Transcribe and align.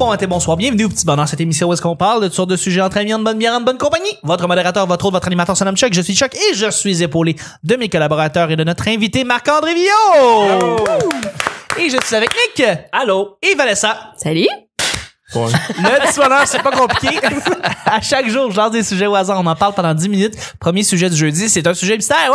bon 0.00 0.08
matin, 0.08 0.26
bonsoir, 0.28 0.56
bienvenue 0.56 0.84
au 0.84 0.88
petit 0.88 1.04
bonheur, 1.04 1.28
cette 1.28 1.42
émission 1.42 1.68
où 1.68 1.74
est-ce 1.74 1.82
qu'on 1.82 1.94
parle 1.94 2.22
de 2.22 2.28
toutes 2.28 2.36
sortes 2.36 2.48
de 2.48 2.56
sujets 2.56 2.80
entre 2.80 2.96
amis, 2.96 3.12
en 3.12 3.18
bonne 3.18 3.36
bière, 3.36 3.52
en 3.52 3.60
bonne 3.60 3.76
compagnie. 3.76 4.16
Votre 4.22 4.48
modérateur, 4.48 4.86
votre 4.86 5.04
autre, 5.04 5.12
votre 5.12 5.26
animateur 5.26 5.58
se 5.58 5.62
nomme 5.62 5.76
Chuck, 5.76 5.92
je 5.92 6.00
suis 6.00 6.16
Chuck 6.16 6.34
et 6.34 6.54
je 6.54 6.70
suis 6.70 7.02
épaulé 7.02 7.36
de 7.64 7.76
mes 7.76 7.90
collaborateurs 7.90 8.50
et 8.50 8.56
de 8.56 8.64
notre 8.64 8.88
invité 8.88 9.24
Marc-André 9.24 9.74
Villot. 9.74 10.86
Et 11.78 11.90
je 11.90 11.98
suis 12.02 12.16
avec 12.16 12.30
Nick. 12.34 12.66
Allô? 12.92 13.36
Et 13.42 13.54
Vanessa. 13.54 14.12
Salut! 14.16 14.48
Ouais. 15.34 15.46
Le 15.78 16.06
petit 16.06 16.18
bonheur, 16.18 16.42
c'est 16.46 16.62
pas 16.62 16.72
compliqué. 16.72 17.20
à 17.84 18.00
chaque 18.00 18.28
jour, 18.30 18.50
je 18.50 18.56
lance 18.56 18.70
des 18.70 18.82
sujets 18.82 19.06
au 19.06 19.14
hasard. 19.14 19.38
On 19.38 19.46
en 19.46 19.54
parle 19.54 19.74
pendant 19.74 19.92
10 19.92 20.08
minutes. 20.08 20.34
Premier 20.58 20.82
sujet 20.82 21.10
du 21.10 21.16
jeudi, 21.16 21.50
c'est 21.50 21.66
un 21.66 21.74
sujet 21.74 21.96
mystère. 21.96 22.32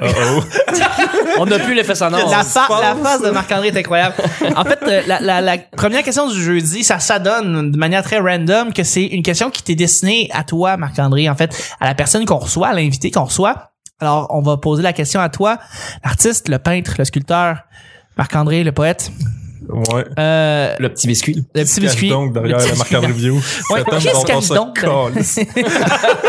Uh-oh. 0.00 0.40
On 1.38 1.46
n'a 1.46 1.58
plus 1.60 1.74
l'effet 1.74 1.94
sonore. 1.94 2.28
La, 2.30 2.42
fa- 2.42 2.66
la 2.80 2.96
face 2.96 3.22
de 3.22 3.30
Marc-André 3.30 3.68
est 3.68 3.76
incroyable. 3.76 4.14
En 4.56 4.64
fait, 4.64 4.78
euh, 4.82 5.02
la, 5.06 5.20
la, 5.20 5.40
la 5.40 5.58
première 5.58 6.02
question 6.02 6.28
du 6.28 6.42
jeudi, 6.42 6.82
ça 6.82 6.98
s'adonne 6.98 7.70
de 7.70 7.76
manière 7.78 8.02
très 8.02 8.18
random 8.18 8.72
que 8.72 8.82
c'est 8.82 9.04
une 9.04 9.22
question 9.22 9.50
qui 9.50 9.62
t'est 9.62 9.76
destinée 9.76 10.28
à 10.32 10.42
toi, 10.42 10.76
Marc-André, 10.76 11.28
en 11.28 11.36
fait, 11.36 11.56
à 11.80 11.86
la 11.86 11.94
personne 11.94 12.24
qu'on 12.24 12.38
reçoit, 12.38 12.68
à 12.68 12.72
l'invité 12.74 13.10
qu'on 13.12 13.24
reçoit. 13.24 13.70
Alors, 14.00 14.26
on 14.30 14.42
va 14.42 14.56
poser 14.56 14.82
la 14.82 14.92
question 14.92 15.20
à 15.20 15.28
toi, 15.28 15.58
l'artiste, 16.04 16.48
le 16.48 16.58
peintre, 16.58 16.94
le 16.98 17.04
sculpteur, 17.04 17.58
Marc-André, 18.16 18.64
le 18.64 18.72
poète, 18.72 19.10
Ouais. 19.68 20.04
euh, 20.18 20.74
Le 20.78 20.88
petit 20.88 21.06
biscuit. 21.06 21.44
le 21.54 21.62
petit 21.64 21.80
biscuit. 21.80 22.08
donc 22.08 22.32
derrière 22.32 22.56
Le 22.58 22.64
la 22.64 22.70
petit 22.70 22.78
marque 22.78 22.90
biscuit. 23.06 23.06
Review. 23.28 23.42
Ouais, 23.70 23.82
qu'est-ce 24.00 24.48
se 24.48 24.54
donc? 24.54 24.82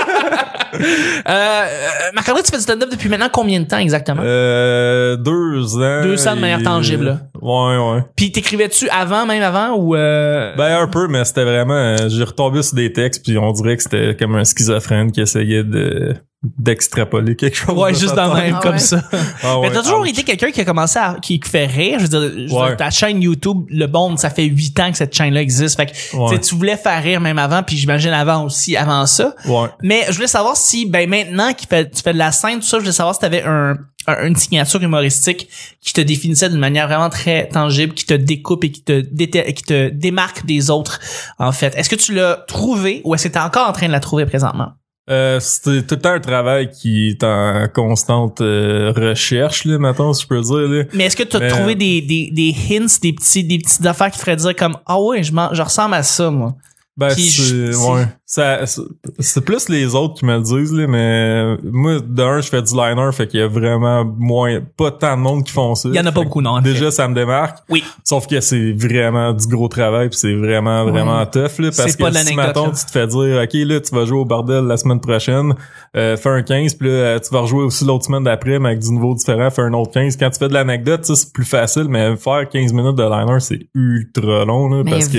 Euh, 0.73 0.80
euh, 1.28 1.66
Marc-André, 2.14 2.44
tu 2.44 2.52
fais 2.52 2.58
du 2.58 2.64
stand-up 2.64 2.89
depuis 2.92 3.09
maintenant 3.09 3.30
combien 3.31 3.59
de 3.59 3.66
temps 3.66 3.78
exactement? 3.78 4.22
Euh, 4.23 5.16
deux 5.17 5.78
ans. 5.78 6.02
Deux 6.03 6.28
ans 6.28 6.36
de 6.36 6.42
manière 6.42 6.59
et- 6.59 6.64
tangible. 6.64 7.20
Ouais, 7.42 7.78
ouais. 7.78 8.04
Puis 8.16 8.32
t'écrivais-tu 8.32 8.90
avant, 8.90 9.26
même 9.26 9.42
avant, 9.44 9.76
ou... 9.76 9.95
Euh... 9.95 10.56
Ben, 10.58 10.82
un 10.82 10.88
peu, 10.88 11.08
mais 11.08 11.23
c'était 11.26 11.44
vraiment, 11.45 11.73
euh, 11.73 12.09
j'ai 12.09 12.23
retombé 12.23 12.62
sur 12.64 12.76
des 12.76 12.92
textes 12.92 13.23
puis 13.26 13.38
on 13.38 13.52
dirait 13.52 13.78
que 13.78 13.84
c'était 13.84 14.16
comme 14.18 14.36
un 14.36 14.44
schizophrène 14.44 15.12
qui 15.12 15.22
essayait 15.22 15.64
de, 15.64 16.16
d'extrapoler 16.58 17.36
quelque 17.36 17.56
chose. 17.58 17.78
ouais, 17.78 17.94
juste 17.94 18.16
dans 18.16 18.34
même, 18.34 18.56
Ah 18.58 18.60
comme 18.62 18.73
ouais. 18.73 18.80
ça. 18.80 19.02
Ah 19.12 19.56
Mais 19.62 19.67
ouais, 19.67 19.72
t'as 19.73 19.82
toujours 19.84 20.02
ouch. 20.02 20.10
été 20.10 20.23
quelqu'un 20.23 20.52
qui 20.52 20.62
a 20.62 20.66
commencé 20.66 21.00
à, 21.00 21.16
qui 21.22 21.40
fait 21.44 21.66
rire. 21.66 22.00
Je 22.00 22.04
veux 22.04 22.10
dire, 22.10 22.22
je 22.48 22.54
veux 22.54 22.60
Ouais. 22.62 22.67
dire, 22.70 22.78
ta 22.78 22.90
chaîne 22.90 23.22
YouTube, 23.22 23.66
Le 23.70 23.86
Bond, 23.88 24.17
ça 24.17 24.30
fait 24.30 24.44
huit 24.45 24.78
ans 24.80 24.92
que 24.92 24.98
cette 24.98 25.14
chaîne-là 25.16 25.42
existe. 25.42 25.78
Fait 25.78 25.86
que, 25.86 25.92
tu 25.92 25.98
sais, 26.00 26.17
Ouais. 26.17 26.40
tu 26.40 26.56
voulais 26.56 26.78
faire 26.78 27.02
rire 27.02 27.22
même 27.22 27.40
avant, 27.40 27.64
puis 27.64 27.78
j'imagine 27.78 28.12
avant 28.12 28.44
aussi, 28.45 28.76
avant 28.78 29.06
ça. 29.06 29.34
Ouais. 29.48 29.67
Mais 29.82 30.06
je 30.10 30.14
voulais 30.16 30.28
savoir 30.28 30.56
si, 30.58 30.86
ben, 30.86 31.10
maintenant 31.10 31.54
qu'il 31.54 31.67
fait, 31.67 31.90
tu 31.90 32.02
fais 32.02 32.14
de 32.14 32.17
la 32.17 32.32
scène, 32.32 32.60
tout 32.60 32.66
ça, 32.66 32.78
je 32.78 32.82
voulais 32.84 32.92
savoir 32.94 33.16
si 33.16 33.22
t'avais 33.22 33.44
un, 33.44 33.72
un- 33.72 33.78
une 34.21 34.35
signature 34.35 34.81
humoristique 34.81 35.47
qui 35.81 35.93
te 35.93 36.02
définissait 36.02 36.49
d'une 36.49 36.59
manière 36.59 36.88
vraiment 36.88 37.09
très 37.09 37.47
tangible, 37.47 37.93
qui 37.93 38.05
te 38.05 38.13
découpe 38.13 38.63
et 38.63 38.71
qui 38.71 38.81
te, 38.83 39.02
qui 39.02 39.63
te 39.63 39.89
démarque 39.89 40.45
des 40.45 40.69
autres, 40.69 40.99
en 41.38 41.52
fait. 41.52 41.73
Est-ce 41.75 41.89
que 41.89 41.95
tu 41.95 42.13
l'as 42.13 42.43
trouvé 42.47 43.02
ou 43.03 43.13
est-ce 43.15 43.27
que 43.27 43.33
t'es 43.33 43.39
encore 43.39 43.69
en 43.69 43.73
train 43.73 43.87
de 43.87 43.91
la 43.91 43.99
trouver 43.99 44.25
présentement? 44.25 44.69
Euh, 45.09 45.39
c'était 45.39 45.81
tout 45.87 45.95
le 45.95 46.02
temps 46.02 46.11
un 46.11 46.19
travail 46.19 46.69
qui 46.69 47.09
est 47.09 47.23
en 47.23 47.67
constante 47.73 48.41
euh, 48.41 48.93
recherche, 48.95 49.65
là, 49.65 49.80
maintenant, 49.80 50.13
si 50.13 50.21
je 50.23 50.27
peux 50.27 50.39
dire, 50.39 50.55
là. 50.67 50.83
Mais 50.93 51.05
est-ce 51.05 51.15
que 51.15 51.23
tu 51.23 51.35
as 51.35 51.39
Mais- 51.39 51.47
trouvé 51.47 51.73
des, 51.73 52.02
des, 52.02 52.30
des 52.31 52.55
hints, 52.69 52.99
des 53.02 53.13
petits, 53.13 53.43
des 53.43 53.57
petites 53.57 53.83
affaires 53.87 54.11
qui 54.11 54.19
feraient 54.19 54.35
dire 54.35 54.55
comme, 54.55 54.77
ah 54.85 55.02
ouais, 55.02 55.23
je, 55.23 55.33
m'en- 55.33 55.52
je 55.52 55.61
ressemble 55.63 55.95
à 55.95 56.03
ça, 56.03 56.30
moi? 56.30 56.55
Ben, 56.95 57.09
c'est, 57.09 57.75
ouais. 57.75 58.05
Ça, 58.31 58.59
c'est- 58.67 59.41
plus 59.44 59.69
les 59.69 59.95
autres 59.95 60.13
qui 60.19 60.25
me 60.25 60.35
le 60.35 60.44
disent, 60.44 60.72
là, 60.72 60.85
mais 60.85 61.58
moi, 61.63 61.99
d'un, 61.99 62.41
je 62.41 62.49
fais 62.49 62.61
du 62.61 62.75
liner, 62.75 63.09
fait 63.11 63.25
qu'il 63.25 63.39
y 63.39 63.41
a 63.44 63.47
vraiment 63.47 64.05
moins, 64.05 64.59
pas 64.77 64.92
tant 64.92 65.17
de 65.17 65.21
monde 65.23 65.43
qui 65.43 65.52
font 65.52 65.73
ça. 65.73 65.89
Il 65.89 65.95
y 65.95 65.99
en 65.99 66.05
a 66.05 66.11
pas 66.11 66.21
beaucoup, 66.21 66.39
non, 66.43 66.52
en 66.52 66.61
fait. 66.61 66.73
Déjà, 66.73 66.92
ça 66.92 67.08
me 67.08 67.15
démarque. 67.15 67.58
Oui. 67.70 67.83
Sauf 68.04 68.27
que 68.27 68.39
c'est 68.39 68.71
vraiment 68.73 69.33
du 69.33 69.48
gros 69.48 69.67
travail, 69.67 70.09
puis 70.09 70.20
c'est 70.20 70.36
vraiment, 70.36 70.86
vraiment 70.86 71.26
tough, 71.26 71.58
là, 71.58 71.71
parce 71.76 71.95
que 71.95 72.04
si, 72.14 72.36
là. 72.36 72.54
tu 72.54 72.86
te 72.86 72.92
fais 72.92 73.08
dire, 73.08 73.42
OK, 73.43 73.54
là, 73.54 73.80
tu 73.81 73.95
vas 73.95 74.05
jouer 74.05 74.20
au 74.20 74.26
bordel 74.26 74.64
la 74.65 74.77
semaine 74.77 75.02
prochaine, 75.02 75.55
euh, 75.98 76.15
fais 76.15 76.30
un 76.30 76.43
15, 76.43 76.75
puis 76.75 76.87
là, 76.87 76.93
euh, 76.93 77.20
tu 77.20 77.33
vas 77.33 77.39
rejouer 77.42 77.64
aussi 77.64 77.83
l'autre 77.83 78.05
semaine 78.05 78.25
d'après, 78.25 78.59
mais 78.59 78.70
avec 78.70 78.80
du 78.81 78.92
nouveau 78.92 79.15
différent, 79.15 79.49
fais 79.49 79.64
un 79.64 79.73
autre 79.73 79.92
15. 79.93 80.17
Quand 80.17 80.30
tu 80.30 80.37
fais 80.37 80.49
de 80.49 80.54
l'anecdote, 80.54 81.04
ça, 81.04 81.15
c'est 81.15 81.33
plus 81.33 81.45
facile, 81.45 81.87
mais 81.89 82.15
faire 82.15 82.48
15 82.48 82.73
minutes 82.73 82.95
de 82.95 83.02
liner, 83.04 83.39
c'est 83.39 83.61
ultra 83.73 84.45
long, 84.45 84.70
là, 84.70 84.83
Mais 84.86 84.92
parce 84.92 85.08
que 85.08 85.17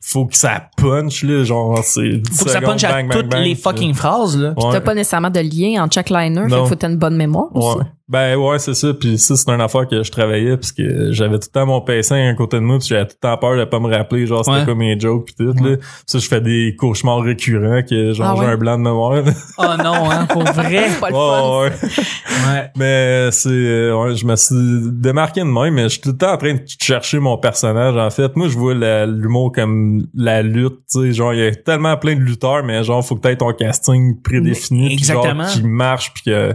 faut 0.00 0.26
que 0.26 0.36
ça 0.36 0.60
punch, 0.76 1.22
là, 1.22 1.44
genre, 1.44 1.78
c'est 1.84 2.08
10 2.31 2.31
Faut 2.32 2.44
que 2.44 2.50
ça 2.50 2.60
secondes, 2.60 2.72
punch 2.72 2.84
à 2.84 3.02
toutes 3.02 3.28
bang, 3.28 3.42
les 3.42 3.54
puis 3.54 3.62
fucking 3.62 3.94
phrases, 3.94 4.36
là. 4.36 4.54
Ouais. 4.56 4.72
T'as 4.72 4.80
pas 4.80 4.94
nécessairement 4.94 5.30
de 5.30 5.40
lien 5.40 5.82
entre 5.82 5.94
chaque 5.94 6.10
liner, 6.10 6.44
fait 6.48 6.56
faut 6.56 6.68
que 6.70 6.74
t'aies 6.74 6.86
une 6.88 6.96
bonne 6.96 7.16
mémoire 7.16 7.54
aussi. 7.54 7.78
Ben 8.08 8.36
ouais, 8.36 8.58
c'est 8.58 8.74
ça. 8.74 8.92
Puis 8.92 9.16
ça, 9.16 9.36
c'est 9.36 9.48
une 9.48 9.60
affaire 9.60 9.86
que 9.88 10.02
je 10.02 10.10
travaillais 10.10 10.56
parce 10.56 10.72
que 10.72 11.12
j'avais 11.12 11.38
tout 11.38 11.48
le 11.48 11.52
temps 11.60 11.66
mon 11.66 11.80
pacing 11.80 12.16
à 12.26 12.34
côté 12.34 12.56
de 12.58 12.62
moi 12.62 12.78
puis 12.78 12.88
j'avais 12.88 13.06
tout 13.06 13.14
le 13.14 13.20
temps 13.28 13.36
peur 13.38 13.56
de 13.56 13.64
pas 13.64 13.80
me 13.80 13.88
rappeler 13.88 14.26
genre 14.26 14.44
c'était 14.44 14.58
Ouais. 14.58 14.64
quoi 14.64 14.74
mes 14.74 14.98
jokes 15.00 15.26
puis 15.26 15.34
tout 15.36 15.54
là. 15.64 15.76
Ça, 16.06 16.18
je 16.18 16.26
fais 16.28 16.40
des 16.40 16.74
cauchemars 16.76 17.22
récurrents 17.22 17.82
que 17.88 18.12
genre 18.12 18.26
Ah 18.26 18.34
ouais? 18.34 18.46
j'ai 18.46 18.52
un 18.52 18.56
blanc 18.56 18.76
de 18.78 18.82
mémoire. 18.82 19.12
là. 19.14 19.22
Oh 19.58 19.62
non, 19.82 20.10
hein, 20.10 20.26
pour 20.26 20.42
vrai? 20.44 20.88
Pas 21.00 21.08
le 21.08 21.14
fun. 21.14 21.60
ouais, 21.60 21.68
ouais. 21.68 22.52
Ouais. 22.52 22.70
Mais 22.76 23.30
c'est 23.30 23.48
euh, 23.50 23.96
ouais, 23.96 24.16
je 24.16 24.26
me 24.26 24.36
suis 24.36 24.90
démarqué 24.92 25.40
de 25.40 25.46
même 25.46 25.72
mais 25.74 25.84
je 25.84 25.88
suis 25.88 26.00
tout 26.00 26.10
le 26.10 26.16
temps 26.18 26.32
en 26.32 26.36
train 26.38 26.54
de 26.54 26.62
chercher 26.80 27.18
mon 27.18 27.38
personnage 27.38 27.96
en 27.96 28.10
fait. 28.10 28.34
Moi, 28.36 28.48
je 28.48 28.58
vois 28.58 28.74
l'humour 29.06 29.52
comme 29.52 30.06
la 30.14 30.42
lutte, 30.42 30.78
tu 30.92 31.00
sais, 31.00 31.12
genre 31.12 31.32
il 31.34 31.40
y 31.40 31.46
a 31.46 31.54
tellement 31.54 31.96
plein 31.96 32.14
de 32.16 32.20
lutteurs 32.20 32.62
mais 32.64 32.82
genre 32.84 33.02
faut 33.06 33.14
que 33.16 33.20
t'aies 33.22 33.36
ton 33.36 33.52
casting 33.52 34.20
prédéfini 34.20 34.96
puis 34.96 35.04
genre 35.04 35.24
Exactement. 35.24 35.46
qui 35.48 35.62
marche 35.62 36.12
puis 36.12 36.24
que 36.24 36.30
euh, 36.30 36.52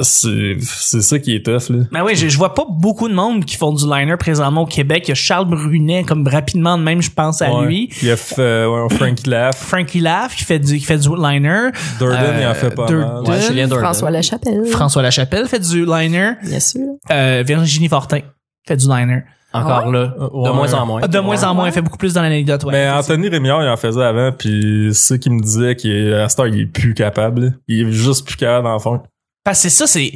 c'est 0.00 0.56
c'est 0.60 1.00
ça 1.00 1.18
qui 1.18 1.34
est 1.34 1.44
tough 1.44 1.70
là. 1.70 1.84
Ben 1.92 2.02
oui, 2.04 2.16
je, 2.16 2.28
je 2.28 2.36
vois 2.36 2.54
pas 2.54 2.64
beaucoup 2.68 3.08
de 3.08 3.14
monde 3.14 3.44
qui 3.44 3.56
font 3.56 3.72
du 3.72 3.84
liner 3.86 4.16
présentement 4.18 4.62
au 4.62 4.66
Québec. 4.66 5.04
Il 5.06 5.10
y 5.10 5.12
a 5.12 5.14
Charles 5.14 5.46
Brunet, 5.48 6.02
comme 6.04 6.26
rapidement 6.26 6.76
de 6.76 6.82
même, 6.82 7.00
je 7.02 7.10
pense 7.10 7.40
à 7.42 7.52
Ouais. 7.52 7.66
lui. 7.66 7.90
Il 8.02 8.08
y 8.08 8.10
a 8.10 8.14
f- 8.16 8.34
euh, 8.38 8.66
ouais, 8.88 8.94
Frankie 8.96 9.28
Laugh. 9.30 9.54
Frankie 9.54 10.00
Laff 10.00 10.34
qui 10.36 10.44
fait 10.44 10.58
du, 10.58 10.78
qui 10.78 10.84
fait 10.84 10.98
du 10.98 11.08
liner. 11.08 11.70
Durden, 11.98 12.18
Euh, 12.20 12.38
il 12.40 12.46
en 12.46 12.54
fait 12.54 12.74
pas 12.74 12.86
Durden. 12.86 13.22
mal. 13.22 13.22
Ouais, 13.30 13.40
Julien 13.42 13.66
Durden. 13.68 13.84
François 13.84 14.10
Lachapelle. 14.10 14.66
François 14.66 15.02
Lachapelle 15.02 15.46
fait 15.46 15.60
du 15.60 15.84
liner. 15.86 16.32
Bien 16.44 16.60
sûr. 16.60 16.80
Euh, 17.10 17.42
Virginie 17.46 17.88
Fortin 17.88 18.20
fait 18.66 18.76
du 18.76 18.88
liner. 18.88 19.22
Encore 19.52 19.84
Ah 19.86 19.90
là. 19.90 20.14
Euh, 20.18 20.28
De 20.28 20.48
ouais. 20.48 20.52
moins 20.54 20.74
en 20.74 20.86
moins. 20.86 21.00
Ah, 21.02 21.08
De 21.08 21.18
moins 21.18 21.42
en 21.44 21.54
moins, 21.54 21.66
il 21.66 21.72
fait 21.72 21.82
beaucoup 21.82 21.98
plus 21.98 22.14
dans 22.14 22.22
l'anecdote, 22.22 22.62
ouais. 22.64 22.72
Mais 22.72 22.88
Anthony 22.88 23.28
Rémillard, 23.28 23.62
il 23.64 23.68
en 23.68 23.76
faisait 23.76 24.02
avant, 24.02 24.30
puis 24.30 24.90
c'est 24.92 25.18
qui 25.18 25.28
me 25.30 25.40
disait 25.42 25.74
qu'à 25.74 26.28
cette 26.28 26.38
heure, 26.40 26.46
il 26.46 26.60
est 26.60 26.66
plus 26.66 26.94
capable. 26.94 27.40
là. 27.44 27.48
Il 27.66 27.88
est 27.88 27.92
juste 27.92 28.24
plus 28.26 28.36
capable 28.36 28.64
d'en 28.68 28.78
faire. 28.78 29.00
Parce 29.44 29.62
que 29.62 29.68
c'est 29.68 29.76
ça, 29.76 29.86
c'est 29.86 30.12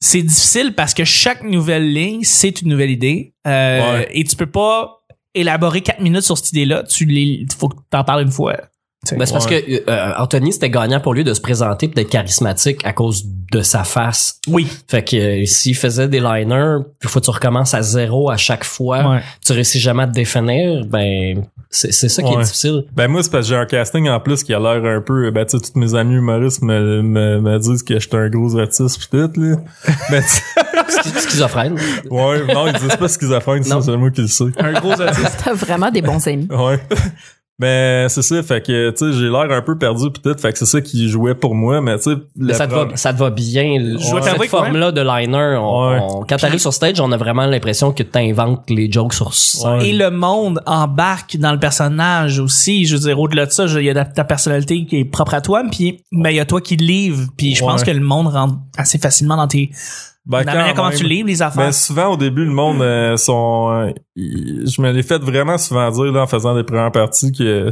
c'est 0.00 0.22
difficile 0.22 0.74
parce 0.74 0.94
que 0.94 1.04
chaque 1.04 1.42
nouvelle 1.42 1.92
ligne, 1.92 2.22
c'est 2.22 2.62
une 2.62 2.68
nouvelle 2.68 2.90
idée. 2.90 3.34
Euh, 3.46 3.92
Ouais. 3.92 4.08
Et 4.12 4.24
tu 4.24 4.36
peux 4.36 4.50
pas 4.50 5.04
élaborer 5.34 5.80
quatre 5.80 6.00
minutes 6.00 6.22
sur 6.22 6.38
cette 6.38 6.50
idée-là. 6.52 6.84
Tu 6.84 7.04
les, 7.04 7.46
faut 7.58 7.68
que 7.68 7.76
t'en 7.90 8.04
parles 8.04 8.22
une 8.22 8.30
fois. 8.30 8.56
Ben, 9.16 9.26
c'est 9.26 9.32
parce 9.32 9.46
que 9.46 9.54
euh, 9.90 10.12
Anthony, 10.18 10.52
c'était 10.52 10.70
gagnant 10.70 11.00
pour 11.00 11.14
lui 11.14 11.24
de 11.24 11.32
se 11.34 11.40
présenter 11.40 11.86
et 11.86 11.88
d'être 11.88 12.10
charismatique 12.10 12.84
à 12.84 12.92
cause 12.92 13.24
de 13.52 13.62
sa 13.62 13.84
face. 13.84 14.40
Oui. 14.48 14.66
Fait 14.88 15.02
que 15.02 15.16
euh, 15.16 15.46
s'il 15.46 15.76
faisait 15.76 16.08
des 16.08 16.20
liners, 16.20 16.78
puis 16.98 17.08
faut 17.08 17.20
que 17.20 17.24
tu 17.24 17.30
recommences 17.30 17.72
à 17.74 17.82
zéro 17.82 18.30
à 18.30 18.36
chaque 18.36 18.64
fois, 18.64 19.08
Ouais. 19.10 19.20
tu 19.44 19.52
réussis 19.52 19.80
jamais 19.80 20.02
à 20.02 20.06
te 20.06 20.12
définir, 20.12 20.84
ben 20.86 21.44
c'est 21.70 21.92
c'est 21.92 22.08
ça 22.08 22.22
qui 22.22 22.32
est 22.32 22.42
difficile. 22.42 22.84
Ben 22.94 23.08
moi, 23.08 23.22
c'est 23.22 23.30
parce 23.30 23.46
que 23.46 23.54
j'ai 23.54 23.60
un 23.60 23.66
casting 23.66 24.08
en 24.08 24.20
plus 24.20 24.42
qui 24.42 24.52
a 24.54 24.58
l'air 24.58 24.82
un 24.84 25.00
peu... 25.00 25.30
Ben 25.30 25.44
tu 25.46 25.58
sais, 25.58 25.70
tous 25.72 25.78
mes 25.78 25.94
amis 25.94 26.14
humoristes 26.16 26.62
me, 26.62 27.02
me, 27.02 27.40
me 27.40 27.58
disent 27.58 27.82
que 27.82 27.98
j'étais 28.00 28.16
un 28.16 28.28
gros 28.28 28.54
autiste 28.54 28.98
pis 28.98 29.08
tout, 29.08 29.30
là. 29.40 29.56
Schi- 30.88 31.28
Schizophrène. 31.28 31.76
ouais, 32.10 32.46
non, 32.54 32.66
ils 32.68 32.72
disent 32.74 32.96
pas 32.96 33.08
schizophrène, 33.08 33.62
c'est 33.64 33.96
moi 33.96 34.10
qui 34.10 34.22
le 34.22 34.26
sais. 34.28 34.44
Un 34.58 34.72
gros 34.72 34.92
autiste. 34.92 35.40
T'as 35.44 35.52
vraiment 35.52 35.90
des 35.90 36.00
bons 36.02 36.26
amis. 36.26 36.48
Ouais. 36.50 36.80
Mais 37.60 38.06
c'est 38.08 38.22
ça, 38.22 38.40
fait 38.44 38.64
que, 38.64 38.90
tu 38.90 38.96
sais, 38.98 39.12
j'ai 39.18 39.28
l'air 39.28 39.50
un 39.50 39.62
peu 39.62 39.76
perdu 39.76 40.12
pis 40.12 40.20
tout, 40.20 40.32
fait 40.38 40.52
que 40.52 40.58
c'est 40.58 40.64
ça 40.66 40.80
qui 40.80 41.08
jouait 41.08 41.34
pour 41.34 41.56
moi, 41.56 41.80
mais 41.80 41.96
tu 41.96 42.04
sais... 42.04 42.16
Mais 42.36 42.52
le 42.52 42.54
ça 42.54 42.66
va, 42.66 42.86
ça 42.94 43.12
te 43.12 43.18
va 43.18 43.30
bien. 43.30 43.64
t'avouer 43.98 44.22
Cette 44.22 44.38
ouais. 44.38 44.46
forme-là 44.46 44.92
de 44.92 45.00
liner, 45.00 45.58
on, 45.60 45.88
Ouais. 45.90 45.98
on- 46.00 46.20
quand 46.24 46.36
t'arrives 46.36 46.60
sur 46.60 46.72
stage, 46.72 47.00
on 47.00 47.10
a 47.10 47.16
vraiment 47.16 47.46
l'impression 47.46 47.92
que 47.92 48.04
t'inventes 48.04 48.70
les 48.70 48.90
jokes 48.90 49.12
sur 49.14 49.34
scène. 49.34 49.80
Et 49.82 49.92
le 49.92 50.10
monde 50.10 50.62
embarque 50.66 51.36
dans 51.36 51.50
le 51.52 51.58
personnage 51.58 52.38
aussi. 52.38 52.86
Je 52.86 52.94
veux 52.94 53.00
dire, 53.02 53.18
au-delà 53.18 53.46
de 53.46 53.50
ça, 53.50 53.64
il 53.66 53.82
y 53.84 53.90
a 53.90 53.94
ta- 53.94 54.04
ta 54.04 54.22
personnalité 54.24 54.86
qui 54.86 54.96
est 55.00 55.04
propre 55.04 55.34
à 55.34 55.40
toi, 55.40 55.62
puis 55.68 56.00
ben, 56.12 56.30
il 56.30 56.36
y 56.36 56.40
a 56.40 56.44
toi 56.44 56.60
qui 56.60 56.76
le 56.76 56.86
livre. 56.86 57.26
Puis 57.36 57.56
je 57.56 57.60
pense 57.60 57.80
Ouais. 57.80 57.86
que 57.88 57.90
le 57.90 58.04
monde 58.04 58.28
rentre 58.28 58.54
assez 58.76 58.98
facilement 58.98 59.36
dans 59.36 59.48
tes... 59.48 59.70
Ben, 60.28 60.44
la 60.44 60.54
manière 60.54 60.74
comment 60.74 60.88
même. 60.90 60.98
tu 60.98 61.04
livres 61.04 61.26
les 61.28 61.42
affaires. 61.42 61.64
Ben 61.64 61.72
souvent 61.72 62.12
au 62.12 62.16
début 62.16 62.44
le 62.44 62.52
monde 62.52 62.82
euh, 62.82 63.16
sont 63.16 63.70
euh, 63.72 63.90
je 64.16 64.80
me 64.82 64.92
l'ai 64.92 65.02
fait 65.02 65.18
vraiment 65.22 65.58
souvent 65.58 65.90
dire 65.90 66.12
là, 66.12 66.22
en 66.22 66.26
faisant 66.26 66.54
des 66.54 66.64
premières 66.64 66.92
parties 66.92 67.32
que 67.32 67.70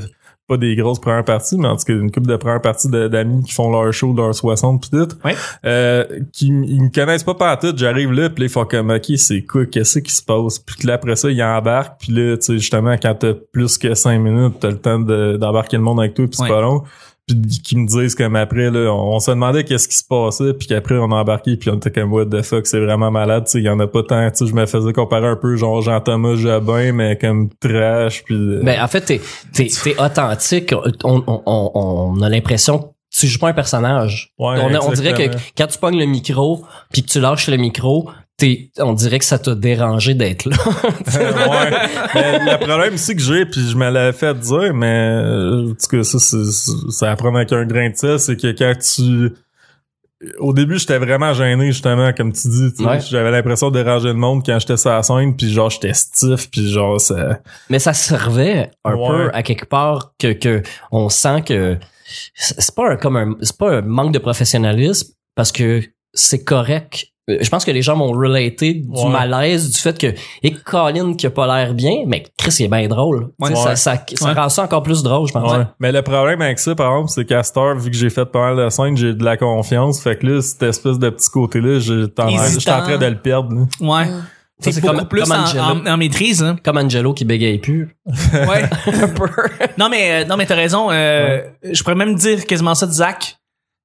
pas 0.49 0.56
des 0.56 0.76
grosses 0.76 1.00
premières 1.00 1.25
parties 1.25 1.56
mais 1.58 1.67
en 1.67 1.76
tout 1.76 1.82
cas 1.85 1.93
une 1.93 2.11
couple 2.12 2.29
de 2.29 2.37
premières 2.37 2.61
parties 2.62 2.88
d'amis 2.88 3.43
qui 3.43 3.53
font 3.53 3.69
leur 3.70 3.93
show 3.93 4.14
leur 4.14 4.32
60 4.35 4.81
pis 4.81 4.91
tout 4.91 5.08
Ouais. 5.25 5.35
euh, 5.64 6.05
qui 6.32 6.47
ils 6.47 6.82
me 6.82 6.88
connaissent 6.94 7.25
pas 7.25 7.35
par 7.35 7.58
tout 7.58 7.75
j'arrive 7.76 8.12
là 8.12 8.31
puis 8.31 8.43
là 8.44 8.47
ils 8.47 8.53
font 8.53 8.64
comme 8.64 8.91
ok 8.91 9.05
c'est 9.17 9.43
quoi 9.43 9.67
qu'est-ce 9.67 9.99
qui 9.99 10.12
se 10.12 10.23
passe? 10.23 10.61
Puis 10.61 10.76
que 10.76 10.87
là 10.87 10.94
après 10.94 11.17
ça 11.17 11.31
ils 11.31 11.43
embarquent 11.43 11.99
puis 12.00 12.12
là 12.12 12.37
tu 12.37 12.43
sais 12.47 12.53
justement 12.58 12.94
quand 12.97 13.14
t'as 13.17 13.35
plus 13.53 13.76
que 13.76 13.94
cinq 13.94 14.19
minutes 14.20 14.55
t'as 14.61 14.70
le 14.70 14.79
temps 14.79 15.00
de- 15.00 15.37
d'embarquer 15.37 15.76
le 15.79 15.82
monde 15.82 15.99
avec 15.99 16.14
toi 16.14 16.25
puis 16.26 16.37
c'est 16.37 16.49
pas 16.49 16.61
long 16.61 16.85
puis 17.26 17.37
qui 17.62 17.76
me 17.76 17.87
disent 17.87 18.14
comme 18.14 18.37
après 18.37 18.70
là 18.70 18.93
on, 18.93 19.14
on 19.17 19.19
se 19.20 19.31
demandait 19.31 19.64
qu'est-ce 19.64 19.88
qui 19.88 19.96
se 19.96 20.05
passait 20.05 20.55
puis 20.55 20.69
qu'après 20.69 20.96
on 20.96 21.11
a 21.11 21.17
embarqué 21.17 21.56
puis 21.56 21.70
on 21.70 21.76
était 21.76 21.90
comme 21.90 22.12
what 22.12 22.26
the 22.26 22.43
fuck 22.43 22.67
c'est 22.67 22.78
vraiment 22.78 23.11
malade 23.11 23.44
tu 23.46 23.52
sais 23.52 23.58
il 23.58 23.64
y 23.64 23.69
en 23.69 23.81
a 23.81 23.87
pas 23.87 24.02
tant 24.05 24.31
tu 24.31 24.37
sais 24.37 24.46
je 24.46 24.55
me 24.55 24.64
faisais 24.67 24.93
comparer 24.93 25.26
un 25.26 25.37
peu 25.37 25.56
genre 25.56 25.82
Jean-Thomas 25.82 26.37
Jobin 26.37 26.93
mais 26.93 27.19
comme 27.19 27.49
trash 27.61 28.23
puis 28.25 28.37
euh, 28.37 28.62
Ben, 28.62 28.81
en 28.82 28.88
fait, 28.88 29.00
t'es, 29.00 29.20
t'es, 29.52 29.67
t'es 29.67 30.00
authentique. 30.00 30.73
On, 31.05 31.23
on, 31.26 31.43
on, 31.46 31.70
on 31.75 32.23
a 32.23 32.28
l'impression 32.28 32.78
que 32.78 32.84
tu 33.11 33.26
joues 33.26 33.38
pas 33.38 33.49
un 33.49 33.55
personnage. 33.55 34.32
Ouais, 34.38 34.56
on, 34.61 34.88
on 34.88 34.93
dirait 34.93 35.14
que 35.14 35.37
quand 35.56 35.67
tu 35.67 35.79
pognes 35.79 35.99
le 35.99 36.06
micro 36.06 36.64
puis 36.93 37.02
que 37.02 37.08
tu 37.08 37.20
lâches 37.20 37.49
le 37.49 37.56
micro, 37.56 38.11
t'es, 38.37 38.71
on 38.79 38.93
dirait 38.93 39.19
que 39.19 39.25
ça 39.25 39.38
t'a 39.38 39.55
dérangé 39.55 40.15
d'être 40.15 40.44
là. 40.47 40.56
ouais. 41.06 41.71
Mais 42.15 42.38
le 42.53 42.59
problème 42.67 42.94
aussi 42.94 43.15
que 43.17 43.23
j'ai, 43.23 43.47
puis 43.47 43.67
je 43.69 43.77
me 43.77 43.88
l'avais 43.91 44.12
fait 44.17 44.35
dire, 44.38 44.75
mais 44.75 44.87
euh, 45.23 45.71
en 45.71 45.75
tout 45.75 45.87
cas, 45.97 46.03
ça, 46.05 46.19
c'est, 46.19 46.44
c'est- 46.44 46.91
ça 46.91 47.11
à 47.11 47.17
prendre 47.17 47.37
avec 47.37 47.53
un 47.53 47.65
grain 47.65 47.91
de 47.91 47.97
sel, 47.97 48.19
c'est 48.21 48.37
que 48.37 48.49
quand 48.53 48.75
tu... 48.79 49.33
Au 50.38 50.55
début, 50.55 50.79
j'étais 50.79 50.97
vraiment 50.99 51.35
gêné, 51.35 51.67
justement, 51.67 52.11
comme 52.15 52.33
tu 52.33 52.49
dis. 52.49 52.73
tu 52.77 52.85
sais. 52.85 53.00
J'avais 53.11 53.31
l'impression 53.31 53.71
de 53.71 53.83
déranger 53.83 54.09
le 54.09 54.15
monde 54.15 54.43
quand 54.44 54.59
j'étais 54.59 54.79
sur 54.79 54.91
la 54.91 55.03
scène, 55.03 55.37
puis 55.37 55.53
genre, 55.53 55.69
j'étais 55.69 55.93
stiff, 55.93 56.50
puis 56.50 56.71
genre, 56.71 56.99
ça... 57.00 57.41
Mais 57.69 57.79
ça 57.79 57.93
servait 57.93 58.71
un 58.85 58.94
Ouais. 58.94 59.09
peu 59.09 59.31
à 59.35 59.43
quelque 59.43 59.67
part 59.67 60.15
que, 60.19 60.32
que 60.32 60.62
on 60.91 61.11
sent 61.11 61.43
que 61.47 61.77
c'est 62.35 62.61
c'est 62.61 62.75
pas 62.75 62.93
un, 62.93 62.97
comme 62.97 63.17
un, 63.17 63.35
c'est 63.43 63.56
pas 63.59 63.77
un 63.79 63.82
manque 63.82 64.12
de 64.12 64.19
professionnalisme 64.19 65.12
parce 65.35 65.53
que 65.53 65.82
c'est 66.15 66.44
correct. 66.44 67.09
Euh, 67.28 67.38
Je 67.40 67.49
pense 67.50 67.64
que 67.64 67.70
les 67.73 67.82
gens 67.82 67.96
vont 67.96 68.12
relater 68.12 68.75
du 68.75 68.88
Ouais. 68.88 69.08
malaise 69.08 69.70
du 69.70 69.78
fait 69.78 69.99
que 69.99 70.06
et 70.43 70.52
Colin 70.52 71.14
qui 71.14 71.26
a 71.26 71.31
pas 71.31 71.46
l'air 71.46 71.75
bien, 71.75 72.05
mais 72.06 72.23
Chris 72.38 72.55
il 72.61 72.64
est 72.67 72.69
bien 72.69 72.87
drôle. 72.88 73.31
Ouais. 73.40 73.55
Ça, 73.56 73.75
ça, 73.76 74.05
ça 74.14 74.26
Ouais. 74.26 74.32
rend 74.32 74.49
ça 74.49 74.62
encore 74.62 74.82
plus 74.82 75.02
drôle, 75.02 75.26
je 75.26 75.32
pense. 75.32 75.52
Ouais. 75.52 75.64
Mais 75.81 75.90
le 75.93 76.02
problème 76.02 76.40
avec 76.43 76.58
ça, 76.58 76.75
par 76.76 76.93
exemple, 76.93 77.11
c'est 77.11 77.25
qu'à 77.25 77.43
vu 77.75 77.90
que 77.90 77.96
j'ai 77.96 78.11
fait 78.11 78.25
pas 78.26 78.55
mal 78.55 78.64
de 78.64 78.70
scènes, 78.70 78.96
j'ai 78.96 79.12
de 79.12 79.25
la 79.25 79.37
confiance. 79.37 80.00
Fait 80.00 80.17
que 80.17 80.26
là, 80.26 80.40
cette 80.40 80.62
espèce 80.62 80.99
de 80.99 81.11
petit 81.11 81.31
côté-là, 81.31 81.78
j'étais 81.81 82.23
en, 82.23 82.28
train 82.28 82.96
de 82.99 83.06
le 83.06 83.19
perdre. 83.19 83.55
là. 83.55 83.67
Ouais. 83.81 84.06
C'est 84.58 84.81
beaucoup 84.81 84.96
comme- 84.96 85.08
plus 85.08 85.22
comme 85.22 85.32
en, 85.32 85.43
Angelo. 85.43 85.62
en- 85.62 85.87
en 85.87 85.96
maîtrise, 85.99 86.43
hein. 86.43 86.56
Comme 86.64 86.79
Angelo 86.79 87.12
qui 87.12 87.25
bégaye 87.26 87.58
plus. 87.58 87.94
Ouais. 88.32 88.62
non, 89.79 89.88
mais, 89.90 90.22
euh, 90.22 90.25
non, 90.26 90.37
mais 90.37 90.46
t'as 90.46 90.55
raison. 90.55 90.90
euh, 90.90 91.40
Je 91.70 91.82
pourrais 91.82 91.94
même 91.96 92.14
dire 92.14 92.46
quasiment 92.46 92.75
ça 92.75 92.87
de 92.87 92.93
Zach. 92.93 93.37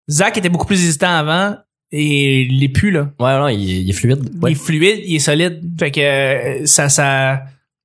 Zach 0.10 0.38
était 0.38 0.48
beaucoup 0.50 0.68
plus 0.68 0.82
hésitant 0.82 1.10
avant 1.14 1.56
et 1.92 2.42
il 2.44 2.60
l'est 2.60 2.70
plus, 2.70 2.92
là. 2.92 3.10
Ouais, 3.20 3.38
non, 3.38 3.48
il, 3.48 3.60
il 3.60 3.90
est 3.90 3.94
fluide. 3.94 4.30
Il 4.44 4.52
est 4.52 4.56
fluide, 4.56 5.00
il 5.06 5.16
est 5.16 5.20
solide. 5.20 5.62
Fait 5.80 5.92
que 5.92 6.00
euh, 6.00 6.66
ça, 6.66 6.88
ça, 6.90 7.42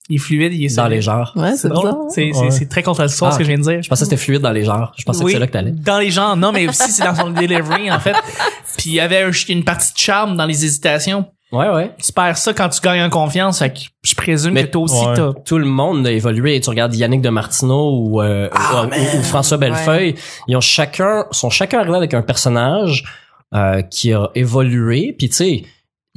il 0.08 0.16
est 0.16 0.18
fluide, 0.18 0.52
il 0.54 0.64
est 0.64 0.68
Dans 0.76 0.84
solide. 0.84 0.96
les 0.96 1.02
genres. 1.02 1.32
Ouais, 1.36 1.56
C'est 1.56 1.68
drôle. 1.68 1.92
C'est, 2.10 2.30
c'est, 2.32 2.38
Ouais. 2.40 2.50
c'est 2.50 2.68
très 2.68 2.82
contradictoire 2.82 3.30
Ah, 3.30 3.34
ce 3.34 3.38
que 3.38 3.44
je 3.44 3.48
viens 3.48 3.58
de 3.58 3.62
dire. 3.64 3.82
Je 3.82 3.88
pensais 3.88 4.04
que 4.04 4.10
c'était 4.10 4.22
fluide 4.22 4.42
dans 4.42 4.52
les 4.52 4.64
genres. 4.64 4.92
Je 4.96 5.04
pensais 5.04 5.20
Oui, 5.24 5.32
que 5.32 5.36
c'est 5.36 5.40
là 5.40 5.46
que 5.48 5.52
t'allais. 5.52 5.72
Dans 5.72 5.98
les 5.98 6.10
genres, 6.10 6.36
non, 6.36 6.52
mais 6.52 6.68
aussi 6.68 6.90
c'est 6.92 7.04
dans 7.04 7.14
son 7.14 7.30
delivery, 7.30 7.90
en 7.90 7.98
fait. 8.00 8.14
Puis 8.78 8.90
il 8.90 8.94
y 8.94 9.00
avait 9.00 9.22
un- 9.22 9.30
une 9.48 9.64
partie 9.64 9.92
de 9.92 9.98
charme 9.98 10.36
dans 10.36 10.46
les 10.46 10.64
hésitations. 10.64 11.24
Ouais, 11.52 11.68
ouais. 11.70 11.92
Tu 12.04 12.12
perds 12.12 12.36
ça 12.38 12.52
quand 12.52 12.68
tu 12.68 12.80
gagnes 12.80 13.02
en 13.02 13.08
confiance. 13.08 13.60
Fait 13.60 13.72
que 13.72 13.78
je 14.02 14.14
présume 14.16 14.54
Mais- 14.54 14.64
que 14.64 14.70
toi 14.72 14.82
aussi 14.82 15.04
Ouais. 15.06 15.14
t'as. 15.14 15.32
tout 15.44 15.58
le 15.58 15.64
monde 15.64 16.04
a 16.06 16.10
évolué. 16.10 16.60
Tu 16.60 16.68
regardes 16.70 16.94
Yannick 16.94 17.22
de 17.22 17.28
Martineau 17.28 17.92
ou, 18.00 18.20
euh, 18.20 18.48
Ah, 18.52 18.86
ou- 18.86 19.18
ou, 19.18 19.22
François 19.22 19.56
Bellefeuille. 19.56 20.16
Ils 20.48 20.56
ont 20.56 20.60
chacun, 20.60 21.24
sont 21.30 21.48
chacun 21.50 21.78
arrivés 21.80 21.96
avec 21.96 22.14
un 22.14 22.22
personnage 22.22 23.04
euh, 23.56 23.82
qui 23.82 24.12
a 24.12 24.28
évolué. 24.34 25.14
Puis 25.18 25.28
tu 25.28 25.34
sais, 25.34 25.62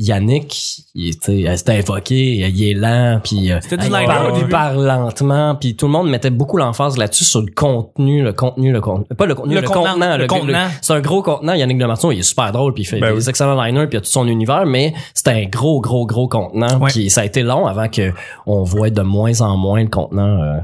Yannick, 0.01 0.86
il, 0.95 1.13
c'était 1.13 1.77
invoqué, 1.77 2.36
il 2.38 2.63
est 2.69 2.74
lent, 2.74 3.19
puis 3.21 3.51
euh, 3.51 3.59
C'était 3.62 3.75
du 3.75 3.88
il 3.88 4.47
parle, 4.50 4.86
lentement, 4.86 5.56
puis 5.56 5.75
tout 5.75 5.88
le 5.88 5.91
monde 5.91 6.09
mettait 6.09 6.30
beaucoup 6.30 6.56
l'emphase 6.56 6.97
là-dessus 6.97 7.25
sur 7.25 7.41
le 7.41 7.51
contenu, 7.53 8.24
le 8.24 8.31
contenu, 8.31 8.71
le 8.71 8.80
contenu, 8.80 9.13
pas 9.18 9.25
le 9.25 9.36
contenu, 9.36 9.56
Le 9.56 9.62
le, 9.62 9.68
contenant, 9.68 9.91
contenant, 9.95 10.18
le 10.18 10.27
contenant. 10.27 10.68
c'est 10.81 10.94
un 10.94 11.01
gros 11.01 11.21
contenant. 11.21 11.53
Yannick 11.53 11.77
de 11.77 11.86
Martineau, 11.86 12.13
il 12.13 12.19
est 12.19 12.24
super 12.24 12.53
drôle, 12.53 12.74
puis 12.74 12.83
il 12.83 12.86
fait 12.86 13.00
Ben 13.01 13.13
des 13.13 13.24
oui. 13.24 13.30
excellents 13.30 13.62
liners, 13.62 13.88
puis 13.88 13.97
il 13.97 13.97
a 13.97 14.01
tout 14.01 14.07
son 14.09 14.25
univers, 14.25 14.65
mais 14.65 14.94
c'était 15.13 15.31
un 15.31 15.45
gros, 15.47 15.81
gros, 15.81 16.06
gros 16.06 16.30
contenant. 16.30 16.80
Ouais. 16.80 16.92
Puis 16.92 17.09
ça 17.09 17.21
a 17.21 17.25
été 17.25 17.44
long 17.44 17.68
avant 17.68 17.89
que 17.89 18.13
on 18.45 18.63
voit 18.63 18.92
de 18.92 19.01
moins 19.01 19.42
en 19.42 19.57
moins 19.57 19.81
le 19.83 19.89
contenant. 19.89 20.42
euh, 20.42 20.59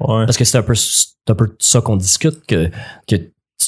Ouais. 0.00 0.24
parce 0.24 0.38
que 0.38 0.44
c'est 0.44 0.56
un 0.56 0.62
peu 0.62 0.74
c'est 0.74 1.08
un 1.28 1.34
peu 1.34 1.46
de 1.46 1.54
ça 1.58 1.82
qu'on 1.82 1.96
discute 1.96 2.46
que 2.48 2.70
que 3.06 3.16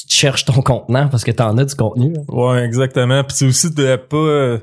tu 0.07 0.15
cherches 0.17 0.45
ton 0.45 0.61
contenant 0.61 1.07
parce 1.07 1.23
que 1.23 1.31
t'en 1.31 1.57
as 1.57 1.65
du 1.65 1.75
contenu. 1.75 2.13
Ouais, 2.27 2.63
exactement. 2.63 3.23
Puis 3.23 3.35
c'est 3.37 3.45
aussi 3.45 3.73
de 3.73 3.95
pas 3.95 4.17
euh, 4.17 4.57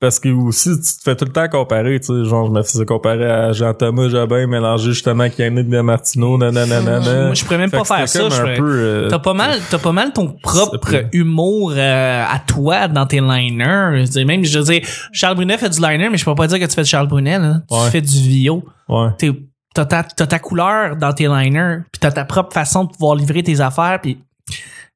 parce 0.00 0.18
que 0.18 0.28
aussi 0.30 0.70
tu 0.70 0.80
te 0.98 1.02
fais 1.04 1.14
tout 1.16 1.24
le 1.24 1.32
temps 1.32 1.48
comparer, 1.48 2.00
tu 2.00 2.06
sais, 2.06 2.24
genre 2.28 2.46
je 2.46 2.52
me 2.52 2.62
faisais 2.62 2.84
comparer 2.84 3.30
à 3.30 3.52
Jean-Thomas 3.52 4.08
Jobin 4.08 4.46
mélangé 4.48 4.92
justement 4.92 5.20
avec 5.22 5.38
Yannick 5.38 5.68
de 5.68 5.80
Martineau, 5.80 6.36
nanana. 6.38 7.00
Moi, 7.00 7.34
je 7.34 7.44
pourrais 7.44 7.58
même 7.58 7.70
Fait 7.70 7.78
pas 7.78 7.84
faire 7.84 8.08
ça. 8.08 8.28
je 8.28 8.34
un 8.34 8.38
pourrais- 8.40 8.56
peu, 8.56 8.72
euh, 8.80 9.08
T'as 9.08 9.18
pas 9.20 9.34
mal, 9.34 9.58
t'as 9.70 9.78
pas 9.78 9.92
mal 9.92 10.12
ton 10.12 10.28
propre 10.42 11.04
humour 11.12 11.72
euh, 11.76 12.24
à 12.28 12.38
toi 12.40 12.88
dans 12.88 13.06
tes 13.06 13.20
liners. 13.20 13.90
Je 13.94 13.98
veux 14.00 14.04
dire, 14.08 14.26
même, 14.26 14.44
je 14.44 14.58
veux 14.58 14.64
dire, 14.64 14.82
Charles 15.12 15.36
Brunet 15.36 15.56
fait 15.58 15.70
du 15.70 15.80
liner, 15.80 16.08
mais 16.10 16.16
je 16.18 16.24
peux 16.24 16.34
pas 16.34 16.46
dire 16.48 16.58
que 16.58 16.64
tu 16.66 16.74
fais 16.74 16.82
de 16.82 16.86
Charles 16.86 17.08
Brunet, 17.08 17.38
là. 17.38 17.60
Tu 17.70 17.90
fais 17.90 18.00
du 18.00 18.46
VO. 18.48 18.64
Ouais. 18.88 19.08
T'es- 19.18 19.32
T'as 19.74 19.86
ta, 19.86 20.02
t'as 20.02 20.26
ta 20.26 20.38
couleur 20.38 20.96
dans 20.96 21.14
tes 21.14 21.28
liners, 21.28 21.78
puis 21.90 21.98
t'as 21.98 22.10
ta 22.10 22.26
propre 22.26 22.52
façon 22.52 22.84
de 22.84 22.90
pouvoir 22.92 23.14
livrer 23.14 23.42
tes 23.42 23.58
affaires, 23.62 24.00
puis 24.02 24.18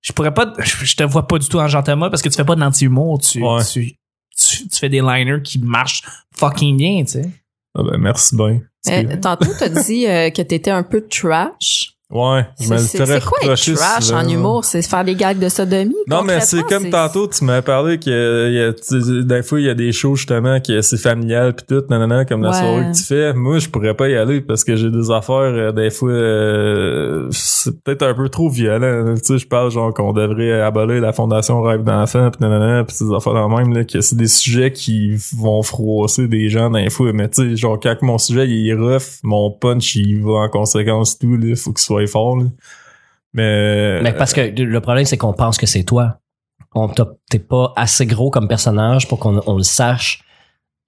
je 0.06 0.12
pourrais 0.12 0.32
pas, 0.32 0.52
je, 0.62 0.84
je 0.84 0.94
te 0.96 1.02
vois 1.02 1.26
pas 1.26 1.38
du 1.38 1.48
tout 1.48 1.58
en 1.58 1.66
Jean 1.66 1.82
Thomas 1.82 2.10
parce 2.10 2.22
que 2.22 2.28
tu 2.28 2.36
fais 2.36 2.44
pas 2.44 2.54
d'anti-humour, 2.54 3.18
tu, 3.20 3.42
Ouais. 3.42 3.64
tu, 3.64 3.94
tu, 4.36 4.68
tu 4.68 4.78
fais 4.78 4.88
des 4.88 5.00
liners 5.00 5.42
qui 5.42 5.58
marchent 5.58 6.02
fucking 6.36 6.76
bien, 6.76 7.02
tu 7.04 7.12
sais. 7.12 7.30
Ah 7.76 7.82
ben 7.82 7.98
merci 7.98 8.36
bien. 8.36 8.60
Euh, 8.88 9.16
tantôt, 9.20 9.50
t'as 9.58 9.68
dit 9.68 10.06
euh, 10.06 10.30
que 10.30 10.42
t'étais 10.42 10.70
un 10.70 10.84
peu 10.84 11.04
trash. 11.08 11.95
Ouais, 12.08 12.46
je 12.60 12.70
me 12.72 12.78
C'est 12.78 12.98
le 13.00 13.04
ferais 13.06 13.20
c'est 13.20 13.26
quoi 13.26 13.38
être 13.52 13.74
trash 13.74 14.12
en 14.12 14.28
humour? 14.28 14.64
C'est 14.64 14.80
faire 14.80 15.04
des 15.04 15.16
gags 15.16 15.40
de 15.40 15.48
sodomie? 15.48 15.92
Non, 16.06 16.22
mais 16.22 16.38
c'est 16.40 16.62
comme 16.62 16.88
tantôt, 16.88 17.26
tu 17.26 17.44
m'as 17.44 17.62
parlé 17.62 17.98
que 17.98 18.48
il 18.48 18.54
y 18.54 18.60
a, 18.60 18.72
tu 18.72 18.80
sais, 19.02 19.24
des 19.24 19.42
fois, 19.42 19.58
il 19.58 19.66
y 19.66 19.68
a 19.68 19.74
des 19.74 19.90
shows, 19.90 20.14
justement, 20.14 20.60
que 20.60 20.82
c'est 20.82 20.98
familial 20.98 21.52
pis 21.56 21.64
tout, 21.64 21.82
nanana, 21.90 22.24
comme 22.24 22.42
la 22.42 22.50
Ouais. 22.50 22.54
soirée 22.60 22.92
que 22.92 22.96
tu 22.96 23.02
fais. 23.02 23.32
Moi, 23.34 23.58
je 23.58 23.68
pourrais 23.68 23.94
pas 23.94 24.08
y 24.08 24.14
aller 24.14 24.40
parce 24.40 24.62
que 24.62 24.76
j'ai 24.76 24.88
des 24.92 25.10
affaires, 25.10 25.34
euh, 25.36 25.72
des 25.72 25.90
fois, 25.90 26.10
euh, 26.12 27.26
c'est 27.32 27.76
peut-être 27.82 28.02
un 28.04 28.14
peu 28.14 28.28
trop 28.28 28.48
violent. 28.50 29.12
Tu 29.16 29.24
sais, 29.24 29.38
je 29.38 29.48
parle 29.48 29.72
genre 29.72 29.92
qu'on 29.92 30.12
devrait 30.12 30.60
abolir 30.60 31.00
la 31.02 31.12
fondation 31.12 31.60
Rêve 31.60 31.82
d'enfant 31.82 32.30
pis 32.30 32.38
nanana, 32.40 32.84
pis 32.84 32.94
ces 32.94 33.12
affaires 33.12 33.32
là 33.32 33.48
même, 33.48 33.74
là, 33.74 33.82
que 33.84 34.00
c'est 34.00 34.14
des 34.16 34.28
sujets 34.28 34.70
qui 34.70 35.16
vont 35.36 35.60
froisser 35.62 36.28
des 36.28 36.48
gens 36.50 36.70
des 36.70 36.88
fois. 36.88 37.12
Mais 37.12 37.28
tu 37.28 37.42
sais, 37.50 37.56
genre, 37.56 37.80
quand 37.82 37.96
mon 38.02 38.18
sujet, 38.18 38.46
il 38.46 38.68
est 38.70 38.74
rough, 38.74 39.18
mon 39.24 39.50
punch, 39.50 39.96
il 39.96 40.22
va 40.22 40.34
en 40.34 40.48
conséquence 40.48 41.18
tout, 41.18 41.36
là. 41.36 41.56
Faut 41.56 41.72
qu'il 41.72 41.80
soit 41.80 41.95
fort, 42.06 42.36
là. 42.36 42.44
Mais, 43.32 44.00
Mais 44.02 44.12
parce 44.12 44.32
que 44.32 44.40
le 44.40 44.80
problème 44.80 45.04
c'est 45.04 45.18
qu'on 45.18 45.34
pense 45.34 45.58
que 45.58 45.66
c'est 45.66 45.84
toi. 45.84 46.18
On 46.74 46.88
t'es 47.30 47.38
pas 47.38 47.72
assez 47.76 48.06
gros 48.06 48.30
comme 48.30 48.48
personnage 48.48 49.08
pour 49.08 49.18
qu'on 49.18 49.40
on 49.46 49.56
le 49.56 49.62
sache 49.62 50.20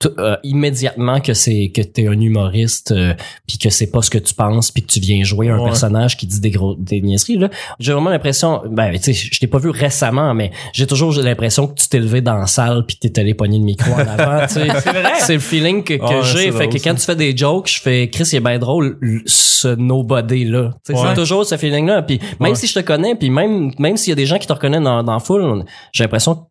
euh, 0.06 0.36
immédiatement 0.44 1.20
que 1.20 1.34
c'est 1.34 1.72
que 1.74 1.82
t'es 1.82 2.06
un 2.06 2.20
humoriste 2.20 2.92
euh, 2.92 3.14
puis 3.48 3.58
que 3.58 3.68
c'est 3.68 3.90
pas 3.90 4.00
ce 4.00 4.10
que 4.10 4.18
tu 4.18 4.32
penses 4.32 4.70
puis 4.70 4.82
que 4.84 4.86
tu 4.92 5.00
viens 5.00 5.24
jouer 5.24 5.48
un 5.48 5.58
Ouais. 5.58 5.64
personnage 5.64 6.16
qui 6.16 6.26
dit 6.28 6.40
des 6.40 6.50
gros 6.52 6.76
des 6.76 7.00
niaiseries 7.00 7.36
là 7.36 7.48
j'ai 7.80 7.92
vraiment 7.92 8.10
l'impression 8.10 8.62
ben 8.70 8.92
tu 8.92 9.12
sais 9.12 9.12
je 9.12 9.40
t'ai 9.40 9.48
pas 9.48 9.58
vu 9.58 9.70
récemment 9.70 10.34
mais 10.34 10.52
j'ai 10.72 10.86
toujours 10.86 11.12
l'impression 11.14 11.66
que 11.66 11.74
tu 11.80 11.88
t'es 11.88 11.98
levé 11.98 12.20
dans 12.20 12.36
la 12.36 12.46
salle 12.46 12.86
puis 12.86 12.96
t'es 12.96 13.18
allé 13.18 13.34
pogner 13.34 13.58
le 13.58 13.64
micro 13.64 13.90
en 13.92 13.98
avant 13.98 14.46
tu 14.46 14.54
sais 14.54 14.68
C'est 14.84 14.90
vrai? 14.92 15.12
c'est 15.18 15.34
le 15.34 15.40
feeling 15.40 15.82
que, 15.82 15.94
que 15.94 16.22
j'ai 16.24 16.52
fait 16.52 16.68
que 16.68 16.76
quand 16.82 16.94
tu 16.94 17.00
fais 17.04 17.16
des 17.16 17.36
jokes 17.36 17.68
je 17.68 17.80
fais 17.80 18.08
Chris 18.08 18.28
il 18.32 18.36
est 18.36 18.40
bien 18.40 18.58
drôle 18.60 18.98
ce 19.26 19.74
nobody 19.74 20.44
là 20.44 20.74
Ouais. 20.88 20.94
c'est 21.08 21.14
toujours 21.14 21.44
ce 21.44 21.56
feeling 21.56 21.86
là 21.86 22.02
puis 22.02 22.20
même 22.38 22.50
Ouais. 22.52 22.54
si 22.56 22.68
je 22.68 22.74
te 22.74 22.80
connais 22.80 23.16
puis 23.16 23.30
même 23.30 23.72
même 23.80 23.96
s'il 23.96 24.10
y 24.10 24.12
a 24.12 24.16
des 24.16 24.26
gens 24.26 24.38
qui 24.38 24.46
te 24.46 24.52
reconnaissent 24.52 24.80
dans, 24.82 25.02
dans 25.02 25.18
on- 25.30 25.64
j'ai 25.92 26.04
l'impression 26.04 26.46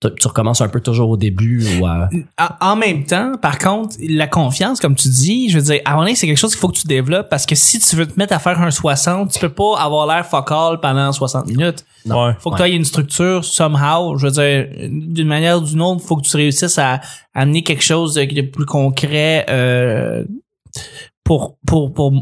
tu, 0.00 0.28
recommences 0.28 0.60
un 0.60 0.68
peu 0.68 0.80
toujours 0.80 1.08
au 1.08 1.16
début 1.16 1.64
ou 1.80 1.86
à- 1.86 2.08
En 2.60 2.76
même 2.76 3.04
temps, 3.04 3.32
par 3.40 3.58
contre, 3.58 3.96
la 4.06 4.26
confiance, 4.26 4.78
comme 4.80 4.94
tu 4.96 5.08
dis, 5.08 5.48
je 5.48 5.56
veux 5.58 5.64
dire, 5.64 5.80
à 5.84 5.90
un 5.90 5.92
moment 5.94 6.04
donné, 6.04 6.14
c'est 6.16 6.26
quelque 6.26 6.36
chose 6.38 6.50
qu'il 6.50 6.60
faut 6.60 6.68
que 6.68 6.76
tu 6.76 6.86
développes 6.86 7.28
parce 7.30 7.46
que 7.46 7.54
si 7.54 7.78
tu 7.78 7.96
veux 7.96 8.06
te 8.06 8.18
mettre 8.18 8.34
à 8.34 8.38
faire 8.38 8.60
un 8.60 8.70
60, 8.70 9.32
tu 9.32 9.38
peux 9.38 9.48
pas 9.48 9.78
avoir 9.80 10.06
l'air 10.06 10.26
focal 10.26 10.78
pendant 10.80 11.10
60 11.10 11.46
minutes. 11.46 11.84
Non. 12.04 12.26
ouais. 12.26 12.32
Faut 12.38 12.50
que 12.50 12.60
Ouais. 12.60 12.68
tu 12.68 12.74
aies 12.74 12.76
une 12.76 12.84
structure 12.84 13.44
somehow. 13.44 14.18
Je 14.18 14.26
veux 14.26 14.32
dire, 14.32 14.68
d'une 14.90 15.26
manière 15.28 15.56
ou 15.58 15.60
d'une 15.64 15.80
autre, 15.80 16.02
faut 16.04 16.16
que 16.16 16.26
tu 16.28 16.36
réussisses 16.36 16.78
à 16.78 17.00
amener 17.32 17.62
quelque 17.62 17.82
chose 17.82 18.12
de, 18.14 18.40
plus 18.42 18.66
concret 18.66 19.46
euh, 19.48 20.24
pour, 21.24 21.56
pour, 21.66 21.94
pour 21.94 22.12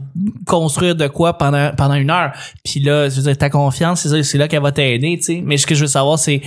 construire 0.46 0.94
de 0.94 1.08
quoi 1.08 1.36
pendant, 1.36 1.72
pendant 1.76 1.94
une 1.94 2.10
heure. 2.10 2.30
Puis 2.64 2.78
là, 2.78 3.08
je 3.08 3.16
veux 3.16 3.22
dire, 3.22 3.36
ta 3.36 3.50
confiance, 3.50 4.02
c'est 4.02 4.08
ça, 4.10 4.22
c'est 4.22 4.38
là 4.38 4.46
qu'elle 4.46 4.62
va 4.62 4.70
t'aider, 4.70 5.16
tu 5.18 5.24
sais. 5.24 5.42
Mais 5.44 5.56
ce 5.56 5.66
que 5.66 5.74
je 5.74 5.80
veux 5.80 5.86
savoir, 5.88 6.20
c'est 6.20 6.40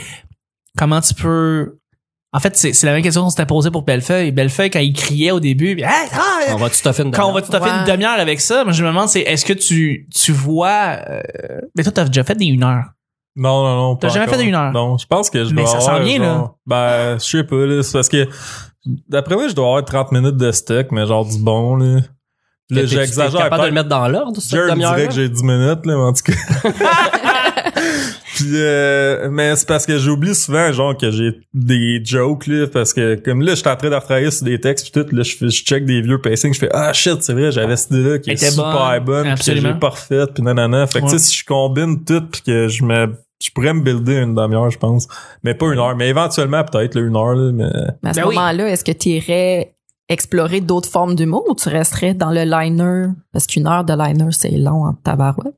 comment 0.77 1.01
tu 1.01 1.13
peux... 1.13 1.77
En 2.33 2.39
fait, 2.39 2.57
c'est 2.57 2.73
c'est 2.73 2.85
la 2.85 2.91
même 2.93 3.01
question 3.01 3.21
qu'on 3.23 3.29
s'était 3.29 3.45
posée 3.45 3.71
pour 3.71 3.83
Bellefeuille. 3.83 4.31
Bellefeuille, 4.31 4.69
quand 4.69 4.79
il 4.79 4.91
criait 4.91 5.31
au 5.31 5.39
début, 5.39 5.75
puis, 5.75 5.83
Hey, 5.83 6.09
ah, 6.11 6.39
on 6.49 6.57
va 6.57 6.67
une 6.67 7.11
quand 7.11 7.29
on 7.29 7.31
va 7.31 7.41
tout 7.41 7.55
à 7.55 7.61
fait 7.61 7.69
une 7.69 7.85
demi-heure 7.85 8.19
avec 8.19 8.41
ça, 8.41 8.65
moi 8.65 8.73
je 8.73 8.83
me 8.83 8.89
demande 8.89 9.07
c'est 9.07 9.21
est-ce 9.21 9.45
que 9.45 9.53
tu 9.53 10.07
tu 10.13 10.33
vois 10.33 10.97
euh, 11.09 11.21
mais 11.77 11.83
toi 11.83 11.93
t'as 11.93 12.03
déjà 12.05 12.25
fait 12.25 12.35
des 12.35 12.45
une 12.47 12.63
heure. 12.63 12.83
Non, 13.37 13.63
non, 13.63 13.75
non. 13.75 13.95
T'as 13.95 14.07
pas 14.07 14.13
jamais 14.13 14.25
encore. 14.25 14.37
fait 14.39 14.43
d'une 14.45 14.55
heure? 14.55 14.71
Non, 14.73 14.97
je 14.97 15.05
pense 15.05 15.29
que 15.29 15.43
je 15.45 15.53
Mais 15.53 15.61
dois 15.63 15.71
ça 15.71 15.77
avoir, 15.77 15.97
s'en 15.97 16.03
vient, 16.03 16.19
là. 16.19 16.25
genre- 16.25 16.57
Ben, 16.65 17.17
je 17.19 17.23
sais 17.23 17.43
pas, 17.43 17.65
là. 17.65 17.83
C'est 17.83 17.91
parce 17.93 18.07
que, 18.09 18.27
d'après 19.09 19.35
moi, 19.35 19.47
je 19.49 19.53
dois 19.53 19.65
avoir 19.67 19.83
30 19.85 20.11
minutes 20.13 20.37
de 20.37 20.51
stock, 20.53 20.87
mais 20.91 21.05
genre 21.05 21.25
du 21.25 21.37
bon, 21.37 21.75
là. 21.75 21.99
Là, 22.69 22.85
j'exagère. 22.85 23.31
capable 23.37 23.55
de 23.55 23.57
pas. 23.59 23.67
le 23.67 23.73
mettre 23.73 23.89
dans 23.89 24.07
l'ordre 24.07 24.41
cette 24.41 24.69
demi-heure 24.69 24.95
dirait 24.95 25.07
que 25.07 25.13
j'ai 25.13 25.29
10 25.29 25.43
minutes, 25.43 25.85
là, 25.85 25.95
mais 25.95 26.01
en 26.01 26.13
tout 26.13 26.23
cas. 26.23 26.69
Puis, 28.35 28.49
euh, 28.53 29.29
mais 29.31 29.55
c'est 29.55 29.65
parce 29.67 29.85
que 29.85 29.97
j'oublie 29.97 30.35
souvent, 30.35 30.69
genre, 30.73 30.97
que 30.97 31.09
j'ai 31.09 31.39
des 31.53 32.01
jokes, 32.03 32.47
là, 32.47 32.67
parce 32.67 32.91
que, 32.93 33.15
comme 33.15 33.41
là, 33.41 33.55
j'étais 33.55 33.69
en 33.69 33.77
train 33.77 33.89
de 33.89 33.95
retravailler 33.95 34.29
sur 34.29 34.43
des 34.45 34.59
textes, 34.59 34.91
puis 34.91 35.01
tout, 35.03 35.15
là, 35.15 35.23
je, 35.23 35.35
fais- 35.37 35.49
je 35.49 35.63
check 35.63 35.85
des 35.85 36.01
vieux 36.01 36.19
pacings, 36.19 36.53
je 36.53 36.59
fais, 36.59 36.69
ah, 36.73 36.91
shit, 36.91 37.23
c'est 37.23 37.31
vrai, 37.33 37.53
j'avais 37.53 37.77
cette 37.77 37.91
idée-là 37.91 38.19
qui 38.19 38.31
est 38.31 38.43
Elle 38.43 38.51
super 38.51 39.01
bonne, 39.01 39.23
bonne, 39.23 39.35
puis 39.35 39.55
j'ai 39.61 39.73
pas 39.75 39.89
refaite, 39.89 40.33
puis 40.33 40.43
nanana. 40.43 40.85
Fait 40.85 40.99
que, 40.99 41.05
Ouais. 41.05 41.11
tu 41.11 41.17
sais, 41.17 41.23
si 41.23 41.37
je 41.37 41.45
combine 41.45 42.03
tout, 42.03 42.21
puis 42.29 42.41
que 42.41 42.67
je 42.67 42.83
me... 42.83 43.07
Je 43.43 43.49
pourrais 43.51 43.73
me 43.73 43.81
builder 43.81 44.15
une 44.21 44.33
demi-heure, 44.35 44.69
je 44.71 44.77
pense. 44.77 45.07
Mais 45.43 45.53
pas 45.53 45.71
une 45.71 45.77
heure. 45.79 45.95
Mais 45.95 46.07
éventuellement, 46.09 46.63
peut-être, 46.63 46.95
là, 46.95 47.01
une 47.01 47.15
heure, 47.17 47.35
là, 47.35 47.51
mais... 47.51 47.65
Mais 48.01 48.09
à 48.09 48.13
ce 48.13 48.19
Ben 48.21 48.27
oui. 48.27 48.35
moment-là, 48.35 48.69
est-ce 48.69 48.83
que 48.83 48.93
tu 48.93 49.09
irais 49.09 49.75
explorer 50.07 50.61
d'autres 50.61 50.89
formes 50.89 51.15
d'humour 51.15 51.43
ou 51.49 51.53
tu 51.55 51.67
resterais 51.67 52.13
dans 52.13 52.31
le 52.31 52.43
liner? 52.43 53.07
Parce 53.33 53.45
qu'une 53.47 53.67
heure 53.67 53.83
de 53.83 53.93
liner, 53.93 54.27
c'est 54.31 54.51
long 54.51 54.85
en 54.85 54.93
tabarouette. 54.93 55.54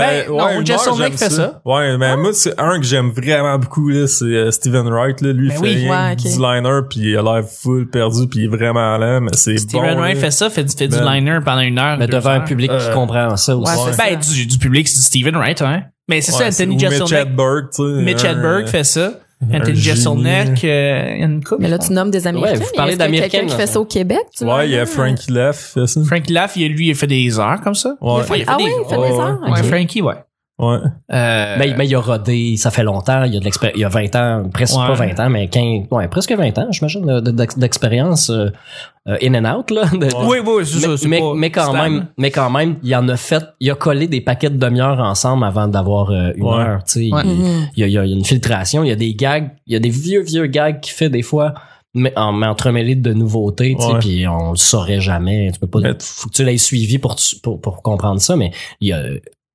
Ben, 0.00 0.24
non, 0.28 0.60
une 0.60 0.66
Jason 0.66 0.90
heure, 0.90 0.96
j'aime 0.98 1.10
Nick 1.10 1.18
fait 1.18 1.30
ça. 1.30 1.60
Ouais, 1.64 1.96
mais 1.96 2.16
moi, 2.16 2.30
c'est 2.32 2.58
un 2.60 2.78
que 2.78 2.84
j'aime 2.86 3.10
vraiment 3.10 3.58
beaucoup, 3.58 3.88
là, 3.88 4.06
c'est 4.06 4.24
euh, 4.24 4.50
Steven 4.50 4.86
Wright, 4.88 5.20
là. 5.20 5.32
Lui, 5.32 5.48
Ben 5.48 5.54
il 5.56 5.62
oui. 5.62 5.82
fait 5.84 5.90
Ouais, 5.90 6.16
du 6.16 6.28
liner, 6.28 6.80
puis 6.88 7.00
il 7.00 7.16
a 7.16 7.22
l'air 7.22 7.44
full 7.48 7.88
perdu, 7.88 8.26
puis 8.28 8.40
il 8.40 8.44
est 8.44 8.48
vraiment 8.56 8.96
lent, 8.98 9.20
mais 9.22 9.30
c'est 9.34 9.56
Steven 9.58 9.94
bon. 9.94 10.00
Wright 10.00 10.14
là. 10.16 10.20
fait 10.20 10.30
ça, 10.30 10.50
fait, 10.50 10.64
du- 10.64 10.74
Ben. 10.88 11.14
liner 11.14 11.38
pendant 11.44 11.60
une 11.62 11.78
heure. 11.78 11.96
Mais 11.98 12.06
devant 12.06 12.30
un 12.30 12.40
public 12.40 12.70
qui 12.70 12.76
Euh, 12.76 12.92
comprend 12.94 13.36
ça 13.36 13.56
aussi. 13.56 13.72
Ouais, 13.72 13.92
c'est 13.92 13.96
Ben, 13.98 14.18
du, 14.18 14.46
du 14.46 14.58
public, 14.58 14.88
c'est 14.88 15.00
Steven 15.02 15.36
Wright, 15.36 15.62
hein. 15.62 15.82
Mais 16.08 16.20
c'est 16.20 16.32
ça, 16.32 16.40
Ouais, 16.40 16.46
Anthony 16.48 16.74
ou 16.86 16.90
Mitch. 16.90 17.12
Hedberg, 17.12 17.64
tu 17.74 17.82
sais. 17.82 18.02
Mitch 18.02 18.24
un- 18.24 18.32
Hedberg 18.32 18.66
fait 18.66 18.84
ça. 18.84 19.12
Un 19.42 19.60
Anthony 19.60 19.76
génie. 19.76 19.96
Jeselnik, 19.96 20.64
euh, 20.64 21.10
il 21.14 21.20
y 21.20 21.22
a 21.22 21.26
une 21.26 21.42
couple. 21.44 21.62
Mais 21.62 21.68
là, 21.68 21.78
tu 21.78 21.92
nommes 21.92 22.10
des 22.10 22.26
Américains. 22.26 22.60
vous 22.60 22.76
parlez 22.76 22.92
y 22.92 22.94
a 22.94 22.98
d'Américains, 22.98 23.28
quelqu'un 23.28 23.46
qui 23.48 23.56
fait 23.56 23.66
ça 23.66 23.80
au 23.80 23.84
Québec? 23.84 24.20
du 24.38 24.44
Ouais, 24.44 24.66
il 24.68 24.72
y 24.72 24.78
a? 24.78 24.86
Frankie 24.86 25.32
Leff 25.32 25.72
fait 25.74 25.86
ça. 25.86 26.00
Frank 26.04 26.30
Laff, 26.30 26.56
il, 26.56 26.72
lui, 26.72 26.88
il 26.88 26.90
a 26.92 26.94
fait 26.94 27.06
des 27.06 27.38
heures 27.38 27.60
comme 27.62 27.74
ça. 27.74 27.96
Ouais. 28.00 28.12
Ouais, 28.12 28.20
il 28.20 28.20
a 28.22 28.24
fait 28.36 28.44
Ah 28.46 28.56
des- 28.56 28.64
oui, 28.64 28.70
il 28.84 28.88
fait 28.88 28.96
Ouais, 28.96 29.08
des 29.08 29.14
ouais. 29.14 29.20
heures? 29.20 29.40
Ouais, 29.42 29.50
Ok. 29.60 29.64
Frankie, 29.66 30.02
ouais. 30.02 30.14
Ouais. 30.56 30.76
Euh, 31.12 31.56
Mais, 31.58 31.74
mais 31.76 31.86
il 31.88 31.94
a 31.96 32.00
rodé, 32.00 32.56
ça 32.56 32.70
fait 32.70 32.84
longtemps, 32.84 33.24
il 33.24 33.34
y 33.34 33.36
a 33.36 33.40
de 33.40 33.44
l'expé- 33.44 33.72
il 33.74 33.80
y 33.80 33.84
a 33.84 33.88
20 33.88 34.14
ans, 34.14 34.48
presque 34.52 34.78
Ouais. 34.78 34.86
pas 34.86 34.94
20 34.94 35.18
ans, 35.18 35.28
mais 35.28 35.48
15, 35.48 35.86
ouais, 35.90 36.06
presque 36.06 36.30
20 36.30 36.56
ans, 36.58 36.68
j'imagine, 36.70 37.04
de- 37.04 37.18
de- 37.20 37.46
d'expérience 37.56 38.30
euh, 38.30 38.50
euh, 39.08 39.16
in 39.20 39.34
and 39.34 39.52
out, 39.58 39.70
là. 39.72 39.82
de- 39.92 40.08
oui, 40.28 40.38
oui, 40.46 40.64
c'est 40.64 40.78
ça. 40.78 40.88
mais, 40.90 40.96
c'est 40.96 41.08
mais, 41.08 41.20
mais 41.34 41.50
quand 41.50 41.72
stable. 41.72 41.78
même, 41.78 42.06
mais 42.18 42.30
quand 42.30 42.50
même, 42.50 42.76
il 42.84 42.94
en 42.94 43.08
a 43.08 43.16
fait, 43.16 43.42
il 43.58 43.68
a 43.68 43.74
collé 43.74 44.06
des 44.06 44.20
paquets 44.20 44.48
de 44.50 44.56
demi-heures 44.56 45.00
ensemble 45.00 45.44
avant 45.44 45.66
d'avoir 45.66 46.10
euh, 46.10 46.30
une 46.36 46.44
Ouais. 46.44 46.54
heure, 46.60 46.84
tu 46.84 46.92
sais. 47.08 47.12
Ouais. 47.12 47.22
Il, 47.24 47.30
Mhm. 47.32 47.68
il 47.76 47.80
y 47.80 47.82
a, 47.82 47.86
il 47.88 47.92
y 47.92 47.98
a 47.98 48.16
une 48.16 48.24
filtration, 48.24 48.84
il 48.84 48.88
y 48.90 48.92
a 48.92 48.96
des 48.96 49.12
gags, 49.14 49.50
il 49.66 49.72
y 49.72 49.76
a 49.76 49.80
des 49.80 49.90
vieux, 49.90 50.22
vieux 50.22 50.46
gags 50.46 50.78
qu'il 50.78 50.92
fait 50.94 51.10
des 51.10 51.22
fois, 51.22 51.54
mais, 51.94 52.12
en, 52.16 52.32
mais 52.32 52.46
entremêlés 52.46 52.94
de 52.94 53.12
nouveautés, 53.12 53.74
tu 53.76 53.84
sais, 53.84 53.98
puis 53.98 54.28
on 54.28 54.50
le 54.52 54.56
saurait 54.56 55.00
jamais. 55.00 55.50
Tu 55.52 55.58
peux 55.58 55.66
pas, 55.66 55.80
Mais- 55.80 55.94
faut 56.00 56.28
que 56.28 56.34
tu 56.34 56.44
l'aies 56.44 56.58
suivi 56.58 56.98
pour, 56.98 57.16
tu- 57.16 57.40
pour, 57.40 57.60
pour 57.60 57.82
comprendre 57.82 58.20
ça, 58.20 58.36
mais 58.36 58.52
il 58.80 58.88
y 58.88 58.92
a, 58.92 59.02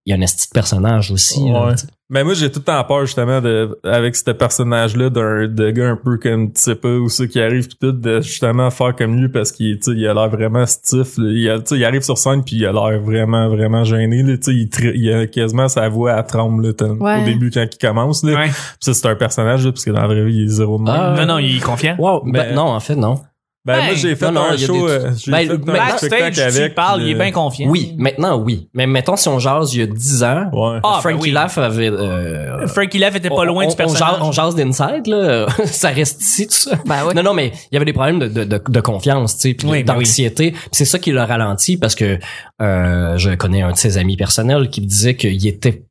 il 0.09 0.13
y 0.13 0.15
a 0.15 0.17
un 0.17 0.21
esti 0.21 0.47
de 0.47 0.53
personnage 0.53 1.11
aussi, 1.11 1.39
là, 1.51 1.67
Ouais. 1.67 1.73
Mais 2.11 2.23
moi, 2.23 2.33
j'ai 2.33 2.51
tout 2.51 2.57
le 2.57 2.65
temps 2.65 2.83
peur, 2.85 3.05
justement, 3.05 3.39
de, 3.39 3.77
avec 3.83 4.15
ce 4.15 4.31
personnage-là, 4.31 5.11
d'un, 5.11 5.47
de 5.47 5.69
gars 5.69 5.89
un 5.89 5.95
peu 5.95 6.17
comme, 6.17 6.51
tu 6.51 6.59
sais 6.59 6.73
pas, 6.73 6.87
où 6.89 7.07
ça 7.07 7.27
qui 7.27 7.39
arrive 7.39 7.67
pis 7.67 7.77
tout, 7.79 7.91
de 7.91 8.19
justement 8.21 8.71
faire 8.71 8.95
comme 8.95 9.15
lui 9.15 9.29
parce 9.29 9.51
qu'il, 9.51 9.77
tu 9.77 9.91
sais, 9.91 9.97
il 9.97 10.07
a 10.07 10.15
l'air 10.15 10.27
vraiment 10.29 10.65
stiff, 10.65 11.19
là. 11.19 11.29
Il, 11.31 11.47
a- 11.51 11.59
tu 11.59 11.65
sais, 11.67 11.77
il 11.77 11.85
arrive 11.85 12.01
sur 12.01 12.17
scène 12.17 12.43
puis 12.43 12.55
il 12.55 12.65
a 12.65 12.71
l'air 12.71 12.99
vraiment, 12.99 13.47
vraiment 13.49 13.83
gêné, 13.83 14.23
là. 14.23 14.35
Tu 14.37 14.43
sais, 14.43 14.53
il, 14.55 14.95
il 14.95 15.13
a 15.13 15.27
quasiment 15.27 15.67
sa 15.67 15.87
voix 15.87 16.13
à 16.13 16.23
tremble, 16.23 16.65
là, 16.69 16.87
Ouais. 16.99 17.21
au 17.21 17.25
début 17.25 17.51
quand 17.51 17.67
il 17.71 17.77
commence, 17.77 18.23
là. 18.23 18.33
Ouais. 18.33 18.47
Pis 18.47 18.53
ça, 18.79 18.93
c'est 18.95 19.07
un 19.07 19.15
personnage, 19.15 19.63
là, 19.63 19.71
parce 19.71 19.85
que 19.85 19.91
dans 19.91 20.01
la 20.01 20.07
vraie 20.07 20.25
vie, 20.25 20.37
il 20.37 20.43
est 20.45 20.47
zéro 20.47 20.79
de. 20.79 20.89
Ah. 20.89 21.13
Non, 21.15 21.25
non, 21.27 21.37
il 21.37 21.57
est 21.57 21.63
confiant. 21.63 21.95
Wow, 21.99 22.23
ben, 22.25 22.31
Ben- 22.31 22.55
non, 22.55 22.63
en 22.69 22.79
fait, 22.79 22.95
non. 22.95 23.21
Ben, 23.65 23.75
Ben, 23.75 23.85
moi, 23.87 23.93
j'ai 23.95 24.15
fait 24.15 24.31
non, 24.31 24.41
un 24.41 24.57
show, 24.57 24.87
des- 24.87 24.93
euh, 24.93 25.11
j'ai 25.17 25.31
Ben, 25.31 25.37
fait 25.47 25.51
un 25.53 25.57
ben, 25.57 25.97
spectacle 25.97 26.33
tu 26.33 26.39
avec. 26.41 26.75
parles, 26.75 27.01
il 27.01 27.09
est 27.09 27.13
puis, 27.13 27.19
bien 27.23 27.31
confiant. 27.31 27.69
Oui, 27.69 27.93
maintenant, 27.97 28.37
oui. 28.37 28.69
Mais 28.73 28.87
mettons, 28.87 29.17
si 29.17 29.27
on 29.27 29.37
jase 29.37 29.73
il 29.73 29.79
y 29.81 29.83
a 29.83 29.85
10 29.85 30.23
ans, 30.23 30.49
Ouais. 30.53 30.79
Ah, 30.81 31.01
ben 31.03 31.09
Frankie 31.09 31.23
oui. 31.23 31.31
Laff 31.31 31.57
avait... 31.57 31.89
euh, 31.89 32.67
Frankie 32.67 32.99
Laff 32.99 33.17
était 33.17 33.27
pas 33.27 33.35
on- 33.35 33.43
loin 33.43 33.65
on, 33.65 33.69
du 33.69 33.75
personnage. 33.75 34.15
On 34.21 34.31
jase, 34.31 34.55
d'inside, 34.55 35.07
là. 35.07 35.47
ça 35.65 35.89
reste 35.89 36.21
ici, 36.21 36.47
tout 36.47 36.53
ça. 36.53 36.79
Ben 36.85 36.99
oui. 37.05 37.13
Non, 37.15 37.21
non, 37.21 37.33
mais 37.33 37.51
il 37.69 37.73
y 37.73 37.75
avait 37.75 37.85
des 37.85 37.93
problèmes 37.93 38.19
de, 38.19 38.27
de, 38.29 38.43
de, 38.45 38.61
de 38.65 38.79
confiance, 38.81 39.35
tu 39.37 39.49
sais, 39.49 39.53
puis 39.55 39.67
Oui, 39.67 39.83
ben 39.83 39.93
d'anxiété. 39.95 40.53
C'est 40.71 40.85
ça 40.85 40.97
qui 40.97 41.11
l'a 41.11 41.25
ralenti 41.25 41.75
parce 41.75 41.95
que 41.95 42.17
euh, 42.61 43.17
je 43.17 43.31
connais 43.35 43.61
un 43.61 43.71
de 43.73 43.77
ses 43.77 43.97
amis 43.97 44.15
personnels 44.15 44.69
qui 44.69 44.79
me 44.81 44.85
disait 44.87 45.15
qu'il 45.15 45.45
était 45.45 45.83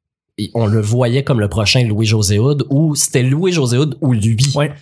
on 0.54 0.66
le 0.66 0.80
voyait 0.80 1.24
comme 1.24 1.40
le 1.40 1.48
prochain 1.48 1.82
Louis-José 1.84 2.38
Hood 2.38 2.64
ou 2.70 2.94
c'était 2.94 3.24
Louis-José 3.24 3.76
Hood 3.76 3.98
ou 4.00 4.12
lui 4.12 4.36
Ouais. 4.54 4.72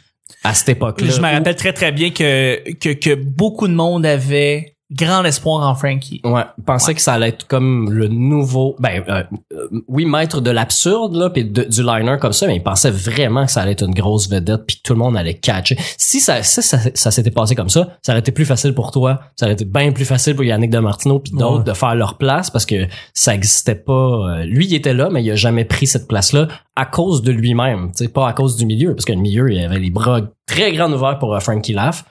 À 0.45 0.55
cette 0.55 0.71
époque-là. 0.71 1.11
Je 1.11 1.21
me 1.21 1.31
rappelle 1.31 1.57
très 1.57 1.73
très 1.73 1.93
bien 1.93 2.11
que, 2.11 2.73
que, 2.75 2.93
que 2.93 3.15
beaucoup 3.15 3.69
de 3.69 3.75
monde 3.75 4.07
avait 4.07 4.76
grand 4.93 5.25
espoir 5.25 5.69
en 5.69 5.75
Frankie. 5.75 6.21
Ouais, 6.25 6.45
pensais 6.65 6.95
que 6.95 7.01
ça 7.01 7.15
allait 7.15 7.31
être 7.31 7.47
comme 7.49 7.91
le 7.91 8.07
nouveau, 8.07 8.77
ben 8.79 9.03
euh, 9.09 9.25
euh, 9.53 9.83
oui 9.89 10.05
maître 10.05 10.41
de 10.41 10.51
l'absurde 10.51 11.17
là, 11.17 11.29
puis 11.31 11.45
du 11.45 11.83
liner 11.83 12.19
comme 12.21 12.33
ça, 12.33 12.47
mais 12.47 12.57
il 12.57 12.63
pensait 12.63 12.91
vraiment 12.93 13.47
que 13.47 13.51
ça 13.51 13.63
allait 13.63 13.73
être 13.73 13.85
une 13.85 13.95
grosse 13.95 14.31
vedette, 14.31 14.65
puis 14.67 14.77
que 14.77 14.83
tout 14.83 14.93
le 14.93 15.01
monde 15.01 15.17
allait 15.17 15.35
catcher. 15.35 15.77
Si 15.99 16.21
ça 16.21 16.43
ça, 16.45 16.63
ça, 16.63 16.79
ça 16.95 17.11
s'était 17.11 17.33
passé 17.33 17.55
comme 17.57 17.69
ça, 17.69 17.97
ça 18.03 18.13
aurait 18.13 18.21
été 18.21 18.31
plus 18.31 18.45
facile 18.45 18.75
pour 18.75 18.93
toi, 18.93 19.19
ça 19.35 19.47
aurait 19.47 19.55
été 19.55 19.65
bien 19.65 19.91
plus 19.91 20.05
facile 20.05 20.37
pour 20.37 20.45
Yannick 20.45 20.71
Demartino 20.71 21.19
puis 21.19 21.33
d'autres 21.33 21.59
Ouais. 21.59 21.65
de 21.65 21.73
faire 21.73 21.95
leur 21.97 22.17
place 22.17 22.51
parce 22.51 22.67
que 22.67 22.87
ça 23.13 23.35
existait 23.35 23.75
pas. 23.75 23.93
euh, 23.93 24.45
lui 24.45 24.67
il 24.67 24.75
était 24.75 24.95
là, 24.95 25.09
mais 25.11 25.23
il 25.25 25.31
a 25.33 25.35
jamais 25.35 25.65
pris 25.65 25.87
cette 25.89 26.07
place 26.07 26.33
là 26.33 26.47
à 26.77 26.87
cause 26.87 27.23
de 27.23 27.33
lui-même, 27.33 27.91
tu 27.97 28.05
sais, 28.05 28.09
pas 28.09 28.29
à 28.29 28.33
cause 28.35 28.57
du 28.57 28.67
milieu, 28.67 28.95
parce 28.95 29.05
que 29.05 29.13
le 29.13 29.19
milieu 29.19 29.51
il 29.51 29.65
avait 29.65 29.79
les 29.79 29.91
bras 29.91 30.21
très 30.47 30.71
grands 30.73 30.93
ouverts 30.93 31.19
pour 31.19 31.35
euh, 31.35 31.41
Frankie 31.41 31.73
Laff. 31.73 32.05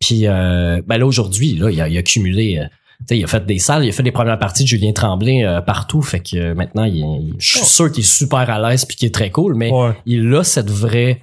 Puis 0.00 0.26
euh, 0.26 0.80
ben 0.86 0.98
là 0.98 1.06
aujourd'hui, 1.06 1.54
là, 1.56 1.70
il 1.70 1.80
a, 1.80 1.88
il 1.88 1.96
a 1.98 2.02
cumulé. 2.02 2.58
euh, 2.60 2.66
il 3.10 3.22
a 3.24 3.26
fait 3.26 3.44
des 3.46 3.58
salles, 3.58 3.84
il 3.84 3.88
a 3.88 3.92
fait 3.92 4.02
des 4.02 4.12
premières 4.12 4.38
parties 4.38 4.64
de 4.64 4.68
Julien 4.68 4.92
Tremblay 4.92 5.44
euh, 5.44 5.60
partout. 5.60 6.02
Fait 6.02 6.20
que 6.20 6.36
euh, 6.36 6.54
maintenant, 6.54 6.84
il, 6.84 7.34
je 7.38 7.58
suis 7.58 7.66
sûr 7.66 7.90
qu'il 7.92 8.02
est 8.02 8.06
super 8.06 8.48
à 8.50 8.58
l'aise 8.70 8.84
puis 8.84 8.96
qu'il 8.96 9.06
est 9.06 9.14
très 9.14 9.30
cool, 9.30 9.54
mais 9.54 9.70
Ouais. 9.72 9.92
il 10.06 10.34
a 10.34 10.42
cette 10.44 10.70
vraie 10.70 11.22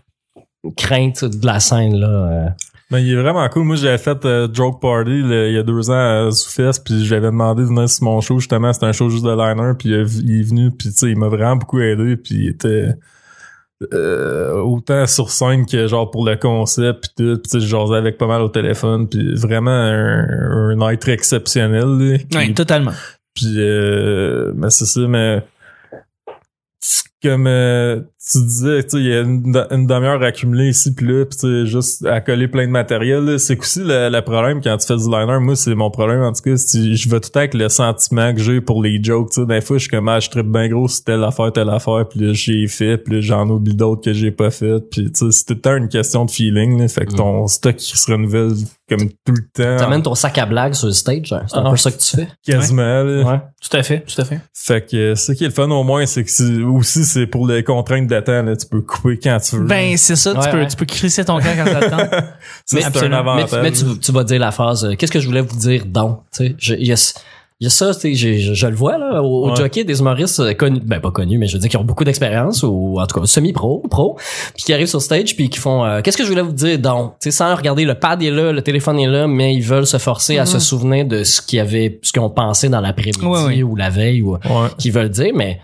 crainte 0.77 1.25
de 1.25 1.45
la 1.45 1.59
scène 1.59 1.95
là. 1.95 2.07
euh. 2.07 2.49
Ben, 2.91 2.99
il 2.99 3.11
est 3.13 3.15
vraiment 3.21 3.47
cool. 3.49 3.63
Moi, 3.63 3.75
j'avais 3.77 3.97
fait 3.97 4.23
euh, 4.25 4.47
Joke 4.53 4.79
Party 4.79 5.21
là, 5.23 5.47
il 5.47 5.53
y 5.53 5.57
a 5.57 5.63
deux 5.63 5.89
ans 5.89 6.27
à 6.27 6.29
Zoufest, 6.31 6.83
puis 6.85 7.03
j'avais 7.05 7.27
demandé 7.27 7.63
de 7.63 7.67
venir 7.67 7.89
sur 7.89 8.03
mon 8.03 8.21
show, 8.21 8.39
justement. 8.39 8.71
C'était 8.73 8.85
un 8.85 8.91
show 8.91 9.09
juste 9.09 9.25
de 9.25 9.31
liner, 9.31 9.73
puis 9.77 9.89
il 9.89 9.95
est- 9.95 10.19
il 10.23 10.39
est 10.39 10.43
venu, 10.43 10.69
puis 10.71 10.89
tu 10.89 10.95
sais, 10.95 11.09
il 11.09 11.17
m'a 11.17 11.27
vraiment 11.27 11.55
beaucoup 11.55 11.79
aidé, 11.79 12.15
puis 12.15 12.35
il 12.35 12.47
était 12.49 12.89
euh, 13.93 14.53
autant 14.61 15.05
sur 15.05 15.29
scène 15.29 15.65
que 15.65 15.87
genre 15.87 16.09
pour 16.09 16.25
le 16.25 16.35
concept, 16.37 17.01
puis 17.01 17.25
tout. 17.25 17.33
Puis 17.41 17.51
tu 17.51 17.59
sais, 17.59 17.59
je 17.59 17.67
jasais 17.67 17.95
avec 17.95 18.17
pas 18.17 18.27
mal 18.27 18.41
au 18.41 18.49
téléphone, 18.49 19.07
puis 19.09 19.35
vraiment 19.35 19.71
un, 19.71 20.79
un 20.79 20.89
être 20.89 21.09
exceptionnel. 21.09 21.83
Là, 21.85 22.17
qui- 22.17 22.37
Oui, 22.37 22.53
totalement. 22.53 22.93
puis, 23.33 23.55
euh, 23.57 24.51
mais 24.55 24.69
c'est 24.69 24.85
ça, 24.85 25.01
mais 25.07 25.43
comme 27.27 27.47
euh, 27.47 28.01
tu 28.31 28.39
disais, 28.43 28.83
tu 28.83 28.89
sais, 28.89 28.97
il 28.99 29.05
y 29.05 29.13
a 29.13 29.21
une, 29.21 29.65
une 29.71 29.87
demi-heure 29.87 30.21
accumulée 30.23 30.69
ici 30.69 30.93
puis 30.93 31.05
là, 31.07 31.25
puis 31.25 31.37
tu 31.37 31.47
sais, 31.47 31.65
juste 31.65 32.05
à 32.05 32.21
coller 32.21 32.47
plein 32.47 32.65
de 32.65 32.71
matériel. 32.71 33.23
là. 33.23 33.37
C'est 33.37 33.59
aussi 33.59 33.79
le, 33.83 34.09
le 34.09 34.21
problème 34.21 34.61
quand 34.61 34.75
tu 34.77 34.87
fais 34.87 34.95
du 34.97 35.09
liner. 35.09 35.39
Moi, 35.39 35.55
c'est 35.55 35.75
mon 35.75 35.91
problème 35.91 36.21
en 36.21 36.31
tout 36.33 36.41
cas. 36.41 36.55
Je 36.55 37.09
vais 37.09 37.19
tout 37.19 37.27
le 37.27 37.31
temps 37.31 37.39
avec 37.39 37.53
le 37.53 37.69
sentiment 37.69 38.33
que 38.33 38.41
j'ai 38.41 38.61
pour 38.61 38.81
les 38.83 39.03
jokes. 39.03 39.29
Tu 39.31 39.41
sais, 39.41 39.45
des 39.47 39.61
fois, 39.61 39.77
je 39.77 39.81
suis 39.83 39.89
comme, 39.91 40.07
ah, 40.09 40.19
je 40.19 40.29
tripe 40.29 40.47
bien 40.51 40.67
gros 40.69 40.87
sur 40.87 41.03
telle 41.03 41.23
affaire, 41.23 41.51
telle 41.51 41.69
affaire, 41.69 42.07
puis 42.09 42.19
là, 42.19 42.33
j'ai 42.33 42.67
fait, 42.67 42.97
puis 42.97 43.15
là, 43.15 43.21
j'en 43.21 43.47
oublie 43.49 43.75
d'autres 43.75 44.01
que 44.03 44.13
j'ai 44.13 44.31
pas 44.31 44.49
fait. 44.51 44.79
Puis 44.91 45.11
tu 45.11 45.25
sais, 45.25 45.31
c'est 45.31 45.45
tout 45.45 45.53
le 45.53 45.61
temps 45.61 45.75
une 45.75 45.89
question 45.89 46.25
de 46.25 46.31
feeling. 46.31 46.79
Là, 46.79 46.87
fait 46.87 47.05
que 47.05 47.13
Mm. 47.13 47.17
ton 47.17 47.47
stock 47.47 47.75
qui 47.75 47.97
se 47.97 48.11
renouvelle 48.11 48.53
comme 48.89 49.09
tout 49.09 49.33
le 49.33 49.41
temps. 49.53 49.77
T'amènes 49.77 50.03
ton 50.03 50.13
sac 50.15 50.37
à 50.37 50.45
blagues 50.45 50.73
sur 50.73 50.87
le 50.87 50.93
stage, 50.93 51.31
hein? 51.33 51.43
c'est 51.47 51.57
un 51.57 51.63
Ah. 51.65 51.71
peu 51.71 51.77
ça 51.77 51.91
que 51.91 51.97
tu 51.97 52.15
fais. 52.17 52.27
quasiment. 52.45 53.03
là. 53.03 53.23
Ouais. 53.23 53.39
Tout 53.67 53.77
à 53.77 53.81
fait, 53.83 54.01
tout 54.01 54.21
à 54.21 54.25
fait. 54.25 54.39
Fait 54.53 54.85
que 54.85 55.15
ce 55.15 55.31
qui 55.31 55.43
est 55.43 55.47
le 55.47 55.53
fun 55.53 55.69
au 55.71 55.83
moins, 55.83 56.05
c'est 56.05 56.23
que 56.23 56.29
c'est- 56.31 56.61
aussi 56.61 57.03
c'est 57.21 57.27
pour 57.27 57.47
les 57.47 57.63
contraintes 57.63 58.07
de 58.07 58.19
temps, 58.19 58.43
là, 58.43 58.55
tu 58.55 58.65
peux 58.67 58.81
couper 58.81 59.19
quand 59.21 59.37
tu 59.39 59.55
veux. 59.57 59.65
Ben, 59.65 59.95
c'est 59.97 60.15
ça, 60.15 60.33
Ouais, 60.33 60.39
tu 60.43 60.49
peux, 60.49 60.57
ouais. 60.59 60.67
tu 60.67 60.75
peux 60.75 60.85
crisser 60.85 61.25
ton 61.25 61.39
camp 61.39 61.53
quand 61.57 61.65
t'as 61.65 61.79
le 61.81 61.89
temps. 61.89 61.97
ça, 61.97 62.21
c'est 62.65 62.83
un 62.83 62.87
absolument. 62.87 63.23
Mais, 63.35 63.41
avantage. 63.43 63.61
mais 63.63 63.71
tu, 63.71 63.99
tu 63.99 64.11
vas 64.11 64.23
dire 64.23 64.39
la 64.39 64.51
phrase. 64.51 64.85
euh, 64.85 64.95
Qu'est-ce 64.95 65.11
que 65.11 65.19
je 65.19 65.27
voulais 65.27 65.41
vous 65.41 65.57
dire 65.57 65.85
donc 65.85 66.19
Tu 66.35 66.47
sais, 66.47 66.55
je- 66.57 66.75
il 66.75 66.87
y 66.87 66.91
a, 66.93 67.13
il 67.61 67.63
y 67.63 67.67
a 67.67 67.69
ça, 67.69 67.93
tu 67.93 68.01
sais, 68.01 68.13
j'ai- 68.15 68.37
je, 68.39 68.53
je 68.53 68.67
le 68.67 68.75
vois 68.75 68.97
là 68.97 69.23
au, 69.23 69.45
au 69.45 69.49
Ouais. 69.51 69.55
jockey 69.55 69.85
des 69.85 69.99
humoristes 69.99 70.41
euh, 70.41 70.53
connus, 70.53 70.81
ben 70.83 70.99
pas 70.99 71.11
connus, 71.11 71.37
mais 71.37 71.47
je 71.47 71.53
veux 71.53 71.59
dire 71.59 71.69
qui 71.69 71.77
ont 71.77 71.85
beaucoup 71.85 72.03
d'expérience 72.03 72.63
ou 72.63 72.99
en 72.99 73.05
tout 73.07 73.17
cas 73.21 73.25
semi-pro, 73.25 73.81
pro, 73.89 74.17
puis 74.55 74.65
qui 74.65 74.73
arrivent 74.73 74.87
sur 74.89 75.01
stage 75.01 75.37
puis 75.37 75.47
qui 75.49 75.57
font 75.59 75.85
euh, 75.85 76.01
qu'est-ce 76.01 76.17
que 76.17 76.23
je 76.25 76.29
voulais 76.29 76.41
vous 76.41 76.51
dire 76.51 76.77
donc, 76.79 77.13
tu 77.21 77.31
sais, 77.31 77.31
sans 77.31 77.55
regarder 77.55 77.85
le 77.85 77.95
pad 77.95 78.21
est 78.21 78.29
là, 78.31 78.51
le 78.51 78.61
téléphone 78.61 78.99
est 78.99 79.07
là, 79.07 79.25
mais 79.27 79.53
ils 79.55 79.61
veulent 79.63 79.87
se 79.87 79.97
forcer 79.97 80.37
à 80.37 80.41
Mhm. 80.41 80.47
se 80.47 80.59
souvenir 80.59 81.05
de 81.05 81.23
ce 81.23 81.41
qu'ils 81.41 81.61
avaient, 81.61 81.97
ce 82.01 82.11
qu'ils 82.11 82.21
ont 82.21 82.29
pensé 82.29 82.67
dans 82.67 82.81
l'après-midi 82.81 83.25
Ouais, 83.25 83.43
ouais. 83.45 83.63
ou 83.63 83.77
la 83.77 83.89
veille 83.89 84.21
ou 84.21 84.33
Ouais. 84.33 84.39
qu'ils 84.77 84.91
veulent 84.91 85.07
dire, 85.09 85.31
mais 85.33 85.61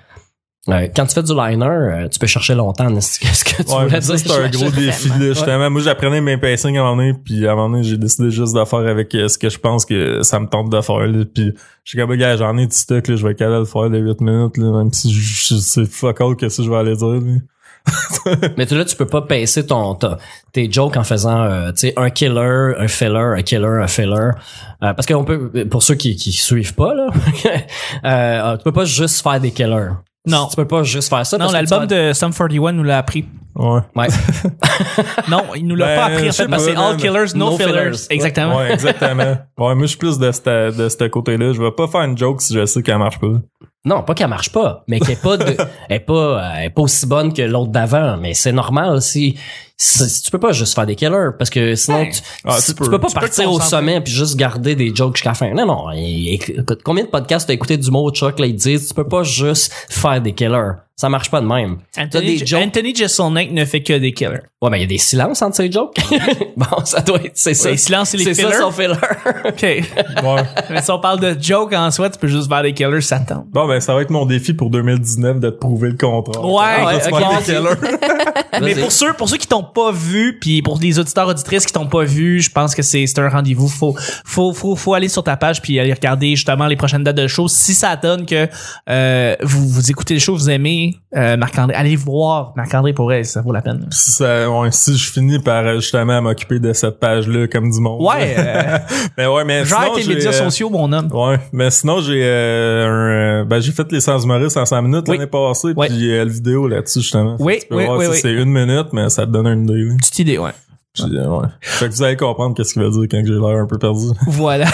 euh, 0.69 0.87
quand 0.95 1.07
tu 1.07 1.15
fais 1.15 1.23
du 1.23 1.33
liner, 1.33 1.65
euh, 1.65 2.07
tu 2.07 2.19
peux 2.19 2.27
chercher 2.27 2.53
longtemps 2.53 2.87
qu'est-ce 2.93 3.43
que 3.43 3.63
tu 3.63 3.69
Ouais, 3.71 3.83
voulais 3.85 3.91
mais 3.93 4.01
ça, 4.01 4.15
dire? 4.15 4.31
c'est 4.31 4.43
un 4.43 4.49
gros 4.49 4.69
défi, 4.69 5.09
là, 5.09 5.27
justement. 5.29 5.69
Moi, 5.71 5.81
j'apprenais 5.81 6.21
mes 6.21 6.37
pacings 6.37 6.77
à 6.77 6.81
un 6.81 6.83
moment 6.83 6.97
donné, 6.97 7.13
puis 7.13 7.47
à 7.47 7.53
un 7.53 7.55
moment 7.55 7.69
donné, 7.71 7.83
j'ai 7.83 7.97
décidé 7.97 8.29
juste 8.29 8.55
de 8.55 8.63
faire 8.65 8.79
avec 8.79 9.15
euh, 9.15 9.27
ce 9.27 9.37
que 9.39 9.49
je 9.49 9.57
pense 9.57 9.85
que 9.85 10.21
ça 10.21 10.39
me 10.39 10.45
tente 10.47 10.69
de 10.69 10.79
faire, 10.81 10.99
là. 11.07 11.25
Puis, 11.33 11.51
j'ai 11.83 11.99
comme, 11.99 12.15
gars, 12.15 12.37
j'en 12.37 12.55
ai 12.57 12.67
du 12.67 12.75
stock, 12.75 13.07
là, 13.07 13.15
je 13.15 13.25
vais 13.27 13.33
de 13.33 13.43
le 13.45 13.65
faire 13.65 13.89
de 13.89 13.97
8 13.97 14.21
minutes, 14.21 14.57
là, 14.57 14.77
même 14.77 14.93
si 14.93 15.11
je, 15.11 15.19
je- 15.55 15.59
c'est 15.59 15.85
fuck 15.85 16.21
all 16.21 16.35
que 16.35 16.47
ça, 16.47 16.61
je 16.61 16.69
vais 16.69 16.77
aller 16.77 16.95
dire, 16.95 17.07
là. 17.07 17.37
Mais 18.57 18.67
tu- 18.67 18.75
là, 18.77 18.85
tu 18.85 18.95
peux 18.95 19.07
pas 19.07 19.23
pacer 19.23 19.65
ton, 19.65 19.97
tes 20.53 20.71
jokes 20.71 20.95
en 20.97 21.03
faisant, 21.03 21.41
euh, 21.41 21.71
tu 21.71 21.87
sais, 21.87 21.93
un 21.97 22.11
killer, 22.11 22.73
un 22.77 22.87
filler, 22.87 23.17
un 23.17 23.41
killer, 23.41 23.65
un 23.81 23.87
filler. 23.87 24.13
Euh, 24.83 24.93
parce 24.93 25.07
qu'on 25.07 25.23
peut, 25.23 25.49
pour 25.67 25.81
ceux 25.81 25.95
qui, 25.95 26.15
qui 26.15 26.31
suivent 26.31 26.75
pas, 26.75 26.93
là, 26.93 27.07
euh, 28.05 28.57
tu 28.57 28.63
peux 28.63 28.71
pas 28.71 28.85
juste 28.85 29.23
faire 29.23 29.39
des 29.39 29.49
killers. 29.49 29.89
Non. 30.27 30.47
Tu 30.49 30.55
peux 30.55 30.67
pas 30.67 30.83
juste 30.83 31.09
faire 31.09 31.25
ça. 31.25 31.37
Non, 31.37 31.51
l'album 31.51 31.79
vas- 31.79 31.85
de 31.87 32.13
Sum 32.13 32.31
41 32.33 32.71
nous 32.73 32.83
l'a 32.83 32.99
appris. 32.99 33.25
Ouais. 33.55 33.79
Ouais. 33.95 34.07
Non, 35.29 35.43
il 35.55 35.65
nous 35.67 35.75
l'a 35.75 35.87
Ben, 35.87 35.95
pas 35.95 36.05
appris, 36.05 36.29
en 36.29 36.31
fait, 36.31 36.47
parce 36.47 36.65
que 36.65 36.71
c'est 36.71 36.77
all 36.77 36.97
killers, 36.97 37.33
no, 37.35 37.51
No 37.51 37.57
fillers. 37.57 37.67
fillers. 37.93 38.05
Exactement. 38.11 38.57
Ouais, 38.57 38.71
exactement. 38.73 39.23
Ouais, 39.57 39.75
moi, 39.75 39.81
je 39.81 39.85
suis 39.87 39.97
plus 39.97 40.17
de 40.19 40.31
ce 40.31 40.71
de 40.77 40.89
ce 40.89 41.07
côté-là. 41.07 41.53
Je 41.53 41.61
vais 41.61 41.71
pas 41.71 41.87
faire 41.87 42.01
une 42.01 42.17
joke 42.17 42.41
si 42.41 42.53
je 42.53 42.65
sais 42.65 42.81
qu'elle 42.81 42.97
marche 42.97 43.19
pas. 43.19 43.27
Non, 43.83 44.03
pas 44.03 44.13
qu'elle 44.13 44.27
marche 44.27 44.51
pas, 44.51 44.83
mais 44.87 44.99
qu'elle 44.99 45.11
est 45.11 45.21
pas 45.21 45.37
de, 45.37 45.55
elle 45.89 45.95
est 45.97 45.99
pas, 46.01 46.13
euh, 46.13 46.51
elle 46.57 46.65
est 46.65 46.69
pas 46.69 46.81
aussi 46.83 47.07
bonne 47.07 47.33
que 47.33 47.41
l'autre 47.41 47.71
d'avant. 47.71 48.15
Mais 48.17 48.35
c'est 48.35 48.51
normal 48.51 49.01
si 49.01 49.37
tu 50.23 50.31
peux 50.31 50.39
pas 50.39 50.51
juste 50.51 50.75
faire 50.75 50.85
des 50.85 50.95
killers 50.95 51.29
parce 51.37 51.49
que 51.49 51.75
sinon 51.75 52.05
tu, 52.05 52.21
Ah, 52.45 52.55
tu, 52.57 52.65
tu 52.65 52.73
tu 52.73 52.75
peux. 52.75 52.99
pas 52.99 53.07
Tu 53.07 53.13
peux 53.15 53.19
te 53.19 53.25
partir 53.25 53.51
au 53.51 53.59
sommet 53.59 53.99
puis 54.01 54.13
juste 54.13 54.35
garder 54.35 54.75
des 54.75 54.93
jokes 54.93 55.15
jusqu'à 55.15 55.29
la 55.31 55.33
fin. 55.35 55.53
Non, 55.53 55.65
non. 55.65 55.91
écoute, 55.91 56.81
combien 56.83 57.03
de 57.03 57.09
podcasts 57.09 57.47
t'as 57.47 57.53
écouté 57.53 57.77
du 57.77 57.89
mot 57.89 58.09
Chuck 58.11 58.39
là 58.39 58.45
ils 58.45 58.55
disent 58.55 58.87
tu 58.89 58.93
peux 58.93 59.07
pas 59.07 59.23
juste 59.23 59.71
faire 59.89 60.21
des 60.21 60.33
killers. 60.33 60.73
Ça 60.95 61.09
marche 61.09 61.31
pas 61.31 61.41
de 61.41 61.47
même. 61.47 61.77
T'as 61.93 62.03
Anthony, 62.03 62.37
des 62.37 62.45
jokes. 62.45 62.61
Anthony 62.61 62.95
Jeselnik 62.95 63.51
ne 63.51 63.65
fait 63.65 63.81
que 63.81 63.97
des 63.97 64.13
killers. 64.13 64.41
Ouais, 64.61 64.69
mais 64.69 64.77
il 64.77 64.81
y 64.81 64.83
a 64.83 64.87
des 64.87 64.99
silences 64.99 65.41
entre 65.41 65.55
ces 65.55 65.71
jokes. 65.71 65.97
bon, 66.57 66.85
ça 66.85 67.01
doit 67.01 67.17
être, 67.23 67.31
c'est 67.33 67.55
ça. 67.55 67.71
Les 67.71 67.77
silences 67.77 68.13
et 68.13 68.17
les 68.17 68.25
c'est 68.25 68.35
ça 68.35 68.49
fillers. 68.49 68.59
son 68.59 68.71
filler. 68.71 68.93
OK. 69.45 69.61
Ouais. 69.63 70.43
Mais 70.69 70.81
si 70.83 70.91
on 70.91 70.99
parle 70.99 71.19
de 71.19 71.35
joke 71.41 71.73
en 71.73 71.89
soi, 71.89 72.11
tu 72.11 72.19
peux 72.19 72.27
juste 72.27 72.47
faire 72.47 72.61
des 72.61 72.73
killers, 72.73 73.01
ça 73.01 73.19
tente. 73.19 73.47
Bon, 73.49 73.67
ben, 73.67 73.79
ça 73.79 73.95
va 73.95 74.03
être 74.03 74.11
mon 74.11 74.27
défi 74.27 74.53
pour 74.53 74.69
2019 74.69 75.39
de 75.39 75.49
te 75.49 75.55
prouver 75.55 75.89
le 75.89 75.97
contraire. 75.97 76.45
Ouais, 76.45 76.85
ouais, 76.85 76.99
se 77.01 77.09
ok, 77.09 77.17
faire 77.17 77.63
des. 77.63 78.61
Mais 78.61 78.75
pour 78.75 78.91
ceux, 78.91 79.13
pour 79.13 79.27
ceux 79.27 79.37
qui 79.37 79.47
t'ont 79.47 79.63
pas 79.63 79.91
vu, 79.91 80.37
puis 80.39 80.61
pour 80.61 80.77
les 80.79 80.99
auditeurs 80.99 81.27
auditrices 81.27 81.65
qui 81.65 81.73
t'ont 81.73 81.87
pas 81.87 82.03
vu, 82.03 82.41
je 82.41 82.51
pense 82.51 82.75
que 82.75 82.83
c'est 82.83 83.07
c'est 83.07 83.19
un 83.19 83.29
rendez-vous. 83.29 83.67
Faut, 83.67 83.95
faut, 84.25 84.53
faut, 84.53 84.75
faut 84.75 84.93
aller 84.93 85.07
sur 85.07 85.23
ta 85.23 85.37
page 85.37 85.61
puis 85.61 85.79
aller 85.79 85.93
regarder 85.93 86.35
justement 86.35 86.67
les 86.67 86.75
prochaines 86.75 87.03
dates 87.03 87.15
de 87.15 87.27
show. 87.27 87.47
Si 87.47 87.73
ça 87.73 87.95
donne 87.95 88.25
que 88.25 88.47
euh, 88.89 89.35
vous, 89.41 89.67
vous 89.67 89.89
écoutez 89.89 90.13
le 90.13 90.19
show, 90.19 90.35
vous 90.35 90.49
aimez 90.49 90.80
euh, 91.15 91.37
Marc-André, 91.37 91.75
allez 91.75 91.95
voir 91.95 92.53
Marc-André 92.55 92.93
pour 92.93 93.11
elle, 93.11 93.25
ça 93.25 93.41
vaut 93.41 93.51
la 93.53 93.61
peine. 93.61 93.87
si, 93.91 94.11
ça, 94.11 94.49
ouais, 94.49 94.69
si 94.71 94.97
je 94.97 95.11
finis 95.11 95.39
par 95.39 95.65
euh, 95.65 95.75
justement 95.75 96.21
m'occuper 96.21 96.59
de 96.59 96.73
cette 96.73 96.99
page-là 96.99 97.47
comme 97.47 97.69
du 97.69 97.79
monde. 97.79 98.01
Ouais, 98.01 98.35
euh, 98.37 98.77
mais 99.17 99.27
ouais, 99.27 99.43
mais 99.45 99.65
genre 99.65 99.81
sinon, 99.83 99.95
tes 99.95 100.07
médias 100.15 100.31
sociaux, 100.31 100.69
mon 100.69 100.91
homme. 100.93 101.09
Ouais, 101.11 101.39
mais 101.51 101.69
sinon 101.71 102.01
j'ai 102.01 102.21
euh, 102.23 103.43
ben 103.45 103.59
j'ai 103.59 103.71
fait 103.71 103.91
les 103.91 103.99
sans 104.01 104.23
humoristes 104.23 104.57
en 104.57 104.65
5 104.65 104.81
minutes 104.81 105.05
Oui. 105.07 105.17
l'année 105.17 105.29
passée 105.29 105.73
Ouais. 105.75 105.87
puis 105.87 105.97
le 106.07 106.25
vidéo 106.29 106.67
là-dessus 106.67 107.01
justement. 107.01 107.35
Oui, 107.39 107.59
oui, 107.71 107.85
voir, 107.85 107.97
oui, 107.97 108.05
oui. 108.09 108.17
C'est 108.21 108.31
une 108.33 108.49
minute 108.51 108.87
mais 108.93 109.09
ça 109.09 109.25
te 109.25 109.31
donne 109.31 109.47
une 109.47 109.63
idée. 109.63 109.83
là. 109.83 109.93
Petite 109.97 110.19
idée, 110.19 110.37
ouais. 110.37 110.51
Euh, 110.99 111.39
ouais. 111.39 111.47
Fait 111.61 111.87
que 111.87 111.93
vous 111.93 112.03
allez 112.03 112.17
comprendre 112.17 112.55
qu'est-ce 112.55 112.73
qu'il 112.73 112.81
veut 112.81 112.89
dire 112.89 113.07
quand 113.09 113.25
j'ai 113.25 113.33
l'air 113.33 113.61
un 113.61 113.65
peu 113.65 113.77
perdu. 113.77 114.07
Voilà. 114.27 114.65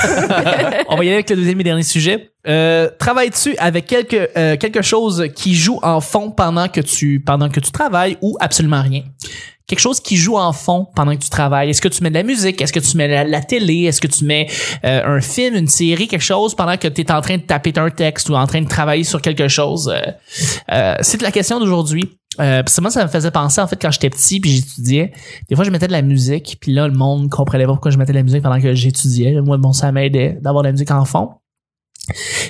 On 0.90 0.96
va 0.96 1.04
y 1.04 1.08
aller 1.08 1.16
avec 1.16 1.30
le 1.30 1.36
deuxième 1.36 1.60
et 1.62 1.64
dernier 1.64 1.84
sujet. 1.84 2.32
Euh, 2.48 2.90
Travailles-tu 2.98 3.56
avec 3.58 3.86
quelque 3.86 4.30
euh, 4.36 4.58
quelque 4.58 4.82
chose 4.82 5.28
qui 5.36 5.54
joue 5.54 5.80
en 5.84 6.02
fond 6.02 6.32
pendant 6.32 6.70
que 6.70 6.82
tu 6.82 7.20
pendant 7.20 7.50
que 7.50 7.60
tu 7.60 7.72
travailles 7.72 8.18
ou 8.22 8.36
absolument 8.40 8.82
rien? 8.82 9.04
Quelque 9.68 9.80
chose 9.80 10.00
qui 10.00 10.16
joue 10.16 10.38
en 10.38 10.54
fond 10.54 10.88
pendant 10.96 11.14
que 11.14 11.22
tu 11.22 11.30
travailles. 11.30 11.70
Est-ce 11.70 11.82
que 11.82 11.90
tu 11.90 12.02
mets 12.02 12.10
de 12.10 12.16
la 12.16 12.24
musique? 12.24 12.62
Est-ce 12.62 12.72
que 12.72 12.80
tu 12.80 12.96
mets 12.96 13.10
la, 13.10 13.26
la 13.26 13.42
télé? 13.42 13.84
Est-ce 13.84 14.00
que 14.00 14.08
tu 14.08 14.24
mets 14.24 14.48
euh, 14.86 15.18
un 15.18 15.20
film, 15.20 15.56
une 15.56 15.68
série, 15.68 16.08
quelque 16.08 16.22
chose 16.22 16.56
pendant 16.56 16.78
que 16.78 16.88
tu 16.88 17.02
es 17.02 17.12
en 17.12 17.20
train 17.20 17.36
de 17.36 17.42
taper 17.42 17.74
un 17.76 17.90
texte 17.90 18.30
ou 18.30 18.36
en 18.36 18.48
train 18.48 18.62
de 18.62 18.68
travailler 18.70 19.04
sur 19.04 19.22
quelque 19.22 19.50
chose? 19.50 19.94
Euh, 19.94 20.12
euh, 20.72 20.96
c'est 21.02 21.22
la 21.22 21.32
question 21.32 21.60
d'aujourd'hui. 21.60 22.18
Euh, 22.40 22.64
moi, 22.82 22.92
ça 22.92 23.04
me 23.04 23.10
faisait 23.10 23.32
penser, 23.32 23.60
en 23.60 23.68
fait, 23.68 23.78
quand 23.82 23.92
j'étais 23.92 24.10
petit 24.10 24.40
puis 24.40 24.52
j'étudiais, 24.52 25.12
des 25.50 25.56
fois, 25.56 25.66
je 25.66 25.72
mettais 25.72 25.88
de 25.88 25.92
la 25.92 26.02
musique, 26.02 26.58
puis 26.62 26.72
là, 26.72 26.88
le 26.88 26.94
monde 26.94 27.30
comprenait 27.30 27.66
pas 27.66 27.74
pourquoi 27.74 27.92
je 27.92 27.98
mettais 27.98 28.14
de 28.14 28.18
la 28.18 28.24
musique 28.24 28.44
pendant 28.44 28.62
que 28.62 28.74
j'étudiais. 28.74 29.42
Moi, 29.42 29.58
bon, 29.58 29.74
ça 29.74 29.92
m'aidait 29.92 30.38
d'avoir 30.42 30.64
de 30.64 30.68
la 30.68 30.72
musique 30.72 30.92
en 30.92 31.04
fond. 31.04 31.32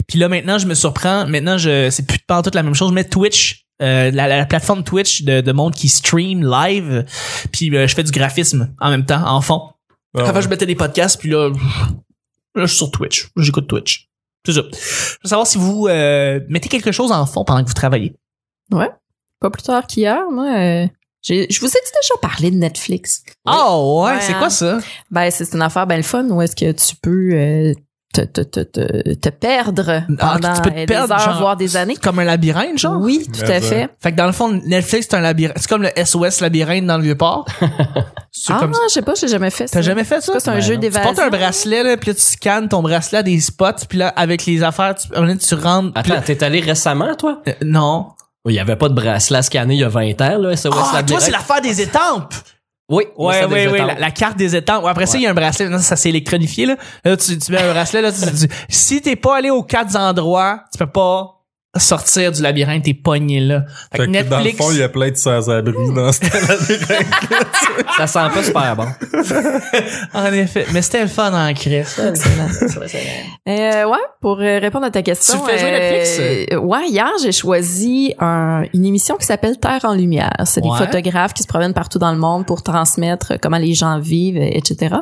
Puis 0.08 0.20
là, 0.20 0.30
maintenant, 0.30 0.58
je 0.58 0.68
me 0.68 0.76
surprends. 0.76 1.26
Maintenant, 1.26 1.58
je 1.58 1.90
c'est 1.90 2.06
plus 2.06 2.20
pas 2.20 2.42
toute 2.44 2.56
la 2.56 2.64
même 2.64 2.76
chose. 2.76 2.92
Mets 2.92 3.06
Twitch, 3.06 3.67
euh, 3.82 4.12
la, 4.12 4.28
la 4.28 4.46
plateforme 4.46 4.84
Twitch 4.84 5.24
de, 5.24 5.42
de 5.42 5.52
monde 5.52 5.74
qui 5.76 5.88
stream 5.90 6.44
live, 6.44 7.06
puis 7.52 7.76
euh, 7.76 7.88
je 7.88 7.94
fais 7.96 8.04
du 8.04 8.12
graphisme 8.12 8.74
en 8.80 8.90
même 8.90 9.06
temps, 9.06 9.24
en 9.28 9.42
fond. 9.42 9.62
Ah, 10.18 10.22
Avant, 10.22 10.34
ouais. 10.36 10.42
je 10.42 10.50
mettais 10.50 10.66
des 10.66 10.76
podcasts, 10.76 11.20
puis 11.20 11.30
là, 11.30 11.50
là, 11.50 11.56
je 12.56 12.66
suis 12.66 12.78
sur 12.78 12.92
Twitch. 12.92 13.30
J'écoute 13.38 13.68
Twitch. 13.68 14.10
C'est 14.46 14.54
ça. 14.54 14.62
Je 14.72 15.18
veux 15.24 15.30
savoir 15.30 15.46
si 15.48 15.58
vous 15.58 15.88
euh, 15.88 16.40
mettez 16.48 16.70
quelque 16.70 16.92
chose 16.92 17.12
en 17.12 17.26
fond 17.26 17.44
pendant 17.44 17.62
que 17.64 17.68
vous 17.68 17.74
travaillez. 17.74 18.16
Pas 19.40 19.50
plus 19.52 19.62
tard 19.64 19.86
qu'hier, 19.86 20.22
moi. 20.32 20.46
euh, 20.58 20.88
je 21.24 21.60
vous 21.60 21.68
ai 21.68 21.80
déjà 21.80 22.14
parlé 22.22 22.50
de 22.52 22.56
Netflix. 22.56 23.24
Ah 23.46 23.78
ouais, 23.78 24.12
Ouais, 24.14 24.22
c'est 24.22 24.34
hein. 24.34 24.40
quoi 24.40 24.50
ça? 24.50 24.80
Ben, 25.12 25.30
c'est 25.30 25.54
une 25.54 25.62
affaire 25.62 25.86
bien 25.86 25.98
le 25.98 26.04
fun 26.04 26.28
où 26.30 26.42
est-ce 26.42 26.56
que 26.56 26.72
tu 26.72 26.96
peux 26.96 27.30
euh, 27.34 27.74
te, 28.14 28.22
te, 28.22 28.42
te, 28.42 28.62
te, 28.62 29.14
te 29.16 29.30
perdre 29.30 30.04
Ah, 30.20 30.38
pendant 30.40 30.54
tu 30.56 30.62
peux 30.62 30.72
te 30.72 30.86
perdre, 30.86 31.14
heures, 31.14 31.20
genre, 31.20 31.40
voire 31.40 31.56
des 31.58 31.78
années. 31.78 31.96
Comme 31.96 32.20
un 32.20 32.24
labyrinthe, 32.24 32.78
genre? 32.80 33.00
Oui, 33.00 33.28
tout 33.32 33.42
Mais 33.44 33.56
à 33.56 33.62
ça. 33.62 33.68
fait. 33.70 33.90
Fait 34.02 34.12
que 34.12 34.18
dans 34.18 34.26
le 34.26 34.32
fond, 34.32 34.50
Netflix, 34.66 35.08
c'est 35.10 35.18
un 35.18 35.22
labyrinthe. 35.22 35.58
C'est 35.60 35.68
comme 35.70 35.84
le 35.84 35.92
SOS 36.04 36.42
labyrinthe 36.42 36.86
dans 36.88 36.98
le 36.98 37.04
Vieux-Port. 37.04 37.46
Ah, 38.50 38.58
comme 38.60 38.74
ça. 38.74 38.80
je 38.88 38.94
sais 38.94 39.02
pas, 39.02 39.14
j'ai 39.16 39.28
jamais 39.28 39.50
fait 39.50 39.66
ça. 39.68 39.74
T'as 39.74 39.82
jamais 39.82 40.04
fait 40.04 40.22
ça? 40.22 40.34
C'est 40.40 40.50
un 40.50 40.54
Ben 40.56 40.62
jeu 40.62 40.76
non. 40.76 40.80
Tu 40.80 40.82
d'évasion. 40.90 41.14
portes 41.14 41.20
un 41.26 41.30
bracelet, 41.36 41.82
là, 41.84 41.98
puis 41.98 42.12
là, 42.12 42.14
tu 42.14 42.22
scannes 42.22 42.70
ton 42.70 42.84
bracelet 42.84 43.18
à 43.18 43.24
des 43.24 43.40
spots, 43.40 43.88
puis 43.90 43.98
là, 43.98 44.10
avec 44.10 44.46
les 44.46 44.62
affaires, 44.64 44.94
tu, 44.96 45.08
tu 45.10 45.56
rentres. 45.56 45.92
Attends, 45.96 46.14
là- 46.14 46.22
t'es 46.22 46.44
allé 46.44 46.60
récemment, 46.60 47.16
toi? 47.16 47.42
Euh, 47.48 47.54
non. 47.66 48.10
Il 48.48 48.54
y 48.54 48.60
avait 48.60 48.76
pas 48.76 48.90
de 48.90 48.94
bracelet 48.94 49.40
à 49.40 49.42
scanner 49.42 49.74
il 49.74 49.80
y 49.80 49.84
a 49.84 49.90
20 49.90 50.22
ans, 50.22 50.38
là. 50.38 50.56
SOS 50.56 50.68
Ah, 50.72 50.72
toi, 50.72 50.92
Labyrinthe. 50.94 51.22
c'est 51.24 51.32
l'affaire 51.32 51.62
des 51.62 51.82
étampes! 51.82 52.36
Oui. 52.90 53.04
Des 53.18 53.24
ouais, 53.24 53.44
étampes. 53.76 53.88
la, 53.88 54.00
la 54.00 54.12
carte 54.12 54.38
des. 54.38 54.54
Ouais, 54.54 54.62
après 54.90 55.06
ça, 55.06 55.18
il 55.18 55.24
y 55.24 55.28
a 55.28 55.32
un 55.32 55.34
bracelet. 55.34 55.68
Non, 55.68 55.80
ça 55.80 55.96
s'est 55.98 56.10
électronifié, 56.10 56.66
là. 56.66 56.78
Là, 57.04 57.18
tu, 57.18 57.38
tu 57.38 57.52
mets 57.52 57.62
un 57.62 57.74
bracelet, 57.74 58.02
là, 58.02 58.12
tu, 58.12 58.22
tu- 58.22 58.48
si 58.70 59.02
t'es 59.02 59.16
pas 59.18 59.38
allé 59.38 59.50
aux 59.50 59.64
quatre 59.64 59.96
endroits, 59.98 60.62
tu 60.72 60.78
peux 60.78 60.88
pas 60.88 61.37
sortir 61.76 62.32
du 62.32 62.42
labyrinthe, 62.42 62.84
t'es 62.84 62.94
pogné 62.94 63.40
là. 63.40 63.66
Fait, 63.92 64.06
que 64.08 64.12
Fait 64.12 64.24
que 64.24 64.30
dans 64.30 64.38
le 64.40 64.44
Netflix. 64.46 64.58
fond, 64.66 64.72
il 64.72 64.80
y 64.80 64.84
a 64.84 64.90
plein 64.90 65.12
de 65.12 65.16
sans-abri 65.16 65.74
dans 65.94 66.12
ce 66.12 66.22
labyrinthe. 66.24 67.08
Ça 67.98 68.08
sent 68.08 68.20
pas 68.34 68.44
super 68.44 68.76
bon. 68.76 68.88
En 70.14 70.32
effet. 70.34 70.66
Mais 70.74 70.82
c'était 70.82 71.02
le 71.02 71.08
fun 71.08 71.32
en 71.34 71.54
crise. 71.54 72.00
Euh, 73.50 73.86
ouais, 73.86 73.98
pour 74.20 74.40
euh, 74.42 74.60
répondre 74.60 74.86
à 74.86 74.92
ta 74.92 75.02
question. 75.02 75.40
Tu 75.40 75.52
fais 75.52 75.58
jouer 75.58 75.72
Netflix? 75.72 76.20
euh, 76.52 76.58
ouais, 76.58 76.88
hier, 76.90 77.10
j'ai 77.24 77.32
choisi 77.32 78.14
un- 78.20 78.64
une 78.74 78.86
émission 78.86 79.16
qui 79.16 79.26
s'appelle 79.26 79.58
Terre 79.58 79.80
en 79.86 79.94
lumière. 79.94 80.34
C'est 80.46 80.62
Ouais. 80.64 80.70
des 80.80 80.86
photographes 80.86 81.34
qui 81.34 81.44
se 81.44 81.48
promènent 81.48 81.74
partout 81.74 81.98
dans 81.98 82.12
le 82.12 82.18
monde 82.18 82.46
pour 82.46 82.62
transmettre 82.62 83.40
comment 83.42 83.58
les 83.58 83.74
gens 83.74 84.00
vivent, 84.00 84.38
etc. 84.38 84.96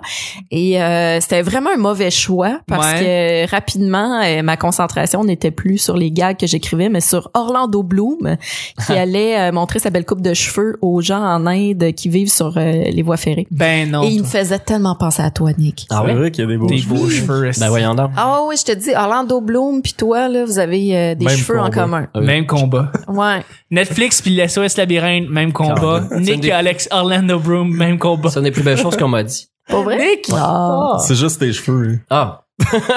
Et 0.52 0.80
euh, 0.82 1.20
c'était 1.22 1.42
vraiment 1.42 1.72
un 1.74 1.78
mauvais 1.78 2.12
choix 2.12 2.60
parce 2.68 2.94
que 3.00 3.50
rapidement, 3.50 4.22
ma 4.44 4.58
concentration 4.58 5.24
n'était 5.24 5.52
plus 5.52 5.80
sur 5.80 5.98
les 5.98 6.12
gags 6.12 6.38
que 6.38 6.46
j'écrivais, 6.56 6.90
mais 6.90 7.02
sur 7.02 7.30
Orlando 7.34 7.84
Bloom 7.84 8.38
qui 8.86 8.94
allait 8.94 9.38
euh, 9.40 9.52
montrer 9.52 9.80
sa 9.80 9.90
belle 9.90 10.06
coupe 10.06 10.22
de 10.22 10.34
cheveux 10.34 10.78
aux 10.82 11.02
gens 11.02 11.22
en 11.22 11.46
Inde 11.46 11.92
qui 11.96 12.08
vivent 12.10 12.32
sur 12.32 12.54
euh, 12.58 12.62
les 12.84 13.02
voies 13.02 13.18
ferrées. 13.18 13.46
Ben 13.52 13.90
non. 13.92 14.04
Et 14.04 14.08
il 14.08 14.22
me 14.22 14.26
faisait 14.28 14.60
tellement 14.60 14.96
penser 14.96 15.22
à 15.22 15.32
toi, 15.32 15.52
Nick. 15.58 15.86
Ah 15.90 16.00
c'est 16.02 16.08
ouais? 16.08 16.14
vrai 16.16 16.32
qu'il 16.32 16.44
y 16.44 16.48
a 16.48 16.50
des 16.50 16.58
beaux 16.58 16.68
Des 16.68 16.78
cheveux. 16.78 16.96
beaux 16.96 17.10
cheveux. 17.10 17.52
Ben 17.60 17.70
voyons 17.70 17.94
donc. 17.96 18.12
Ah 18.16 18.40
oui, 18.48 18.56
je 18.58 18.64
te 18.64 18.72
dis, 18.78 18.92
Orlando 18.96 19.42
Bloom 19.42 19.82
puis 19.82 19.94
toi, 19.94 20.30
là, 20.30 20.46
vous 20.46 20.60
avez 20.60 20.96
euh, 20.98 21.16
des 21.16 21.26
Même 21.26 21.36
cheveux 21.38 21.60
en 21.60 21.70
commun. 21.70 22.08
Ah 22.14 22.20
oui. 22.20 22.26
Même 22.26 22.46
combat. 22.46 22.92
Ouais. 23.08 23.44
Netflix 23.72 24.22
puis 24.22 24.36
le 24.36 24.48
SOS 24.48 24.78
Labyrinthe, 24.78 25.30
même 25.30 25.52
combat. 25.52 26.04
C'est 26.10 26.20
Nick 26.20 26.40
des- 26.42 26.48
et 26.50 26.52
Alex 26.52 26.88
Orlando 26.92 27.40
Broom, 27.40 27.76
même 27.76 28.00
combat. 28.00 28.30
C'est 28.30 28.40
une 28.40 28.46
des 28.46 28.52
plus 28.52 28.64
belles 28.64 28.78
choses 28.78 28.96
qu'on 28.96 29.08
m'a 29.10 29.24
dit. 29.24 29.48
Pas 29.68 29.82
vrai? 29.82 29.98
Nick! 29.98 30.30
Ah. 30.32 30.98
C'est 31.00 31.16
juste 31.16 31.40
tes 31.40 31.52
cheveux. 31.52 31.94
hein. 31.94 32.00
Ah. 32.10 32.42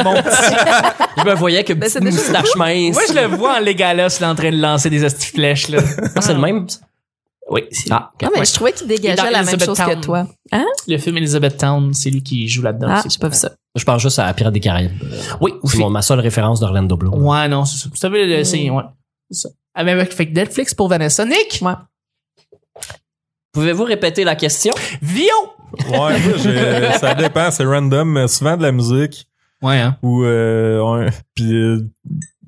Mon 0.05 0.15
petit. 0.23 0.55
Je 1.19 1.25
me 1.25 1.35
voyais 1.35 1.65
que 1.65 1.73
Ben, 1.73 1.89
petite 1.91 2.03
moustache 2.03 2.55
mince. 2.57 2.95
Moi, 2.95 3.03
je 3.09 3.13
le 3.15 3.27
vois 3.37 3.57
en 3.57 3.61
Legalos, 3.61 4.21
là, 4.21 4.31
en 4.31 4.35
train 4.35 4.51
de 4.51 4.57
lancer 4.61 4.89
des 4.91 5.03
hosties 5.05 5.29
flèches, 5.33 5.69
là. 5.69 5.81
Ah, 6.15 6.21
c'est 6.21 6.33
le 6.35 6.41
même? 6.41 6.69
ça? 6.69 6.79
Oui, 7.51 7.63
c'est 7.73 7.91
Ah. 7.91 8.13
Non, 8.23 8.29
mais 8.37 8.45
je 8.45 8.53
trouvais 8.53 8.73
qu'il 8.73 8.87
dégageait 8.87 9.31
la 9.31 9.43
même 9.43 9.59
chose 9.59 9.77
Town. 9.77 9.89
que 10.01 10.05
toi. 10.05 10.27
Hein? 10.53 10.67
le 10.87 10.99
film 10.99 11.17
Elizabeth 11.17 11.57
Town, 11.57 11.93
c'est 11.95 12.11
lui 12.11 12.23
qui 12.23 12.47
joue 12.49 12.61
là-dedans. 12.63 12.89
Ah, 12.91 13.01
c'est 13.03 13.11
j'ai 13.11 13.19
pas 13.19 13.29
vu 13.29 13.35
ça. 13.37 13.53
Je 13.75 13.85
pense 13.85 14.03
juste 14.03 14.19
à 14.19 14.33
Pirates 14.35 14.53
des 14.53 14.61
Caraïbes. 14.61 14.93
Oui, 15.41 15.55
C'est 15.65 15.89
ma 15.89 16.03
seule 16.03 16.21
référence 16.21 16.61
d'Orlando 16.61 16.97
Bloom. 16.97 17.25
Ouais, 17.27 17.49
non, 17.49 17.65
c'est 17.65 17.79
ça. 17.79 17.89
Vous 17.91 17.97
savez, 17.97 18.27
le- 18.27 18.45
c'est, 18.45 18.69
ouais. 18.71 18.83
C'est 19.31 19.41
ça. 19.41 19.49
Ah, 19.75 19.83
mais 19.85 19.93
avec, 19.93 20.13
fait 20.13 20.27
que 20.27 20.35
Netflix 20.35 20.75
pour 20.75 20.89
Vanessa. 20.89 21.25
Nick! 21.25 21.61
Ouais. 21.63 21.73
Pouvez-vous 23.53 23.85
répéter 23.85 24.25
la 24.25 24.37
question? 24.37 24.75
Vio! 25.03 25.33
Ouais, 25.91 26.93
ça 26.99 27.15
dépend, 27.15 27.51
c'est 27.51 27.65
random, 27.65 28.09
mais 28.11 28.29
souvent 28.29 28.57
de 28.57 28.63
la 28.63 28.73
musique 28.73 29.28
Ouais, 29.63 29.79
hein. 29.81 29.97
ou 30.03 30.23
euh, 30.25 30.81
ouais, 30.83 31.09
puis 31.35 31.53
euh, 31.55 31.79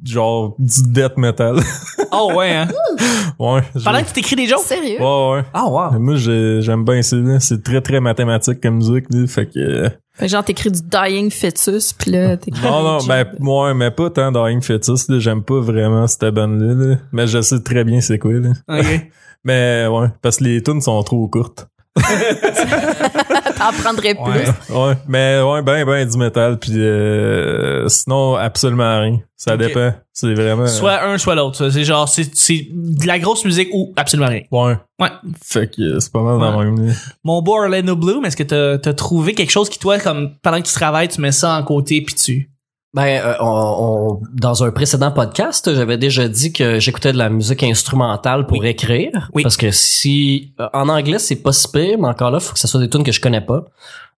genre 0.05 0.55
du 0.59 0.83
death 0.93 1.17
metal. 1.17 1.57
Oh, 2.13 2.33
ouais, 2.35 2.53
hein. 2.53 2.67
ouais. 3.39 3.61
Pendant 3.85 4.01
que 4.03 4.09
tu 4.09 4.15
t'écris 4.15 4.35
des 4.35 4.47
jokes? 4.49 4.65
Sérieux? 4.65 4.99
Ouais, 5.01 5.31
ouais. 5.33 5.45
Ah, 5.55 5.67
wow. 5.69 5.97
Moi, 6.01 6.17
j'ai- 6.17 6.61
j'aime 6.61 6.85
bien 6.85 7.03
ça. 7.03 7.15
là. 7.15 7.39
C'est 7.39 7.63
très, 7.63 7.81
très 7.81 8.01
mathématique 8.01 8.61
comme 8.61 8.79
musique. 8.79 9.05
là. 9.11 9.29
Fait 9.29 9.47
que... 9.47 9.61
euh, 9.61 9.89
Fait 10.15 10.25
que 10.27 10.31
genre, 10.33 10.43
t'écris 10.45 10.73
du 10.73 10.81
Dying 10.83 11.31
Fetus, 11.31 11.93
puis 11.93 12.11
là, 12.11 12.37
t'écris... 12.37 12.61
Non, 12.65 12.83
non, 12.83 12.99
ben, 13.07 13.27
ouais, 13.39 13.75
mais 13.75 13.93
pas 13.93 14.11
tant 14.11 14.33
Dying 14.33 14.61
Fetus. 14.61 15.09
là. 15.09 15.21
J'aime 15.21 15.45
pas 15.45 15.61
vraiment 15.61 16.09
cette 16.09 16.35
bande-là. 16.35 16.75
là. 16.75 16.97
Mais 17.13 17.29
je 17.29 17.41
sais 17.43 17.61
très 17.61 17.85
bien 17.85 18.01
c'est 18.01 18.19
quoi. 18.19 18.33
Là. 18.33 18.51
Ok. 18.69 19.09
Mais 19.45 19.87
ouais, 19.89 20.09
parce 20.21 20.39
que 20.39 20.45
les 20.45 20.61
tunes 20.61 20.81
sont 20.81 21.01
trop 21.05 21.29
courtes. 21.29 21.69
T'en 23.59 23.73
prendrais 23.73 24.15
plus. 24.15 24.23
Ouais. 24.23 24.47
Ouais, 24.71 24.95
mais 25.09 25.41
ouais, 25.43 25.63
ben, 25.63 25.85
ben 25.85 26.09
du 26.09 26.17
métal, 26.17 26.59
puis 26.59 26.73
euh, 26.77 27.89
sinon, 27.89 28.37
absolument 28.37 29.01
rien. 29.01 29.19
Ça 29.37 29.57
dépend. 29.57 29.93
C'est 30.13 30.35
vraiment... 30.35 30.67
Soit 30.67 31.03
un, 31.03 31.19
soit 31.19 31.35
l'autre. 31.35 31.71
C'est 31.71 31.85
genre, 31.85 32.09
c'est, 32.09 32.31
c'est 32.35 32.69
de 32.71 33.07
la 33.07 33.19
grosse 33.19 33.45
musique 33.45 33.71
ou 33.73 33.93
absolument 33.97 34.29
rien. 34.29 34.43
Ouais. 34.51 34.77
Ouais. 35.01 35.11
Fait 35.43 35.69
que 35.75 35.83
euh, 35.83 36.01
c'est 36.01 36.13
pas 36.13 36.23
mal 36.23 36.39
dans 36.39 36.63
le 36.63 36.71
même. 36.71 36.95
Mon 37.25 37.43
beau 37.43 37.57
Orlando 37.57 37.97
Bloom, 37.97 38.25
est-ce 38.25 38.37
que 38.37 38.43
t'as, 38.43 38.79
t'as 38.79 38.93
trouvé 38.93 39.35
quelque 39.35 39.51
chose 39.51 39.69
qui, 39.69 39.79
toi, 39.79 39.99
comme, 39.99 40.37
pendant 40.43 40.61
que 40.61 40.67
tu 40.69 40.75
travailles, 40.75 41.09
tu 41.09 41.21
mets 41.21 41.33
ça 41.33 41.57
en 41.57 41.63
côté 41.65 42.03
puis 42.03 42.15
tu... 42.15 42.51
Ben, 42.93 43.23
euh, 43.25 43.35
on, 43.41 43.47
on- 43.47 44.21
dans 44.33 44.65
un 44.65 44.73
précédent 44.73 45.13
podcast, 45.13 45.73
j'avais 45.73 45.97
déjà 45.97 46.27
dit 46.27 46.53
que 46.53 46.81
j'écoutais 46.81 47.13
de 47.13 47.19
la 47.19 47.31
musique 47.31 47.63
instrumentale 47.63 48.47
pour 48.47 48.65
écrire. 48.65 49.31
Oui. 49.33 49.43
Parce 49.43 49.57
que 49.57 49.71
si 49.71 50.53
euh, 50.59 50.67
en 50.73 50.89
anglais 50.89 51.21
c'est 51.21 51.37
pas 51.37 51.53
si 51.53 51.69
pire, 51.71 51.99
mais 51.99 52.09
encore 52.09 52.31
là, 52.31 52.41
faut 52.41 52.53
que 52.53 52.59
ce 52.59 52.67
soit 52.67 52.81
des 52.81 52.91
tunes 52.91 53.05
que 53.05 53.13
je 53.13 53.21
connais 53.21 53.41
pas. 53.41 53.65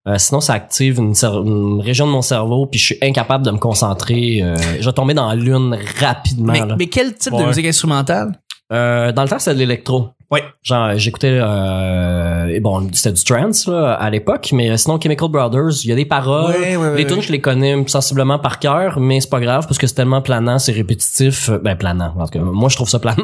Euh, 0.05 0.17
sinon, 0.17 0.41
ça 0.41 0.53
active 0.53 0.99
une, 0.99 1.79
région 1.81 2.05
de 2.05 2.11
mon 2.11 2.21
cerveau, 2.21 2.65
puis 2.65 2.77
je 2.77 2.85
suis 2.87 2.97
incapable 3.01 3.45
de 3.45 3.51
me 3.51 3.57
concentrer. 3.57 4.41
Euh, 4.41 4.57
je 4.79 4.85
vais 4.85 4.93
tomber 4.93 5.13
dans 5.13 5.29
la 5.29 5.35
lune 5.35 5.77
rapidement. 5.99 6.51
Mais, 6.51 6.59
là. 6.59 6.75
mais 6.77 6.87
quel 6.87 7.15
type 7.15 7.33
de 7.33 7.43
musique 7.43 7.65
instrumentale? 7.65 8.37
Euh, 8.73 9.11
dans 9.13 9.23
le 9.23 9.29
temps, 9.29 9.39
c'était 9.39 9.53
de 9.53 9.59
l'électro. 9.59 10.09
Oui. 10.33 10.39
Genre, 10.63 10.97
j'écoutais, 10.97 11.37
euh, 11.39 12.47
et 12.47 12.59
bon, 12.59 12.89
c'était 12.91 13.11
du 13.11 13.23
trance 13.23 13.67
là, 13.67 13.93
à 13.93 14.09
l'époque, 14.09 14.49
mais 14.51 14.71
euh, 14.71 14.77
sinon 14.77 14.99
Chemical 14.99 15.29
Brothers, 15.29 15.83
il 15.83 15.89
y 15.89 15.91
a 15.91 15.95
des 15.95 16.05
paroles. 16.05 16.55
Ouais, 16.55 16.95
les 16.97 17.05
tunes, 17.05 17.21
je 17.21 17.31
les 17.31 17.39
connais 17.39 17.75
sensiblement 17.85 18.39
par 18.39 18.57
cœur, 18.57 18.99
mais 18.99 19.21
c'est 19.21 19.29
pas 19.29 19.39
grave 19.39 19.67
parce 19.67 19.77
que 19.77 19.85
c'est 19.85 19.93
tellement 19.93 20.23
planant, 20.23 20.57
c'est 20.57 20.71
répétitif. 20.71 21.49
Euh, 21.49 21.59
Ben 21.59 21.75
planant, 21.75 22.15
en 22.17 22.25
tout 22.25 22.39
cas, 22.39 22.39
moi 22.39 22.67
je 22.69 22.75
trouve 22.75 22.89
ça 22.89 22.97
planant. 22.97 23.23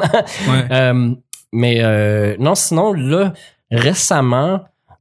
Euh, 0.70 1.10
mais 1.52 1.78
euh, 1.80 2.36
non, 2.38 2.54
sinon 2.54 2.92
là, 2.92 3.32
récemment, 3.72 4.60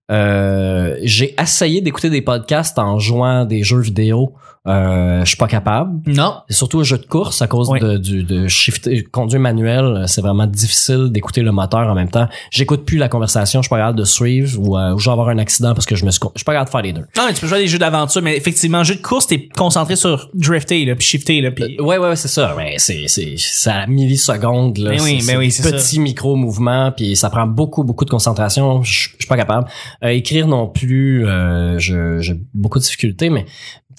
j'ai 0.10 1.36
essayé 1.40 1.82
d'écouter 1.82 2.10
des 2.10 2.22
podcasts 2.24 2.80
en 2.80 2.98
jouant 2.98 3.46
des 3.46 3.62
jeux 3.62 3.82
vidéo. 3.82 4.34
Euh, 4.70 5.22
je 5.24 5.28
suis 5.30 5.38
pas 5.38 5.48
capable. 5.48 6.00
Non. 6.08 6.36
Surtout 6.50 6.80
au 6.80 6.84
jeu 6.84 6.98
de 6.98 7.06
course 7.06 7.42
à 7.42 7.48
cause 7.48 7.70
Oui. 7.70 7.80
de, 7.80 7.98
du, 7.98 8.24
de 8.24 8.48
shifter, 8.48 9.04
conduire 9.04 9.42
manuel, 9.42 10.04
c'est 10.08 10.22
vraiment 10.22 10.48
difficile 10.48 11.10
d'écouter 11.12 11.42
le 11.42 11.52
moteur 11.52 11.88
en 11.88 11.96
même 11.96 12.10
temps. 12.10 12.28
J'écoute 12.52 12.86
plus 12.86 12.98
la 12.98 13.10
conversation, 13.10 13.62
je 13.62 13.66
suis 13.66 13.70
pas 13.70 13.78
capable 13.78 13.98
de 13.98 14.04
suivre 14.06 14.60
ou, 14.60 14.78
euh, 14.78 14.94
ou 14.94 15.00
je 15.00 15.06
vais 15.06 15.12
avoir 15.12 15.30
un 15.30 15.38
accident 15.40 15.74
parce 15.74 15.86
que 15.86 15.96
je 15.96 16.06
me 16.06 16.12
suis, 16.12 16.20
je 16.36 16.40
suis 16.40 16.46
pas 16.46 16.54
capable 16.54 16.68
de 16.68 16.72
faire 16.72 16.82
les 16.82 16.94
deux. 16.94 17.06
Non, 17.18 17.24
mais 17.28 17.34
tu 17.34 17.42
peux 17.42 17.48
jouer 17.48 17.58
à 17.58 17.62
des 17.62 17.68
jeux 17.68 17.80
d'aventure, 17.80 18.22
mais 18.22 18.38
effectivement, 18.38 18.84
jeu 18.84 18.96
de 18.96 19.02
course, 19.02 19.28
t'es 19.28 19.50
concentré 19.58 19.96
sur 19.96 20.30
drifter, 20.34 20.86
là, 20.86 20.96
puis 20.96 21.06
shifter, 21.06 21.42
là, 21.42 21.52
puis... 21.52 21.78
Euh, 21.80 21.84
ouais, 21.84 21.98
ouais, 21.98 22.10
ouais, 22.10 22.16
c'est 22.16 22.28
ça. 22.28 22.54
Mais 22.58 22.76
c'est, 22.78 23.06
c'est, 23.08 23.36
c'est 23.38 23.70
à 23.70 23.80
la 23.80 23.88
milliseconde, 23.88 24.78
là. 24.78 24.92
Mais 24.92 25.02
oui, 25.02 25.24
mais 25.26 25.38
oui, 25.38 25.52
c'est 25.52 25.64
ça. 25.64 25.72
petits 25.72 26.00
micro-mouvements, 26.00 26.92
puis 26.92 27.16
ça 27.16 27.30
prend 27.30 27.48
beaucoup, 27.48 27.84
beaucoup 27.84 28.06
de 28.06 28.10
concentration. 28.10 28.84
Je 28.84 29.10
je 29.20 29.26
suis 29.26 29.28
pas 29.28 29.38
capable. 29.38 29.68
Euh, 30.04 30.10
écrire 30.10 30.48
non 30.48 30.68
plus, 30.68 31.26
euh, 31.28 31.78
j'ai 31.78 32.34
beaucoup 32.54 32.80
de 32.80 32.84
difficultés, 32.84 33.30
mais 33.30 33.46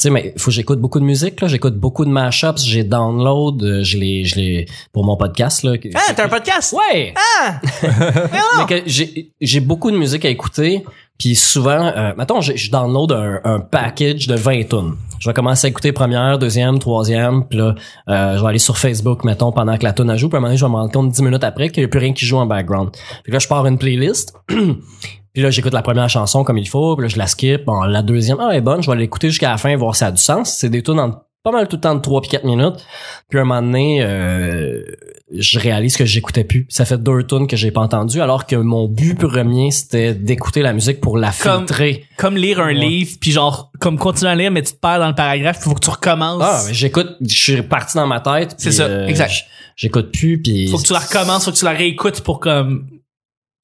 tu 0.00 0.04
sais, 0.04 0.10
mais 0.10 0.32
faut 0.38 0.46
que 0.50 0.54
j'écoute 0.54 0.80
beaucoup 0.80 0.98
de 0.98 1.04
musique, 1.04 1.42
là. 1.42 1.48
J'écoute 1.48 1.76
beaucoup 1.76 2.06
de 2.06 2.10
mashups, 2.10 2.62
j'ai 2.64 2.84
download, 2.84 3.62
euh, 3.62 3.84
je 3.84 3.98
les, 3.98 4.24
je 4.24 4.36
les, 4.36 4.66
pour 4.94 5.04
mon 5.04 5.14
podcast, 5.18 5.62
là. 5.62 5.74
Ah, 5.94 6.14
t'as 6.16 6.24
un 6.24 6.28
podcast? 6.28 6.74
Ouais! 6.74 7.12
Ah! 7.42 7.60
Mais 8.58 8.66
que 8.66 8.82
j'ai 8.86 9.32
j'ai 9.42 9.60
beaucoup 9.60 9.90
de 9.90 9.98
musique 9.98 10.24
à 10.24 10.30
écouter 10.30 10.84
puis 11.18 11.34
souvent 11.34 11.92
euh, 11.94 12.14
mettons 12.16 12.40
je, 12.40 12.56
je 12.56 12.70
download 12.70 13.12
un, 13.12 13.40
un 13.44 13.60
package 13.60 14.26
de 14.26 14.34
20 14.34 14.68
tunes 14.68 14.94
je 15.18 15.28
vais 15.28 15.34
commencer 15.34 15.66
à 15.66 15.70
écouter 15.70 15.92
première 15.92 16.38
deuxième 16.38 16.78
troisième 16.78 17.46
puis 17.46 17.58
là 17.58 17.74
euh, 18.08 18.36
je 18.36 18.42
vais 18.42 18.48
aller 18.48 18.58
sur 18.58 18.78
Facebook 18.78 19.24
mettons 19.24 19.52
pendant 19.52 19.76
que 19.76 19.84
la 19.84 19.92
tune 19.92 20.08
a 20.08 20.16
joue 20.16 20.28
puis 20.28 20.36
à 20.36 20.38
un 20.38 20.40
moment 20.40 20.48
donné 20.48 20.56
je 20.56 20.64
vais 20.64 20.70
me 20.70 20.76
rendre 20.76 20.92
compte 20.92 21.10
10 21.10 21.22
minutes 21.22 21.44
après 21.44 21.68
qu'il 21.68 21.82
n'y 21.82 21.84
a 21.84 21.88
plus 21.88 22.00
rien 22.00 22.14
qui 22.14 22.24
joue 22.24 22.38
en 22.38 22.46
background 22.46 22.90
puis 23.22 23.32
là 23.32 23.38
je 23.38 23.46
pars 23.46 23.66
une 23.66 23.76
playlist 23.76 24.34
Puis 25.32 25.42
là, 25.42 25.50
j'écoute 25.50 25.72
la 25.72 25.82
première 25.82 26.08
chanson 26.08 26.42
comme 26.44 26.58
il 26.58 26.68
faut, 26.68 26.96
puis 26.96 27.04
là, 27.04 27.08
je 27.08 27.16
la 27.18 27.26
skip. 27.26 27.64
Bon, 27.64 27.82
la 27.82 28.02
deuxième, 28.02 28.38
ah, 28.40 28.48
elle 28.50 28.58
est 28.58 28.60
bonne, 28.60 28.82
je 28.82 28.90
vais 28.90 28.96
l'écouter 28.96 29.28
jusqu'à 29.28 29.50
la 29.50 29.58
fin, 29.58 29.74
voir 29.76 29.94
si 29.94 30.00
ça 30.00 30.06
a 30.08 30.12
du 30.12 30.20
sens. 30.20 30.56
C'est 30.56 30.68
des 30.70 30.82
tunes 30.82 30.98
en 31.00 31.22
pas 31.42 31.52
mal 31.52 31.68
tout 31.68 31.76
le 31.76 31.80
temps 31.80 31.94
de 31.94 32.00
3 32.02 32.20
puis 32.20 32.30
4 32.32 32.44
minutes. 32.44 32.84
Puis 33.30 33.38
à 33.38 33.42
un 33.42 33.44
moment 33.46 33.62
donné, 33.62 34.02
euh, 34.02 34.82
je 35.34 35.58
réalise 35.58 35.96
que 35.96 36.04
j'écoutais 36.04 36.44
plus. 36.44 36.66
Ça 36.68 36.84
fait 36.84 36.98
deux 37.02 37.22
tunes 37.26 37.46
que 37.46 37.56
j'ai 37.56 37.70
pas 37.70 37.80
entendu, 37.80 38.20
alors 38.20 38.46
que 38.46 38.56
mon 38.56 38.88
but 38.88 39.18
premier, 39.18 39.70
c'était 39.70 40.12
d'écouter 40.12 40.60
la 40.60 40.74
musique 40.74 41.00
pour 41.00 41.16
la 41.16 41.30
Comme- 41.42 41.60
filtrer. 41.60 42.04
Comme 42.18 42.36
lire 42.36 42.60
un 42.60 42.66
Ouais. 42.66 42.74
livre, 42.74 43.12
puis 43.20 43.30
genre, 43.30 43.70
comme 43.80 43.96
continuer 43.98 44.30
à 44.32 44.34
lire, 44.34 44.50
mais 44.50 44.60
tu 44.62 44.72
te 44.74 44.78
perds 44.80 44.98
dans 44.98 45.08
le 45.08 45.14
paragraphe, 45.14 45.60
faut 45.60 45.72
que 45.72 45.80
tu 45.80 45.88
recommences. 45.88 46.42
Ah, 46.44 46.62
mais 46.66 46.74
j'écoute, 46.74 47.08
je 47.22 47.34
suis 47.52 47.62
parti 47.62 47.96
dans 47.96 48.06
ma 48.06 48.20
tête. 48.20 48.54
C'est 48.58 48.72
ça, 48.72 48.82
euh, 48.84 49.06
exact. 49.06 49.32
J'écoute 49.76 50.12
plus, 50.12 50.42
puis... 50.42 50.68
faut 50.68 50.76
que 50.76 50.82
tu 50.82 50.92
la 50.92 50.98
recommences, 50.98 51.46
faut 51.46 51.52
que 51.52 51.56
tu 51.56 51.64
la 51.64 51.70
réécoutes 51.70 52.20
pour 52.20 52.38
comme 52.38 52.86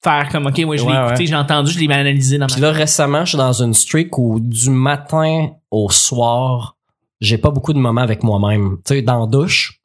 faire 0.08 0.28
comme, 0.30 0.46
ok, 0.46 0.58
moi 0.60 0.76
je 0.76 0.82
l'ai 0.84 0.88
Ouais, 0.92 1.06
écouté, 1.06 1.20
ouais. 1.20 1.26
j'ai 1.26 1.34
entendu, 1.34 1.70
je 1.72 1.78
l'ai 1.78 1.92
analysé 1.92 2.38
dans 2.38 2.46
Puis 2.46 2.60
ma 2.60 2.68
là, 2.68 2.72
récemment, 2.72 3.24
je 3.24 3.30
suis 3.30 3.38
dans 3.38 3.52
une 3.62 3.74
streak 3.74 4.16
où 4.18 4.38
du 4.40 4.70
matin 4.70 5.48
au 5.70 5.90
soir, 5.90 6.76
j'ai 7.20 7.38
pas 7.38 7.50
beaucoup 7.50 7.72
de 7.72 7.78
moments 7.78 8.02
avec 8.02 8.22
moi-même. 8.22 8.76
Tu 8.84 8.94
sais, 8.94 9.02
dans 9.02 9.20
la 9.20 9.26
douche, 9.26 9.80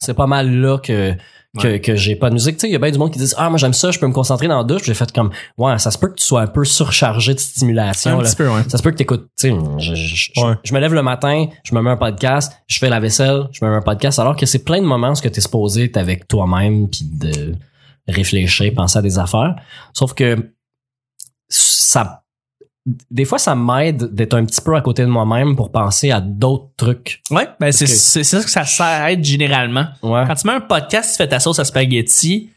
c'est 0.00 0.14
pas 0.14 0.26
mal 0.26 0.50
là 0.60 0.78
que 0.78 1.14
que, 1.60 1.76
que 1.78 1.94
j'ai 1.94 2.16
pas 2.16 2.30
de 2.30 2.34
musique. 2.34 2.56
Tu 2.56 2.62
sais, 2.62 2.68
il 2.68 2.72
y 2.72 2.74
a 2.74 2.80
bien 2.80 2.90
du 2.90 2.98
monde 2.98 3.12
qui 3.12 3.18
disent 3.20 3.36
ah 3.38 3.48
moi 3.48 3.58
j'aime 3.58 3.72
ça, 3.74 3.92
je 3.92 4.00
peux 4.00 4.08
me 4.08 4.12
concentrer 4.12 4.48
dans 4.48 4.58
la 4.58 4.64
douche. 4.64 4.82
J'ai 4.84 4.92
fait 4.94 5.10
comme 5.12 5.30
ouais, 5.56 5.78
ça 5.78 5.92
se 5.92 5.98
peut 5.98 6.08
que 6.08 6.14
tu 6.16 6.24
sois 6.24 6.40
un 6.42 6.46
peu 6.48 6.64
surchargé 6.64 7.32
de 7.32 7.38
stimulation. 7.38 8.10
un 8.18 8.22
là. 8.22 8.28
petit 8.28 8.34
peu, 8.34 8.48
ouais. 8.48 8.62
Ça 8.68 8.76
se 8.76 8.82
peut 8.82 8.90
que 8.90 8.96
t'écoutes, 8.96 9.28
tu 9.38 9.50
sais, 9.50 9.56
je, 9.78 9.94
je, 9.94 10.30
je- 10.34 10.40
Ouais. 10.44 10.54
je 10.64 10.74
me 10.74 10.80
lève 10.80 10.92
le 10.94 11.02
matin, 11.04 11.46
je 11.62 11.72
me 11.76 11.80
mets 11.80 11.90
un 11.90 11.96
podcast, 11.96 12.52
je 12.66 12.78
fais 12.80 12.88
la 12.88 12.98
vaisselle, 12.98 13.44
je 13.52 13.64
me 13.64 13.70
mets 13.70 13.76
un 13.76 13.82
podcast, 13.82 14.18
alors 14.18 14.34
que 14.34 14.46
c'est 14.46 14.64
plein 14.64 14.80
de 14.80 14.86
moments 14.86 15.12
où 15.12 15.14
que 15.14 15.28
t'es 15.28 15.40
supposé 15.40 15.84
être 15.84 15.96
avec 15.96 16.26
toi-même 16.26 16.88
puis 16.90 17.04
de 17.04 17.54
réfléchir, 18.08 18.72
penser 18.74 18.98
à 18.98 19.02
des 19.02 19.18
affaires. 19.18 19.56
Sauf 19.92 20.14
que 20.14 20.52
ça, 21.48 22.24
des 23.10 23.24
fois, 23.24 23.38
ça 23.38 23.54
m'aide 23.54 24.14
d'être 24.14 24.34
un 24.34 24.44
petit 24.44 24.60
peu 24.60 24.74
à 24.76 24.80
côté 24.80 25.02
de 25.02 25.08
moi-même 25.08 25.56
pour 25.56 25.72
penser 25.72 26.10
à 26.10 26.20
d'autres 26.20 26.70
trucs. 26.76 27.22
Ouais, 27.30 27.48
ben 27.58 27.72
c'est 27.72 27.86
c'est 27.86 28.24
ça 28.24 28.42
que 28.42 28.50
ça 28.50 28.64
sert 28.64 28.84
à 28.86 29.12
être 29.12 29.24
généralement. 29.24 29.86
Ouais. 30.02 30.24
Quand 30.26 30.34
tu 30.34 30.46
mets 30.46 30.54
un 30.54 30.60
podcast, 30.60 31.12
tu 31.12 31.16
fais 31.16 31.28
ta 31.28 31.40
sauce 31.40 31.58
à 31.58 31.64
spaghetti, 31.64 32.50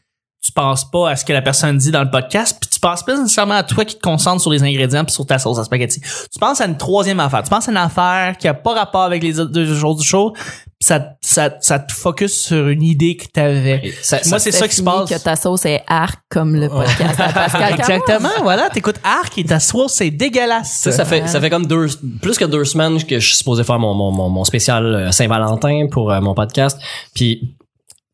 tu 0.43 0.51
penses 0.51 0.89
pas 0.89 1.11
à 1.11 1.15
ce 1.15 1.23
que 1.23 1.33
la 1.33 1.41
personne 1.41 1.77
dit 1.77 1.91
dans 1.91 2.03
le 2.03 2.11
podcast, 2.11 2.57
puis 2.59 2.69
tu 2.69 2.79
penses 2.79 3.03
pas 3.03 3.17
nécessairement 3.17 3.55
à 3.55 3.63
toi 3.63 3.85
qui 3.85 3.95
te 3.95 4.01
concentres 4.01 4.41
sur 4.41 4.51
les 4.51 4.63
ingrédients 4.63 5.03
puis 5.03 5.13
sur 5.13 5.25
ta 5.25 5.39
sauce 5.39 5.59
à 5.59 5.63
spaghetti. 5.63 6.01
Tu 6.01 6.39
penses 6.39 6.61
à 6.61 6.65
une 6.65 6.77
troisième 6.77 7.19
affaire. 7.19 7.43
Tu 7.43 7.49
penses 7.49 7.67
à 7.67 7.71
une 7.71 7.77
affaire 7.77 8.37
qui 8.37 8.47
a 8.47 8.53
pas 8.53 8.73
rapport 8.73 9.03
avec 9.03 9.23
les 9.23 9.39
autres 9.39 9.51
deux 9.51 9.65
jours 9.73 9.95
du 9.95 10.05
show, 10.05 10.33
ça, 10.79 11.13
ça, 11.21 11.55
ça 11.59 11.79
te 11.79 11.91
focus 11.91 12.39
sur 12.39 12.67
une 12.67 12.83
idée 12.83 13.17
que 13.17 13.25
t'avais. 13.25 13.93
Ça- 14.01 14.19
Moi, 14.27 14.37
c'est 14.39 14.51
ça 14.51 14.67
qui 14.67 14.75
se 14.75 14.83
passe. 14.83 15.09
que 15.09 15.17
ta 15.17 15.35
sauce 15.35 15.65
est 15.65 15.81
arc 15.87 16.19
comme 16.29 16.55
le 16.55 16.69
podcast 16.69 17.19
à 17.19 17.33
Pascal 17.33 17.75
Cameron. 17.77 17.95
Exactement, 17.95 18.43
voilà, 18.43 18.69
t'écoutes 18.69 18.99
Arc 19.03 19.37
et 19.39 19.43
ta 19.43 19.59
sauce, 19.59 19.93
c'est 19.95 20.11
dégueulasse. 20.11 20.77
Ça, 20.81 20.91
ça 20.91 21.05
fait 21.05 21.27
ça 21.27 21.41
fait 21.41 21.49
comme 21.49 21.65
deux 21.65 21.87
plus 22.21 22.37
que 22.37 22.45
deux 22.45 22.63
semaines 22.65 23.03
que 23.03 23.19
je 23.19 23.25
suis 23.27 23.37
supposé 23.37 23.63
faire 23.63 23.79
mon 23.79 23.93
mon 23.95 24.11
mon, 24.11 24.29
mon 24.29 24.43
spécial 24.43 24.85
euh, 24.85 25.11
Saint-Valentin 25.11 25.87
pour 25.91 26.11
euh, 26.11 26.21
mon 26.21 26.35
podcast 26.35 26.79
puis 27.15 27.55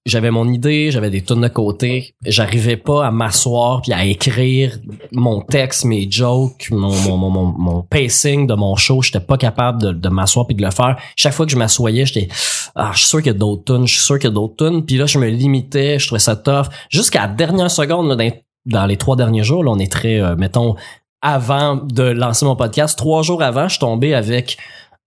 j'avais 0.05 0.31
mon 0.31 0.49
idée, 0.49 0.91
j'avais 0.91 1.09
des 1.09 1.21
tonnes 1.21 1.41
de 1.41 1.47
côté, 1.47 2.13
j'arrivais 2.25 2.75
pas 2.75 3.07
à 3.07 3.11
m'asseoir 3.11 3.81
puis 3.81 3.93
à 3.93 4.03
écrire 4.03 4.77
mon 5.13 5.41
texte, 5.41 5.85
mes 5.85 6.11
jokes, 6.11 6.69
mon 6.71 6.91
mon 6.91 7.29
mon 7.29 7.45
mon, 7.57 7.81
pacing 7.83 8.45
de 8.45 8.53
mon 8.53 8.75
show, 8.75 9.01
j'étais 9.01 9.21
pas 9.21 9.37
capable 9.37 9.81
de, 9.81 9.91
de 9.91 10.09
m'asseoir 10.09 10.45
puis 10.45 10.55
de 10.55 10.63
le 10.63 10.71
faire. 10.71 10.97
Chaque 11.15 11.33
fois 11.33 11.45
que 11.45 11.51
je 11.53 11.57
m'assoyais, 11.57 12.05
j'étais 12.05 12.27
ah, 12.75 12.91
je 12.93 12.99
suis 12.99 13.07
sûr 13.07 13.19
qu'il 13.19 13.31
y 13.31 13.35
a 13.35 13.37
d'autres 13.37 13.63
tunes, 13.63 13.87
je 13.87 13.93
suis 13.93 14.03
sûr 14.03 14.19
qu'il 14.19 14.29
y 14.29 14.31
a 14.31 14.35
d'autres 14.35 14.57
tunes, 14.57 14.85
puis 14.85 14.97
là 14.97 15.05
je 15.05 15.17
me 15.19 15.27
limitais, 15.27 15.99
je 15.99 16.07
trouvais 16.07 16.19
ça 16.19 16.35
tough. 16.35 16.65
Jusqu'à 16.89 17.21
la 17.21 17.27
dernière 17.27 17.71
seconde 17.71 18.17
dans, 18.65 18.85
les 18.85 18.97
trois 18.97 19.15
derniers 19.15 19.43
jours, 19.43 19.63
là 19.63 19.71
on 19.71 19.79
est 19.79 19.91
très 19.91 20.19
euh, 20.19 20.35
mettons 20.35 20.75
avant 21.21 21.77
de 21.77 22.03
lancer 22.03 22.45
mon 22.45 22.57
podcast, 22.57 22.97
trois 22.97 23.23
jours 23.23 23.41
avant, 23.41 23.69
je 23.69 23.79
tombé 23.79 24.13
avec 24.13 24.57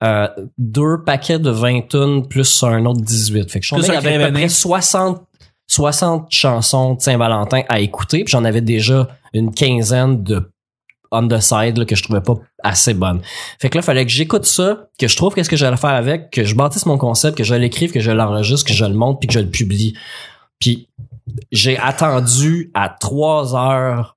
euh, 0.05 0.29
deux 0.59 1.03
paquets 1.05 1.39
de 1.39 1.51
20 1.51 1.89
tonnes 1.89 2.29
plus 2.29 2.63
un 2.63 2.85
autre 2.85 3.01
18. 3.01 3.51
Fait 3.51 3.61
que 3.61 3.67
je 3.67 3.75
Plus 3.75 3.87
tombé 3.87 3.97
un 3.97 3.99
avec 3.99 4.21
à 4.21 4.27
peu 4.27 4.33
près 4.33 4.49
60, 4.49 5.23
60 5.67 6.27
chansons 6.31 6.95
de 6.95 7.01
Saint-Valentin 7.01 7.63
à 7.69 7.81
écouter. 7.81 8.25
Puis 8.25 8.33
j'en 8.33 8.45
avais 8.45 8.61
déjà 8.61 9.09
une 9.33 9.55
quinzaine 9.55 10.23
de 10.23 10.51
on 11.13 11.29
the 11.29 11.41
side 11.41 11.79
là, 11.79 11.85
que 11.85 11.95
je 11.95 12.03
trouvais 12.03 12.21
pas 12.21 12.35
assez 12.63 12.93
bonnes. 12.93 13.23
Fait 13.61 13.71
que 13.71 13.79
là, 13.79 13.83
fallait 13.83 14.05
que 14.05 14.11
j'écoute 14.11 14.45
ça, 14.45 14.89
que 14.99 15.09
je 15.09 15.17
trouve 15.17 15.35
qu'est-ce 15.35 15.49
que 15.49 15.57
j'allais 15.57 15.77
faire 15.77 15.91
avec, 15.91 16.31
que 16.31 16.45
je 16.45 16.55
bâtisse 16.55 16.85
mon 16.85 16.99
concept, 16.99 17.39
que 17.39 17.45
je 17.45 17.55
l'écrive, 17.55 17.93
que 17.93 18.01
je 18.01 18.11
l'enregistre, 18.11 18.67
que 18.67 18.75
je 18.75 18.85
le 18.85 18.95
monte, 18.95 19.21
puis 19.21 19.29
que 19.29 19.35
je 19.35 19.39
le 19.39 19.49
publie. 19.49 19.97
Puis 20.59 20.89
j'ai 21.53 21.79
attendu 21.79 22.71
à 22.75 22.89
3 22.89 23.55
heures 23.55 24.17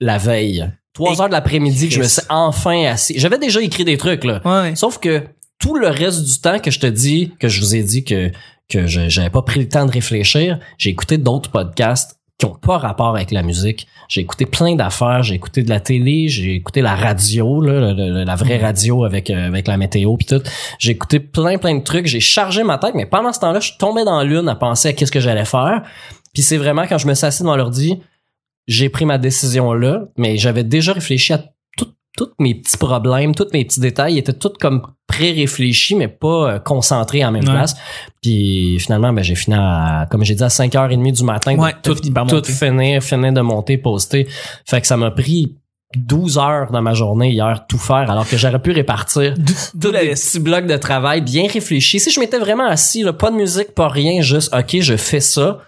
la 0.00 0.18
veille. 0.18 0.70
3 1.04 1.14
Et- 1.16 1.20
heures 1.20 1.28
de 1.28 1.32
l'après-midi 1.32 1.88
que 1.88 1.94
je 1.94 2.00
me 2.00 2.04
suis 2.04 2.22
enfin 2.28 2.84
assis. 2.86 3.14
J'avais 3.16 3.38
déjà 3.38 3.60
écrit 3.60 3.84
des 3.84 3.96
trucs, 3.96 4.24
là. 4.24 4.40
Ouais. 4.44 4.74
Sauf 4.76 4.98
que 4.98 5.22
tout 5.58 5.74
le 5.76 5.88
reste 5.88 6.22
du 6.24 6.40
temps 6.40 6.58
que 6.58 6.70
je 6.70 6.78
te 6.80 6.86
dis, 6.86 7.32
que 7.38 7.48
je 7.48 7.60
vous 7.60 7.74
ai 7.74 7.82
dit 7.82 8.04
que, 8.04 8.30
que 8.68 8.86
je- 8.86 9.08
j'avais 9.08 9.30
pas 9.30 9.42
pris 9.42 9.60
le 9.60 9.68
temps 9.68 9.84
de 9.86 9.90
réfléchir, 9.92 10.58
j'ai 10.78 10.90
écouté 10.90 11.18
d'autres 11.18 11.50
podcasts 11.50 12.16
qui 12.38 12.46
ont 12.46 12.54
pas 12.54 12.78
rapport 12.78 13.14
avec 13.14 13.30
la 13.32 13.42
musique. 13.42 13.86
J'ai 14.08 14.22
écouté 14.22 14.46
plein 14.46 14.74
d'affaires, 14.74 15.22
j'ai 15.22 15.34
écouté 15.34 15.62
de 15.62 15.68
la 15.68 15.78
télé, 15.78 16.28
j'ai 16.28 16.54
écouté 16.54 16.80
la 16.80 16.94
radio, 16.96 17.60
là, 17.60 17.92
la 17.92 18.34
vraie 18.34 18.56
radio 18.56 19.04
avec 19.04 19.28
euh, 19.28 19.46
avec 19.48 19.68
la 19.68 19.76
météo 19.76 20.16
puis 20.16 20.24
tout. 20.26 20.42
J'ai 20.78 20.92
écouté 20.92 21.20
plein 21.20 21.58
plein 21.58 21.74
de 21.76 21.84
trucs, 21.84 22.06
j'ai 22.06 22.18
chargé 22.20 22.64
ma 22.64 22.78
tête, 22.78 22.94
mais 22.94 23.04
pendant 23.04 23.32
ce 23.34 23.40
temps-là, 23.40 23.60
je 23.60 23.72
tombais 23.78 24.04
dans 24.06 24.22
l'une 24.22 24.48
à 24.48 24.54
penser 24.54 24.88
à 24.88 24.92
qu'est-ce 24.94 25.12
que 25.12 25.20
j'allais 25.20 25.44
faire. 25.44 25.82
Puis 26.32 26.42
c'est 26.42 26.56
vraiment 26.56 26.86
quand 26.88 26.96
je 26.96 27.06
me 27.06 27.12
suis 27.14 27.26
assis 27.26 27.42
devant 27.42 27.56
l'ordi, 27.56 28.00
j'ai 28.70 28.88
pris 28.88 29.04
ma 29.04 29.18
décision 29.18 29.72
là, 29.74 30.04
mais 30.16 30.36
j'avais 30.38 30.64
déjà 30.64 30.92
réfléchi 30.94 31.32
à 31.34 31.42
tous 32.16 32.32
mes 32.40 32.54
petits 32.56 32.76
problèmes, 32.76 33.34
tous 33.34 33.46
mes 33.52 33.64
petits 33.64 33.78
détails, 33.80 34.14
ils 34.14 34.18
étaient 34.18 34.32
tous 34.32 34.52
comme 34.60 34.82
pré-réfléchis, 35.06 35.94
mais 35.94 36.08
pas 36.08 36.54
euh, 36.54 36.58
concentrés 36.58 37.24
en 37.24 37.30
même 37.30 37.44
Ouais. 37.44 37.50
place. 37.50 37.76
Puis 38.20 38.78
finalement, 38.80 39.12
ben, 39.12 39.22
j'ai 39.22 39.36
fini 39.36 39.56
à, 39.58 40.06
comme 40.10 40.24
j'ai 40.24 40.34
dit, 40.34 40.42
à 40.42 40.48
5h30 40.48 41.12
du 41.12 41.22
matin, 41.24 41.56
Ouais, 41.56 41.72
tout, 41.82 41.94
tout 41.94 42.44
finir, 42.44 43.02
finir 43.02 43.32
de 43.32 43.40
monter, 43.40 43.78
poster. 43.78 44.26
Fait 44.66 44.80
que 44.80 44.86
ça 44.88 44.96
m'a 44.96 45.10
pris 45.12 45.56
12 45.96 46.38
heures 46.38 46.70
dans 46.72 46.82
ma 46.82 46.94
journée 46.94 47.30
hier, 47.30 47.64
tout 47.68 47.78
faire, 47.78 48.10
alors 48.10 48.28
que 48.28 48.36
j'aurais 48.36 48.60
pu 48.60 48.72
répartir 48.72 49.34
tous 49.80 49.90
les 49.92 50.10
petits 50.10 50.40
blocs 50.40 50.66
de 50.66 50.76
travail 50.76 51.20
bien 51.22 51.46
réfléchis. 51.48 52.00
Si 52.00 52.10
je 52.10 52.20
m'étais 52.20 52.38
vraiment 52.38 52.66
assis, 52.66 53.02
là, 53.04 53.12
pas 53.12 53.30
de 53.30 53.36
musique, 53.36 53.72
pas 53.74 53.88
rien, 53.88 54.20
juste 54.20 54.52
OK, 54.54 54.76
je 54.80 54.96
fais 54.96 55.20
ça, 55.20 55.58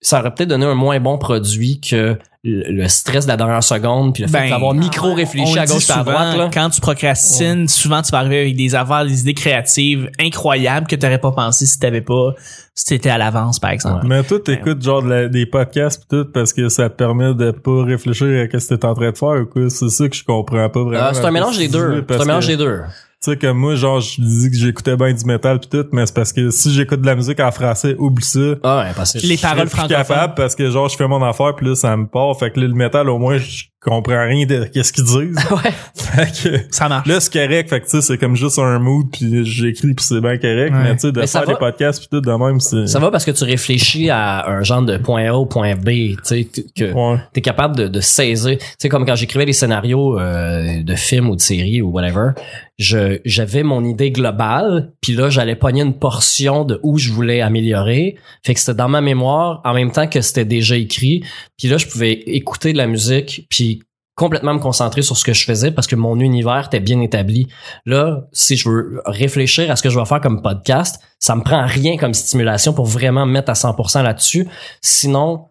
ça 0.00 0.20
aurait 0.20 0.32
peut-être 0.34 0.48
donné 0.50 0.66
un 0.66 0.74
moins 0.74 1.00
bon 1.00 1.18
produit 1.18 1.80
que 1.80 2.18
le 2.48 2.86
stress 2.86 3.24
de 3.24 3.30
la 3.30 3.36
dernière 3.36 3.64
seconde 3.64 4.14
puis 4.14 4.22
le 4.22 4.28
fait 4.28 4.42
Ben, 4.44 4.50
d'avoir 4.50 4.72
micro 4.72 5.14
réfléchi 5.14 5.58
à 5.58 5.66
gauche 5.66 5.88
et 5.90 5.92
à 5.92 6.04
droite 6.04 6.36
là. 6.36 6.48
Quand 6.54 6.70
tu 6.70 6.80
procrastines, 6.80 7.66
souvent 7.66 8.02
tu 8.02 8.12
vas 8.12 8.18
arriver 8.18 8.40
avec 8.42 8.56
des 8.56 8.74
affaires, 8.76 9.04
des 9.04 9.20
idées 9.22 9.34
créatives 9.34 10.08
incroyables 10.20 10.86
que 10.86 10.94
t'aurais 10.94 11.18
pas 11.18 11.32
pensé 11.32 11.66
si 11.66 11.76
t'avais 11.80 12.02
pas, 12.02 12.34
si 12.72 12.84
t'étais 12.84 13.10
à 13.10 13.18
l'avance, 13.18 13.58
par 13.58 13.70
exemple. 13.70 14.06
Mais 14.06 14.22
toi, 14.22 14.38
t'écoutes 14.38 14.80
genre 14.80 15.02
de 15.02 15.08
la- 15.08 15.28
des 15.28 15.44
podcasts 15.46 16.02
pis 16.02 16.06
tout 16.08 16.26
parce 16.32 16.52
que 16.52 16.68
ça 16.68 16.88
te 16.88 16.94
permet 16.94 17.34
de 17.34 17.50
pas 17.50 17.82
réfléchir 17.84 18.26
à 18.28 18.58
ce 18.60 18.68
que 18.68 18.74
t'es 18.76 18.84
en 18.84 18.94
train 18.94 19.10
de 19.10 19.16
faire 19.18 19.40
ou 19.42 19.46
quoi? 19.46 19.68
C'est 19.68 19.88
ça 19.88 20.08
que 20.08 20.14
je 20.14 20.22
comprends 20.24 20.68
pas 20.68 20.84
vraiment. 20.84 21.04
Euh, 21.06 21.10
c'est 21.14 21.24
un 21.24 21.30
mélange 21.32 21.58
des 21.58 21.66
deux. 21.68 22.04
C'est 22.08 22.20
un 22.20 22.24
mélange 22.26 22.46
des 22.46 22.56
deux. 22.56 22.80
Tu 23.22 23.30
sais, 23.30 23.36
comme 23.38 23.56
moi, 23.58 23.74
genre, 23.76 23.98
je 24.00 24.20
dis 24.20 24.50
que 24.50 24.56
j'écoutais 24.56 24.94
bien 24.94 25.12
du 25.12 25.24
métal 25.24 25.58
pis 25.58 25.68
tout, 25.68 25.86
mais 25.90 26.04
c'est 26.04 26.14
parce 26.14 26.32
que 26.34 26.50
si 26.50 26.72
j'écoute 26.72 27.00
de 27.00 27.06
la 27.06 27.14
musique 27.14 27.40
en 27.40 27.50
français, 27.50 27.96
oublie 27.98 28.22
ça. 28.24 28.38
Ah 28.62 28.84
ouais, 28.84 28.92
parce 28.94 29.14
que 29.14 29.26
Les 29.26 29.36
Je 29.36 29.42
paroles 29.42 29.60
plus 29.68 29.70
francophones. 29.70 29.96
capable 29.96 30.34
parce 30.34 30.54
que 30.54 30.70
genre, 30.70 30.88
je 30.90 30.96
fais 30.96 31.08
mon 31.08 31.22
affaire 31.24 31.56
pis 31.56 31.64
là, 31.64 31.74
ça 31.74 31.96
me 31.96 32.06
part. 32.06 32.38
Fait 32.38 32.50
que 32.52 32.60
là, 32.60 32.66
le 32.68 32.74
métal, 32.74 33.08
au 33.08 33.18
moins, 33.18 33.38
je 33.38 33.64
comprends 33.86 34.26
rien 34.26 34.46
de 34.46 34.64
qu'est-ce 34.64 34.92
qu'ils 34.92 35.04
disent. 35.04 35.16
ouais. 35.50 35.70
fait 35.94 36.50
que 36.50 36.58
Ça 36.70 36.88
marche. 36.88 37.06
là, 37.08 37.20
c'est 37.20 37.32
correct. 37.32 37.70
Fait 37.70 37.80
que 37.80 37.84
tu 37.84 37.90
sais, 37.92 38.00
c'est 38.02 38.18
comme 38.18 38.36
juste 38.36 38.58
un 38.58 38.78
mood 38.78 39.06
puis 39.12 39.44
j'écris 39.44 39.94
pis 39.94 40.04
c'est 40.04 40.20
bien 40.20 40.36
correct. 40.38 40.72
Ouais. 40.74 40.82
Mais 40.82 40.92
tu 40.94 41.00
sais, 41.00 41.12
de 41.12 41.20
Mais 41.20 41.26
faire 41.26 41.46
des 41.46 41.54
podcasts 41.54 42.00
pis 42.02 42.08
tout 42.10 42.20
de 42.20 42.30
même, 42.32 42.60
c'est... 42.60 42.86
Ça 42.86 42.98
va 42.98 43.10
parce 43.10 43.24
que 43.24 43.30
tu 43.30 43.44
réfléchis 43.44 44.10
à 44.10 44.48
un 44.48 44.62
genre 44.62 44.82
de 44.82 44.96
point 44.98 45.24
A 45.32 45.46
point 45.46 45.74
B, 45.76 45.88
tu 45.88 46.16
sais, 46.24 46.48
que 46.76 46.92
Ouais. 46.92 47.18
t'es 47.32 47.40
capable 47.40 47.76
de, 47.76 47.88
de 47.88 48.00
saisir. 48.00 48.58
Tu 48.58 48.64
sais, 48.78 48.88
comme 48.88 49.06
quand 49.06 49.14
j'écrivais 49.16 49.46
des 49.46 49.52
scénarios 49.52 50.18
euh, 50.18 50.82
de 50.82 50.94
films 50.94 51.28
ou 51.30 51.36
de 51.36 51.40
séries 51.40 51.80
ou 51.82 51.90
whatever, 51.90 52.30
je 52.78 53.20
j'avais 53.24 53.62
mon 53.62 53.84
idée 53.84 54.10
globale, 54.10 54.92
puis 55.00 55.14
là, 55.14 55.30
j'allais 55.30 55.56
pogner 55.56 55.82
une 55.82 55.94
portion 55.98 56.64
de 56.64 56.78
où 56.82 56.98
je 56.98 57.10
voulais 57.10 57.40
améliorer. 57.40 58.16
Fait 58.44 58.52
que 58.54 58.60
c'était 58.60 58.74
dans 58.74 58.88
ma 58.88 59.00
mémoire 59.00 59.60
en 59.64 59.72
même 59.72 59.90
temps 59.92 60.06
que 60.06 60.20
c'était 60.20 60.44
déjà 60.44 60.76
écrit. 60.76 61.24
Puis 61.58 61.68
là, 61.68 61.78
je 61.78 61.86
pouvais 61.86 62.12
écouter 62.12 62.72
de 62.72 62.78
la 62.78 62.86
musique, 62.86 63.46
puis 63.48 63.75
complètement 64.16 64.54
me 64.54 64.58
concentrer 64.58 65.02
sur 65.02 65.16
ce 65.16 65.24
que 65.24 65.32
je 65.34 65.44
faisais 65.44 65.70
parce 65.70 65.86
que 65.86 65.94
mon 65.94 66.18
univers 66.18 66.66
était 66.66 66.80
bien 66.80 67.00
établi. 67.02 67.46
Là, 67.84 68.22
si 68.32 68.56
je 68.56 68.68
veux 68.68 69.00
réfléchir 69.06 69.70
à 69.70 69.76
ce 69.76 69.82
que 69.82 69.90
je 69.90 69.98
vais 69.98 70.04
faire 70.06 70.20
comme 70.20 70.42
podcast, 70.42 70.98
ça 71.20 71.36
me 71.36 71.42
prend 71.42 71.64
rien 71.66 71.96
comme 71.98 72.14
stimulation 72.14 72.72
pour 72.72 72.86
vraiment 72.86 73.26
me 73.26 73.32
mettre 73.32 73.50
à 73.50 73.54
100% 73.54 74.02
là-dessus. 74.02 74.48
Sinon, 74.80 75.44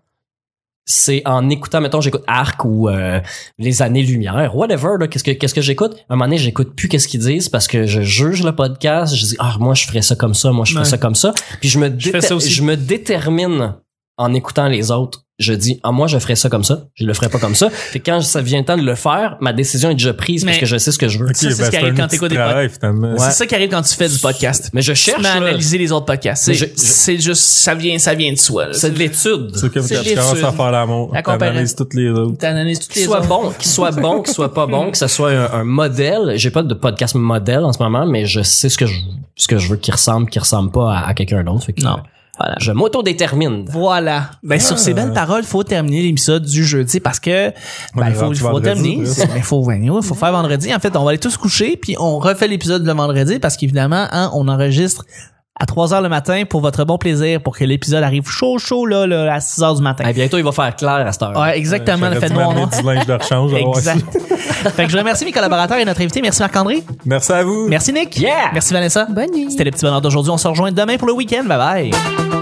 c'est 0.88 1.24
en 1.26 1.50
écoutant, 1.50 1.82
mettons, 1.82 2.00
j'écoute 2.02 2.24
Arc 2.28 2.64
ou 2.64 2.90
euh, 2.90 3.20
Les 3.58 3.82
Années-Lumière, 3.82 4.56
whatever, 4.56 4.94
là, 5.00 5.08
qu'est-ce 5.08 5.24
que, 5.24 5.32
qu'est-ce 5.32 5.56
que 5.56 5.62
j'écoute? 5.62 5.94
À 6.10 6.14
un 6.14 6.16
moment 6.16 6.26
donné, 6.26 6.38
j'écoute 6.38 6.76
plus 6.76 6.88
qu'est-ce 6.88 7.08
qu'ils 7.08 7.22
disent 7.22 7.50
parce 7.50 7.68
que 7.68 7.86
je 7.88 8.02
juge 8.02 8.44
le 8.44 8.56
podcast, 8.56 9.16
je 9.16 9.26
dis, 9.26 9.36
ah, 9.40 9.56
moi, 9.60 9.74
je 9.74 9.86
ferais 9.88 10.04
ça 10.04 10.16
comme 10.16 10.34
ça, 10.36 10.52
moi, 10.52 10.64
je 10.66 10.74
ferais 10.74 10.84
Ouais. 10.86 10.90
ça 10.90 10.98
comme 11.00 11.16
ça. 11.16 11.34
Puis 11.60 11.70
je 11.70 11.80
me, 11.80 11.86
Je 11.98 12.10
fais 12.10 12.18
déter- 12.20 12.22
ça 12.28 12.36
aussi. 12.36 12.52
je 12.52 12.62
me 12.62 12.76
détermine 12.78 13.76
en 14.18 14.34
écoutant 14.36 14.68
les 14.68 14.92
autres. 14.92 15.25
Je 15.38 15.52
dis, 15.54 15.82
ah, 15.84 15.92
moi, 15.92 16.08
je 16.08 16.18
ferais 16.18 16.38
ça 16.38 16.48
comme 16.48 16.64
ça, 16.64 16.86
je 16.96 17.04
le 17.06 17.14
ferais 17.14 17.28
pas 17.28 17.40
comme 17.40 17.56
ça. 17.56 17.70
Fait 17.70 18.00
que 18.00 18.10
quand 18.10 18.22
ça 18.22 18.42
vient 18.42 18.60
le 18.60 18.64
temps 18.66 18.78
de 18.78 18.84
le 18.84 18.96
faire, 18.96 19.36
ma 19.42 19.52
décision 19.52 19.90
est 19.90 19.96
déjà 19.96 20.14
prise 20.14 20.46
parce 20.46 20.56
Mais- 20.56 20.62
que 20.62 20.66
je 20.66 20.78
sais 20.78 20.94
ce 20.94 20.98
que 20.98 21.10
je 21.10 21.20
veux. 21.20 21.28
Ça, 21.34 21.34
c'est 21.34 21.52
ce 21.52 21.62
ben, 21.62 21.70
qui 21.72 21.76
arrive 21.76 21.94
quand 21.94 22.08
t'écoutes 22.08 22.32
de 22.32 22.36
des 22.64 22.70
finalement. 22.70 23.12
Ouais. 23.12 23.20
C'est 23.20 23.32
ça 23.32 23.46
qui 23.46 23.54
arrive 23.54 23.70
quand 23.70 23.82
tu 23.82 23.94
fais 23.96 24.08
du 24.08 24.18
podcast. 24.18 24.70
Mais 24.72 24.82
je 24.82 24.94
cherche, 24.94 25.26
à 25.26 25.34
analyser 25.34 25.78
les 25.78 25.92
autres 25.92 26.06
podcasts. 26.06 26.46
C'est 26.46 26.54
je- 26.54 26.66
je- 26.66 26.70
c'est 26.76 27.18
juste, 27.20 27.42
ça 27.42 27.76
vient, 27.76 27.98
ça 28.00 28.14
vient 28.14 28.32
de 28.32 28.38
soi. 28.38 28.68
là. 28.68 28.74
c'est 28.74 28.92
de 28.92 28.98
l'étude. 28.98 29.52
C'est 29.56 29.74
comme 29.74 29.86
quand 29.86 30.02
tu 30.04 30.16
commences 30.16 30.44
à 30.44 30.52
faire 30.54 30.72
l'amour. 30.72 31.12
La 31.14 31.22
T'analyses 31.22 31.76
toutes 31.76 31.96
les 31.96 32.10
autres. 32.12 32.38
T'analyses 32.38 32.80
toutes 32.80 32.92
qu'il 32.92 33.02
les 33.02 33.08
soit 33.08 33.20
autres. 33.20 33.28
bon, 33.28 33.52
qu'il 33.60 33.70
soit 33.70 33.92
bon, 33.92 34.22
qu'il 34.22 34.34
soit 34.34 34.54
pas 34.54 34.68
bon, 34.68 34.92
que 34.92 34.98
ce 34.98 35.08
soit 35.08 35.32
un, 35.32 35.52
un 35.52 35.64
modèle. 35.66 36.34
J'ai 36.38 36.50
pas 36.50 36.64
de 36.64 36.74
podcast 36.74 37.14
modèle 37.16 37.66
en 37.66 37.74
ce 37.74 37.84
moment, 37.84 38.06
mais 38.06 38.26
je 38.26 38.42
sais 38.42 38.70
ce 38.70 38.78
que 38.78 38.86
je, 38.86 38.94
ce 39.36 39.50
que 39.50 39.58
je 39.58 39.68
veux 39.68 39.76
qui 39.78 39.92
ressemble, 39.92 40.30
qui 40.30 40.40
ressemble 40.40 40.72
pas 40.72 40.96
à, 40.98 41.08
à 41.10 41.14
quelqu'un 41.14 41.44
d'autre. 41.44 41.66
Fait 41.66 41.74
que, 41.74 41.82
Non. 41.84 41.98
Voilà. 42.38 42.56
Je 42.60 42.72
m'auto-détermine. 42.72 43.66
Voilà. 43.70 44.32
Ben, 44.44 44.60
sur 44.60 44.78
ces 44.78 44.94
belles 44.94 45.14
paroles, 45.14 45.44
faut 45.44 45.64
terminer 45.64 46.02
l'épisode 46.02 46.46
du 46.46 46.66
jeudi 46.66 47.00
parce 47.00 47.20
que, 47.20 47.52
ben, 47.96 48.10
il 48.10 48.14
faut, 48.16 48.32
il 48.32 48.38
faut 48.38 48.48
vendredi, 48.48 48.66
terminer. 48.66 49.34
Mais 49.34 49.42
faut, 49.42 50.02
faut 50.02 50.16
faire 50.16 50.32
vendredi. 50.32 50.74
En 50.74 50.80
fait, 50.80 50.96
on 50.96 51.04
va 51.04 51.12
aller 51.12 51.20
tous 51.20 51.38
coucher 51.38 51.78
puis 51.78 51.96
on 52.00 52.20
refait 52.20 52.48
l'épisode 52.48 52.86
le 52.86 52.94
vendredi 52.94 53.40
parce 53.40 53.58
qu'évidemment, 53.58 54.08
hein, 54.12 54.32
on 54.34 54.48
enregistre 54.48 55.06
à 55.60 55.66
3 55.66 55.94
heures 55.94 56.02
le 56.02 56.10
matin 56.10 56.44
pour 56.50 56.62
votre 56.62 56.84
bon 56.84 56.98
plaisir 56.98 57.42
pour 57.42 57.58
que 57.58 57.64
l'épisode 57.64 58.04
arrive 58.04 58.28
chaud, 58.28 58.58
chaud, 58.58 58.86
là, 58.86 59.08
là, 59.08 59.34
à 59.34 59.40
6 59.40 59.64
heures 59.64 59.76
du 59.76 59.82
matin. 59.82 60.04
Ah, 60.06 60.14
bientôt, 60.14 60.38
il 60.38 60.44
va 60.44 60.52
faire 60.52 60.76
clair 60.76 61.06
à 61.08 61.12
cette 61.12 61.24
heure. 61.24 61.38
Ouais, 61.40 61.58
exactement, 61.58 62.10
le 62.10 62.16
J'aurais 62.16 62.28
fait 62.28 62.34
noir, 62.34 62.54
linge 62.54 63.06
de 63.06 63.14
rechange. 63.14 63.54
Exact. 63.76 64.06
fait 64.76 64.86
que 64.86 64.92
je 64.92 64.98
remercie 64.98 65.26
mes 65.26 65.32
collaborateurs 65.32 65.78
et 65.78 65.86
notre 65.86 66.02
invité. 66.02 66.22
Merci 66.22 66.42
Marc-André. 66.42 66.84
Merci 67.06 67.32
à 67.32 67.44
vous. 67.44 67.68
Merci 67.70 67.94
Nick. 67.94 68.18
Yeah! 68.18 68.52
Merci 68.54 68.74
Vanessa. 68.74 69.06
Bonne 69.10 69.32
nuit. 69.32 69.52
C'était 69.52 69.64
le 69.64 69.72
petit 69.72 69.86
bonheur 69.86 70.02
d'aujourd'hui. 70.02 70.32
On 70.32 70.38
se 70.38 70.48
rejoint 70.48 70.72
demain 70.72 70.98
pour 70.98 71.08
le 71.08 71.14
week-end. 71.14 71.44
Bye 71.46 71.92
bye. 71.92 72.35